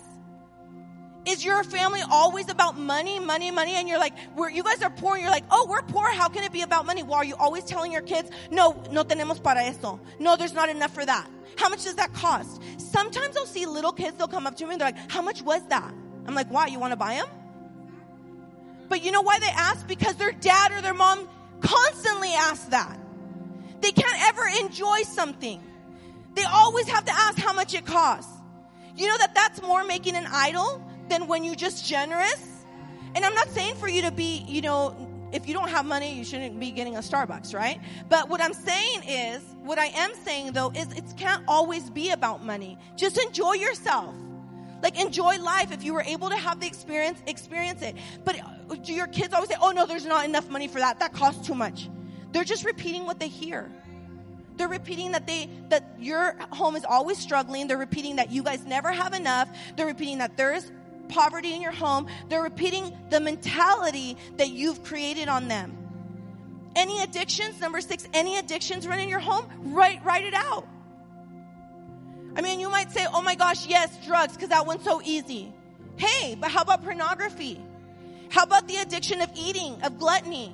Is 1.25 1.45
your 1.45 1.63
family 1.63 2.01
always 2.11 2.49
about 2.49 2.77
money, 2.77 3.21
money, 3.21 3.51
money? 3.53 3.75
And 3.75 3.89
you're 3.89 3.99
like, 3.99 4.15
we're, 4.35 4.51
you 4.51 4.63
guys 4.65 4.83
are 4.83 4.91
poor. 4.91 5.15
And 5.15 5.23
you're 5.23 5.31
like, 5.31 5.45
oh, 5.51 5.67
we're 5.69 5.83
poor. 5.83 6.09
How 6.11 6.29
can 6.29 6.43
it 6.43 6.53
be 6.53 6.63
about 6.63 6.85
money? 6.85 7.03
Well, 7.05 7.15
are 7.15 7.25
you 7.25 7.37
always 7.37 7.65
telling 7.65 7.93
your 7.93 8.03
kids, 8.03 8.31
no, 8.51 8.83
no 8.91 9.05
tenemos 9.05 9.41
para 9.41 9.63
eso. 9.63 10.01
No, 10.19 10.37
there's 10.37 10.53
not 10.53 10.69
enough 10.69 10.93
for 10.93 11.07
that. 11.07 11.29
How 11.57 11.69
much 11.69 11.85
does 11.85 11.95
that 11.95 12.13
cost? 12.13 12.61
Sometimes 12.79 13.37
I'll 13.37 13.47
see 13.47 13.67
little 13.67 13.93
kids, 13.93 14.17
they'll 14.17 14.27
come 14.27 14.47
up 14.47 14.57
to 14.57 14.67
me 14.67 14.73
and 14.73 14.81
they're 14.81 14.89
like, 14.89 15.11
how 15.11 15.23
much 15.23 15.43
was 15.43 15.65
that? 15.69 15.95
I'm 16.27 16.35
like, 16.35 16.49
why? 16.49 16.67
You 16.67 16.81
want 16.81 16.93
to 16.93 16.97
buy 16.97 17.15
them? 17.15 17.27
But 18.89 19.05
you 19.05 19.13
know 19.13 19.23
why 19.23 19.39
they 19.39 19.47
ask? 19.47 19.87
Because 19.87 20.17
their 20.17 20.33
dad 20.33 20.73
or 20.73 20.81
their 20.83 20.95
mom 20.95 21.29
constantly 21.61 22.31
asks 22.31 22.65
that. 22.67 22.99
They 23.81 23.93
can't 23.93 24.29
ever 24.29 24.43
enjoy 24.61 25.03
something. 25.03 25.63
They 26.35 26.45
always 26.45 26.89
have 26.89 27.05
to 27.05 27.13
ask 27.13 27.39
how 27.39 27.53
much 27.53 27.75
it 27.75 27.87
costs. 27.87 28.33
You 28.97 29.07
know 29.09 29.19
that 29.19 29.35
that's 29.35 29.63
more 29.63 29.85
making 29.85 30.17
an 30.17 30.27
idol 30.31 30.85
than 31.09 31.27
when 31.27 31.45
you're 31.45 31.55
just 31.55 31.87
generous? 31.87 32.65
And 33.15 33.25
I'm 33.25 33.35
not 33.35 33.49
saying 33.51 33.77
for 33.77 33.89
you 33.89 34.03
to 34.03 34.11
be, 34.11 34.45
you 34.49 34.63
know, 34.63 34.97
if 35.33 35.49
you 35.49 35.55
don't 35.55 35.69
have 35.71 35.87
money, 35.87 36.15
you 36.15 36.25
shouldn't 36.25 36.59
be 36.61 36.71
getting 36.71 36.97
a 36.97 37.01
Starbucks, 37.01 37.55
right? 37.55 37.81
But 38.09 38.29
what 38.29 38.43
I'm 38.43 38.53
saying 38.53 39.03
is, 39.09 39.43
what 39.63 39.79
I 39.79 39.87
am 39.87 40.13
saying 40.25 40.53
though, 40.53 40.71
is 40.71 40.93
it 40.93 41.05
can't 41.17 41.43
always 41.49 41.89
be 41.91 42.11
about 42.11 42.45
money. 42.45 42.79
Just 42.97 43.19
enjoy 43.19 43.55
yourself. 43.55 44.15
Like 44.83 45.01
enjoy 45.01 45.39
life. 45.39 45.73
If 45.73 45.85
you 45.85 45.95
were 45.95 46.03
able 46.03 46.29
to 46.29 46.37
have 46.37 46.61
the 46.61 46.67
experience, 46.67 47.23
experience 47.27 47.83
it. 47.83 47.97
But 48.25 48.41
do 48.83 48.93
your 48.93 49.07
kids 49.07 49.33
always 49.33 49.49
say, 49.49 49.57
oh 49.61 49.71
no, 49.71 49.87
there's 49.87 50.05
not 50.05 50.25
enough 50.25 50.49
money 50.51 50.69
for 50.69 50.81
that. 50.81 50.99
That 50.99 51.13
costs 51.13 51.47
too 51.47 51.55
much. 51.55 51.89
They're 52.33 52.45
just 52.45 52.65
repeating 52.65 53.07
what 53.07 53.21
they 53.21 53.29
hear. 53.29 53.71
They're 54.57 54.69
repeating 54.69 55.13
that 55.13 55.27
they 55.27 55.49
that 55.69 55.97
your 55.99 56.37
home 56.51 56.77
is 56.77 56.85
always 56.85 57.19
struggling. 57.19 57.69
They're 57.69 57.79
repeating 57.79 58.17
that 58.17 58.31
you 58.31 58.43
guys 58.43 58.67
never 58.67 58.91
have 58.91 59.15
enough. 59.15 59.49
They're 59.77 59.87
repeating 59.87 60.19
that 60.19 60.37
there 60.37 60.53
is 60.53 60.71
poverty 61.13 61.55
in 61.55 61.63
your 61.63 61.73
home. 61.73 62.07
They're 62.29 62.43
repeating 62.43 62.97
the 63.11 63.21
mentality 63.21 64.17
that 64.37 64.49
you've 64.49 64.83
created 64.83 65.29
on 65.29 65.49
them. 65.49 65.77
Any 66.75 67.03
addictions, 67.03 67.61
number 67.61 67.81
six, 67.81 68.09
any 68.15 68.39
addictions 68.39 68.87
run 68.87 68.99
in 68.99 69.09
your 69.09 69.21
home, 69.21 69.47
write, 69.75 70.05
write 70.05 70.25
it 70.25 70.35
out. 70.35 70.67
I 72.35 72.41
mean, 72.41 72.61
you 72.61 72.71
might 72.71 72.91
say, 72.91 73.07
oh 73.13 73.21
my 73.21 73.35
gosh, 73.35 73.67
yes, 73.67 73.95
drugs, 74.07 74.33
because 74.35 74.49
that 74.49 74.67
one's 74.67 74.85
so 74.85 75.03
easy. 75.05 75.53
Hey, 75.97 76.35
but 76.35 76.51
how 76.51 76.63
about 76.63 76.83
pornography? 76.83 77.61
How 78.31 78.45
about 78.45 78.67
the 78.67 78.77
addiction 78.77 79.21
of 79.21 79.31
eating, 79.37 79.77
of 79.83 79.99
gluttony? 79.99 80.53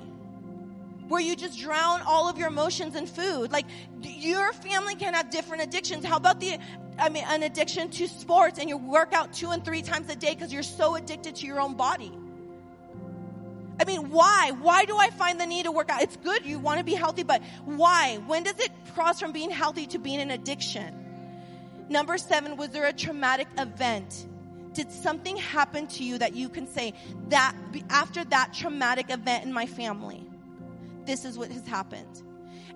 Where 1.09 1.19
you 1.19 1.35
just 1.35 1.59
drown 1.59 2.01
all 2.03 2.29
of 2.29 2.37
your 2.37 2.47
emotions 2.47 2.95
in 2.95 3.05
food. 3.05 3.51
Like, 3.51 3.65
your 4.01 4.53
family 4.53 4.95
can 4.95 5.13
have 5.13 5.29
different 5.29 5.63
addictions. 5.63 6.05
How 6.05 6.15
about 6.17 6.39
the 6.39 6.57
I 6.99 7.09
mean, 7.09 7.23
an 7.27 7.43
addiction 7.43 7.89
to 7.91 8.07
sports 8.07 8.59
and 8.59 8.67
you 8.67 8.77
work 8.77 9.13
out 9.13 9.33
two 9.33 9.49
and 9.51 9.63
three 9.63 9.81
times 9.81 10.09
a 10.09 10.15
day 10.15 10.33
because 10.33 10.51
you're 10.51 10.63
so 10.63 10.95
addicted 10.95 11.35
to 11.37 11.45
your 11.45 11.59
own 11.59 11.75
body. 11.75 12.11
I 13.79 13.85
mean, 13.85 14.09
why? 14.09 14.51
Why 14.59 14.83
do 14.83 14.97
I 14.97 15.09
find 15.09 15.39
the 15.39 15.45
need 15.45 15.63
to 15.63 15.71
work 15.71 15.89
out? 15.89 16.01
It's 16.01 16.17
good. 16.17 16.45
You 16.45 16.59
want 16.59 16.79
to 16.79 16.83
be 16.83 16.95
healthy, 16.95 17.23
but 17.23 17.41
why? 17.63 18.17
When 18.27 18.43
does 18.43 18.59
it 18.59 18.71
cross 18.93 19.19
from 19.21 19.31
being 19.31 19.49
healthy 19.49 19.87
to 19.87 19.99
being 19.99 20.19
an 20.19 20.31
addiction? 20.31 20.93
Number 21.87 22.17
seven, 22.17 22.57
was 22.57 22.69
there 22.69 22.85
a 22.85 22.93
traumatic 22.93 23.47
event? 23.57 24.27
Did 24.73 24.91
something 24.91 25.37
happen 25.37 25.87
to 25.87 26.03
you 26.03 26.17
that 26.17 26.35
you 26.35 26.49
can 26.49 26.67
say 26.67 26.93
that 27.29 27.55
after 27.89 28.23
that 28.25 28.53
traumatic 28.53 29.09
event 29.09 29.45
in 29.45 29.53
my 29.53 29.65
family, 29.65 30.28
this 31.09 31.25
is 31.25 31.39
what 31.39 31.51
has 31.51 31.65
happened? 31.65 32.21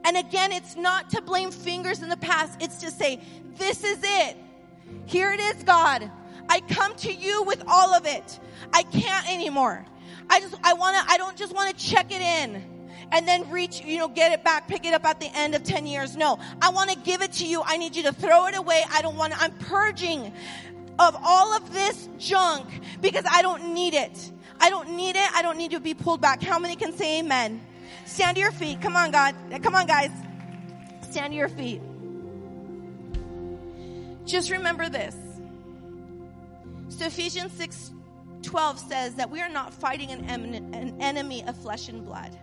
And 0.04 0.18
again, 0.18 0.52
it's 0.52 0.76
not 0.76 1.12
to 1.12 1.22
blame 1.22 1.52
fingers 1.52 2.02
in 2.02 2.10
the 2.10 2.18
past. 2.18 2.60
It's 2.64 2.78
to 2.78 2.90
say, 2.90 3.22
this 3.58 3.84
is 3.84 4.00
it. 4.02 4.38
Here 5.06 5.32
it 5.32 5.40
is, 5.40 5.64
God. 5.64 6.10
I 6.50 6.62
come 6.62 6.96
to 6.96 7.14
you 7.14 7.44
with 7.44 7.64
all 7.68 7.94
of 7.94 8.08
it. 8.08 8.40
I 8.74 8.82
can't 8.82 9.30
anymore. 9.30 9.86
I 10.32 10.40
just, 10.40 10.56
I 10.64 10.74
want 10.74 10.98
to, 10.98 11.14
I 11.14 11.18
don't 11.18 11.38
just 11.38 11.54
want 11.54 11.78
to 11.78 11.86
check 11.86 12.08
it 12.12 12.22
in 12.22 12.64
and 13.12 13.28
then 13.28 13.52
reach, 13.52 13.82
you 13.82 14.00
know, 14.00 14.08
get 14.08 14.32
it 14.32 14.44
back, 14.44 14.68
pick 14.68 14.84
it 14.84 14.96
up 14.96 15.06
at 15.06 15.20
the 15.20 15.30
end 15.36 15.54
of 15.54 15.64
10 15.64 15.86
years. 15.86 16.18
No, 16.18 16.40
I 16.60 16.70
want 16.70 16.90
to 16.90 16.98
give 16.98 17.22
it 17.22 17.34
to 17.34 17.46
you. 17.46 17.62
I 17.64 17.78
need 17.78 17.96
you 17.96 18.04
to 18.04 18.14
throw 18.14 18.48
it 18.48 18.58
away. 18.58 18.84
I 18.92 19.04
don't 19.04 19.16
want 19.16 19.34
to, 19.34 19.40
I'm 19.40 19.54
purging 19.60 20.34
of 20.98 21.16
all 21.24 21.56
of 21.56 21.72
this 21.72 22.10
junk 22.18 22.68
because 23.00 23.26
I 23.30 23.44
don't 23.44 23.76
need 23.76 23.94
it. 23.94 24.32
I 24.60 24.72
don't 24.72 24.96
need 24.96 25.16
it. 25.16 25.32
I 25.36 25.44
don't 25.44 25.58
need 25.58 25.72
to 25.72 25.80
be 25.80 25.94
pulled 25.94 26.20
back. 26.20 26.42
How 26.42 26.58
many 26.58 26.76
can 26.76 26.94
say 26.94 27.20
amen? 27.20 27.62
Stand 28.06 28.36
to 28.36 28.41
your 28.41 28.51
feet. 28.51 28.82
Come 28.82 28.95
on, 28.95 29.12
God. 29.12 29.36
Come 29.62 29.76
on, 29.76 29.88
guys. 29.88 30.12
Stand 31.10 31.32
to 31.32 31.38
your 31.38 31.49
feet. 31.49 31.82
Just 34.26 34.49
remember 34.51 34.89
this. 34.89 35.16
So 36.89 37.06
Ephesians 37.06 37.51
6 37.54 37.91
12 38.43 38.80
says 38.80 39.16
that 39.16 39.30
we 39.30 39.41
are 39.41 39.49
not 39.49 39.74
fighting 39.74 40.12
an, 40.12 40.30
an 40.74 41.01
enemy 41.01 41.43
of 41.47 41.56
flesh 41.58 41.88
and 41.88 42.06
blood. 42.06 42.38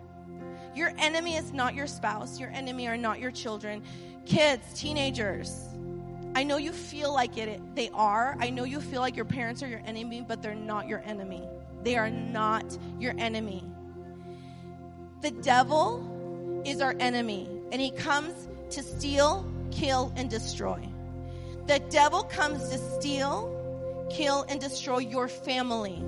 Your 0.74 0.92
enemy 0.98 1.36
is 1.36 1.52
not 1.52 1.74
your 1.74 1.86
spouse. 1.86 2.40
Your 2.40 2.50
enemy 2.50 2.88
are 2.88 2.96
not 2.96 3.20
your 3.20 3.30
children. 3.30 3.82
Kids, 4.24 4.80
teenagers. 4.80 5.68
I 6.34 6.44
know 6.44 6.56
you 6.56 6.72
feel 6.72 7.12
like 7.12 7.36
it, 7.36 7.60
they 7.74 7.90
are. 7.92 8.36
I 8.38 8.50
know 8.50 8.64
you 8.64 8.80
feel 8.80 9.00
like 9.00 9.16
your 9.16 9.24
parents 9.24 9.62
are 9.62 9.66
your 9.66 9.82
enemy, 9.84 10.24
but 10.26 10.42
they're 10.42 10.54
not 10.54 10.88
your 10.88 11.02
enemy. 11.04 11.42
They 11.82 11.96
are 11.96 12.10
not 12.10 12.64
your 12.98 13.14
enemy. 13.18 13.64
The 15.22 15.30
devil 15.30 16.62
is 16.64 16.80
our 16.80 16.94
enemy, 16.98 17.48
and 17.72 17.80
he 17.80 17.90
comes 17.90 18.32
to 18.70 18.82
steal, 18.82 19.46
kill, 19.70 20.12
and 20.16 20.30
destroy. 20.30 20.88
The 21.66 21.78
devil 21.90 22.22
comes 22.22 22.70
to 22.70 22.78
steal, 22.78 24.08
kill, 24.10 24.46
and 24.48 24.60
destroy 24.60 24.98
your 24.98 25.28
family. 25.28 26.02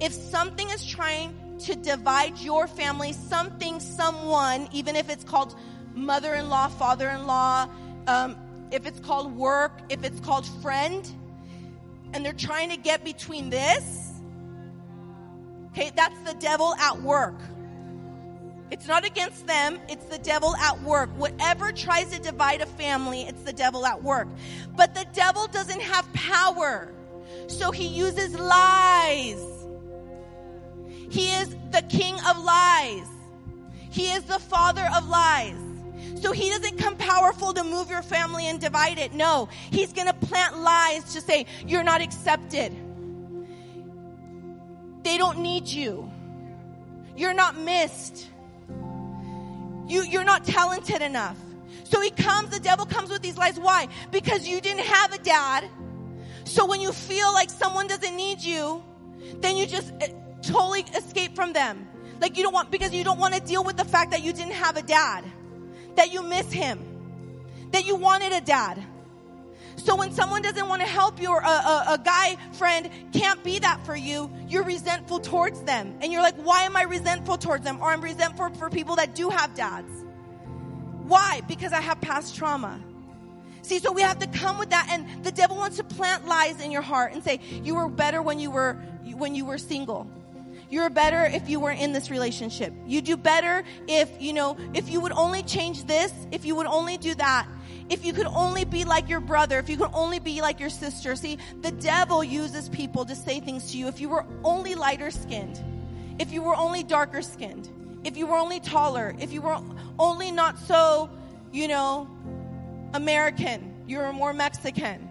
If 0.00 0.12
something 0.12 0.68
is 0.70 0.84
trying 0.84 1.58
to 1.60 1.76
divide 1.76 2.38
your 2.38 2.66
family, 2.66 3.12
something, 3.12 3.78
someone, 3.78 4.68
even 4.72 4.96
if 4.96 5.10
it's 5.10 5.24
called 5.24 5.54
mother 5.94 6.34
in 6.34 6.48
law, 6.48 6.68
father 6.68 7.08
in 7.08 7.26
law, 7.26 7.68
um, 8.06 8.36
if 8.72 8.86
it's 8.86 8.98
called 9.00 9.36
work, 9.36 9.80
if 9.90 10.02
it's 10.04 10.20
called 10.20 10.46
friend, 10.60 11.08
and 12.12 12.24
they're 12.24 12.32
trying 12.32 12.70
to 12.70 12.76
get 12.76 13.04
between 13.04 13.50
this, 13.50 14.12
okay, 15.68 15.92
that's 15.94 16.18
the 16.20 16.34
devil 16.40 16.74
at 16.74 17.00
work. 17.02 17.38
It's 18.70 18.86
not 18.86 19.04
against 19.04 19.46
them, 19.46 19.78
it's 19.88 20.04
the 20.06 20.18
devil 20.18 20.54
at 20.56 20.80
work. 20.82 21.10
Whatever 21.16 21.72
tries 21.72 22.10
to 22.12 22.20
divide 22.20 22.60
a 22.60 22.66
family, 22.66 23.22
it's 23.22 23.42
the 23.42 23.52
devil 23.52 23.84
at 23.84 24.02
work. 24.02 24.28
But 24.76 24.94
the 24.94 25.06
devil 25.12 25.48
doesn't 25.48 25.80
have 25.80 26.10
power. 26.12 26.92
So 27.48 27.72
he 27.72 27.86
uses 27.86 28.38
lies. 28.38 29.44
He 31.10 31.32
is 31.32 31.48
the 31.72 31.82
king 31.88 32.14
of 32.28 32.38
lies. 32.38 33.06
He 33.90 34.12
is 34.12 34.22
the 34.24 34.38
father 34.38 34.88
of 34.96 35.08
lies. 35.08 35.56
So 36.20 36.32
he 36.32 36.50
doesn't 36.50 36.78
come 36.78 36.96
powerful 36.96 37.52
to 37.54 37.64
move 37.64 37.90
your 37.90 38.02
family 38.02 38.46
and 38.46 38.60
divide 38.60 38.98
it. 38.98 39.14
No, 39.14 39.48
he's 39.70 39.92
going 39.92 40.06
to 40.06 40.14
plant 40.14 40.58
lies 40.58 41.14
to 41.14 41.20
say, 41.20 41.46
you're 41.66 41.82
not 41.82 42.00
accepted. 42.00 42.72
They 45.02 45.18
don't 45.18 45.38
need 45.38 45.66
you. 45.66 46.10
You're 47.16 47.34
not 47.34 47.58
missed. 47.58 48.28
You, 49.90 50.04
you're 50.04 50.24
not 50.24 50.44
talented 50.44 51.02
enough. 51.02 51.36
So 51.82 52.00
he 52.00 52.10
comes, 52.10 52.50
the 52.50 52.60
devil 52.60 52.86
comes 52.86 53.10
with 53.10 53.22
these 53.22 53.36
lies. 53.36 53.58
Why? 53.58 53.88
Because 54.12 54.46
you 54.46 54.60
didn't 54.60 54.84
have 54.84 55.12
a 55.12 55.18
dad. 55.18 55.68
So 56.44 56.64
when 56.64 56.80
you 56.80 56.92
feel 56.92 57.32
like 57.32 57.50
someone 57.50 57.88
doesn't 57.88 58.14
need 58.14 58.40
you, 58.40 58.84
then 59.40 59.56
you 59.56 59.66
just 59.66 59.92
uh, 60.00 60.06
totally 60.42 60.82
escape 60.96 61.34
from 61.34 61.52
them. 61.52 61.88
Like 62.20 62.36
you 62.36 62.44
don't 62.44 62.52
want, 62.52 62.70
because 62.70 62.94
you 62.94 63.02
don't 63.02 63.18
want 63.18 63.34
to 63.34 63.40
deal 63.40 63.64
with 63.64 63.76
the 63.76 63.84
fact 63.84 64.12
that 64.12 64.22
you 64.22 64.32
didn't 64.32 64.52
have 64.52 64.76
a 64.76 64.82
dad, 64.82 65.24
that 65.96 66.12
you 66.12 66.22
miss 66.22 66.52
him, 66.52 66.78
that 67.72 67.84
you 67.84 67.96
wanted 67.96 68.32
a 68.32 68.40
dad. 68.40 68.80
So 69.84 69.96
when 69.96 70.12
someone 70.12 70.42
doesn't 70.42 70.68
want 70.68 70.82
to 70.82 70.86
help 70.86 71.20
you 71.20 71.30
or 71.30 71.40
a, 71.40 71.46
a, 71.46 71.84
a, 71.94 72.00
guy 72.04 72.36
friend 72.52 72.90
can't 73.12 73.42
be 73.42 73.58
that 73.60 73.84
for 73.86 73.96
you, 73.96 74.30
you're 74.46 74.62
resentful 74.62 75.20
towards 75.20 75.62
them. 75.62 75.96
And 76.02 76.12
you're 76.12 76.20
like, 76.22 76.36
why 76.36 76.64
am 76.64 76.76
I 76.76 76.82
resentful 76.82 77.38
towards 77.38 77.64
them? 77.64 77.80
Or 77.80 77.90
I'm 77.90 78.02
resentful 78.02 78.50
for 78.50 78.68
people 78.68 78.96
that 78.96 79.14
do 79.14 79.30
have 79.30 79.54
dads. 79.54 79.90
Why? 81.04 81.40
Because 81.48 81.72
I 81.72 81.80
have 81.80 82.00
past 82.00 82.36
trauma. 82.36 82.78
See, 83.62 83.78
so 83.78 83.92
we 83.92 84.02
have 84.02 84.18
to 84.18 84.26
come 84.26 84.58
with 84.58 84.70
that 84.70 84.88
and 84.90 85.24
the 85.24 85.32
devil 85.32 85.56
wants 85.56 85.78
to 85.78 85.84
plant 85.84 86.26
lies 86.26 86.60
in 86.62 86.70
your 86.70 86.82
heart 86.82 87.12
and 87.12 87.24
say, 87.24 87.40
you 87.62 87.74
were 87.74 87.88
better 87.88 88.20
when 88.20 88.38
you 88.38 88.50
were, 88.50 88.74
when 89.14 89.34
you 89.34 89.46
were 89.46 89.58
single. 89.58 90.06
You're 90.68 90.90
better 90.90 91.24
if 91.24 91.48
you 91.48 91.58
were 91.58 91.72
in 91.72 91.92
this 91.92 92.10
relationship. 92.10 92.72
You 92.86 93.00
do 93.00 93.16
better 93.16 93.64
if, 93.88 94.10
you 94.20 94.32
know, 94.32 94.56
if 94.74 94.90
you 94.90 95.00
would 95.00 95.12
only 95.12 95.42
change 95.42 95.84
this, 95.84 96.12
if 96.30 96.44
you 96.44 96.54
would 96.56 96.66
only 96.66 96.96
do 96.96 97.14
that 97.14 97.48
if 97.90 98.04
you 98.04 98.12
could 98.12 98.26
only 98.26 98.64
be 98.64 98.84
like 98.84 99.08
your 99.08 99.20
brother, 99.20 99.58
if 99.58 99.68
you 99.68 99.76
could 99.76 99.90
only 99.92 100.20
be 100.20 100.40
like 100.40 100.60
your 100.60 100.70
sister. 100.70 101.16
See, 101.16 101.38
the 101.60 101.72
devil 101.72 102.22
uses 102.22 102.68
people 102.68 103.04
to 103.04 103.16
say 103.16 103.40
things 103.40 103.72
to 103.72 103.78
you. 103.78 103.88
If 103.88 104.00
you 104.00 104.08
were 104.08 104.24
only 104.44 104.76
lighter 104.76 105.10
skinned, 105.10 105.60
if 106.20 106.32
you 106.32 106.40
were 106.40 106.54
only 106.54 106.84
darker 106.84 107.20
skinned, 107.20 107.68
if 108.04 108.16
you 108.16 108.28
were 108.28 108.36
only 108.36 108.60
taller, 108.60 109.14
if 109.18 109.32
you 109.32 109.42
were 109.42 109.58
only 109.98 110.30
not 110.30 110.56
so, 110.60 111.10
you 111.52 111.66
know, 111.66 112.08
American, 112.94 113.74
you 113.88 113.98
were 113.98 114.12
more 114.12 114.32
Mexican. 114.32 115.08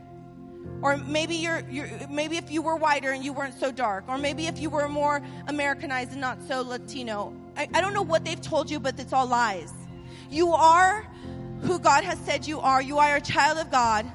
Or 0.82 0.96
maybe 0.96 1.36
you're, 1.36 1.62
you're, 1.70 1.90
maybe 2.10 2.38
if 2.38 2.50
you 2.50 2.62
were 2.62 2.78
whiter 2.78 3.12
and 3.12 3.26
you 3.26 3.34
weren't 3.34 3.60
so 3.60 3.72
dark. 3.72 4.06
Or 4.08 4.18
maybe 4.18 4.48
if 4.48 4.60
you 4.60 4.70
were 4.70 4.88
more 4.88 5.22
Americanized 5.48 6.14
and 6.14 6.22
not 6.22 6.42
so 6.48 6.62
Latino. 6.62 7.34
I, 7.58 7.68
I 7.74 7.82
don't 7.82 7.94
know 7.94 8.02
what 8.02 8.24
they've 8.24 8.40
told 8.40 8.72
you, 8.72 8.80
but 8.80 8.98
it's 8.98 9.12
all 9.12 9.28
lies. 9.28 9.74
You 10.30 10.54
are 10.54 11.06
who 11.62 11.80
God 11.80 12.04
has 12.04 12.20
said 12.20 12.48
you 12.48 12.60
are. 12.60 12.82
You 12.82 12.98
are 13.00 13.16
a 13.16 13.22
child 13.22 13.58
of 13.58 13.72
God. 13.72 14.06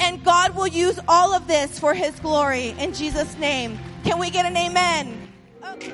And 0.00 0.22
God 0.24 0.56
will 0.56 0.66
use 0.66 0.98
all 1.06 1.34
of 1.34 1.46
this 1.46 1.78
for 1.78 1.94
His 1.94 2.18
glory 2.20 2.74
in 2.78 2.92
Jesus' 2.92 3.36
name. 3.38 3.78
Can 4.04 4.18
we 4.18 4.30
get 4.30 4.44
an 4.44 4.56
amen? 4.56 5.32
Okay. 5.64 5.92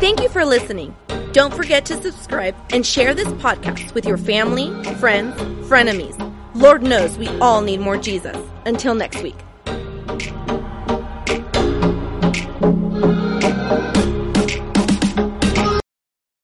Thank 0.00 0.22
you 0.22 0.28
for 0.28 0.44
listening. 0.44 0.96
Don't 1.32 1.54
forget 1.54 1.84
to 1.86 2.02
subscribe 2.02 2.56
and 2.70 2.84
share 2.84 3.14
this 3.14 3.28
podcast 3.34 3.94
with 3.94 4.06
your 4.06 4.16
family, 4.16 4.68
friends, 4.94 5.36
frenemies. 5.68 6.16
Lord 6.54 6.82
knows 6.82 7.16
we 7.16 7.28
all 7.38 7.60
need 7.60 7.80
more 7.80 7.96
Jesus. 7.96 8.36
Until 8.66 8.94
next 8.94 9.22
week. 9.22 9.36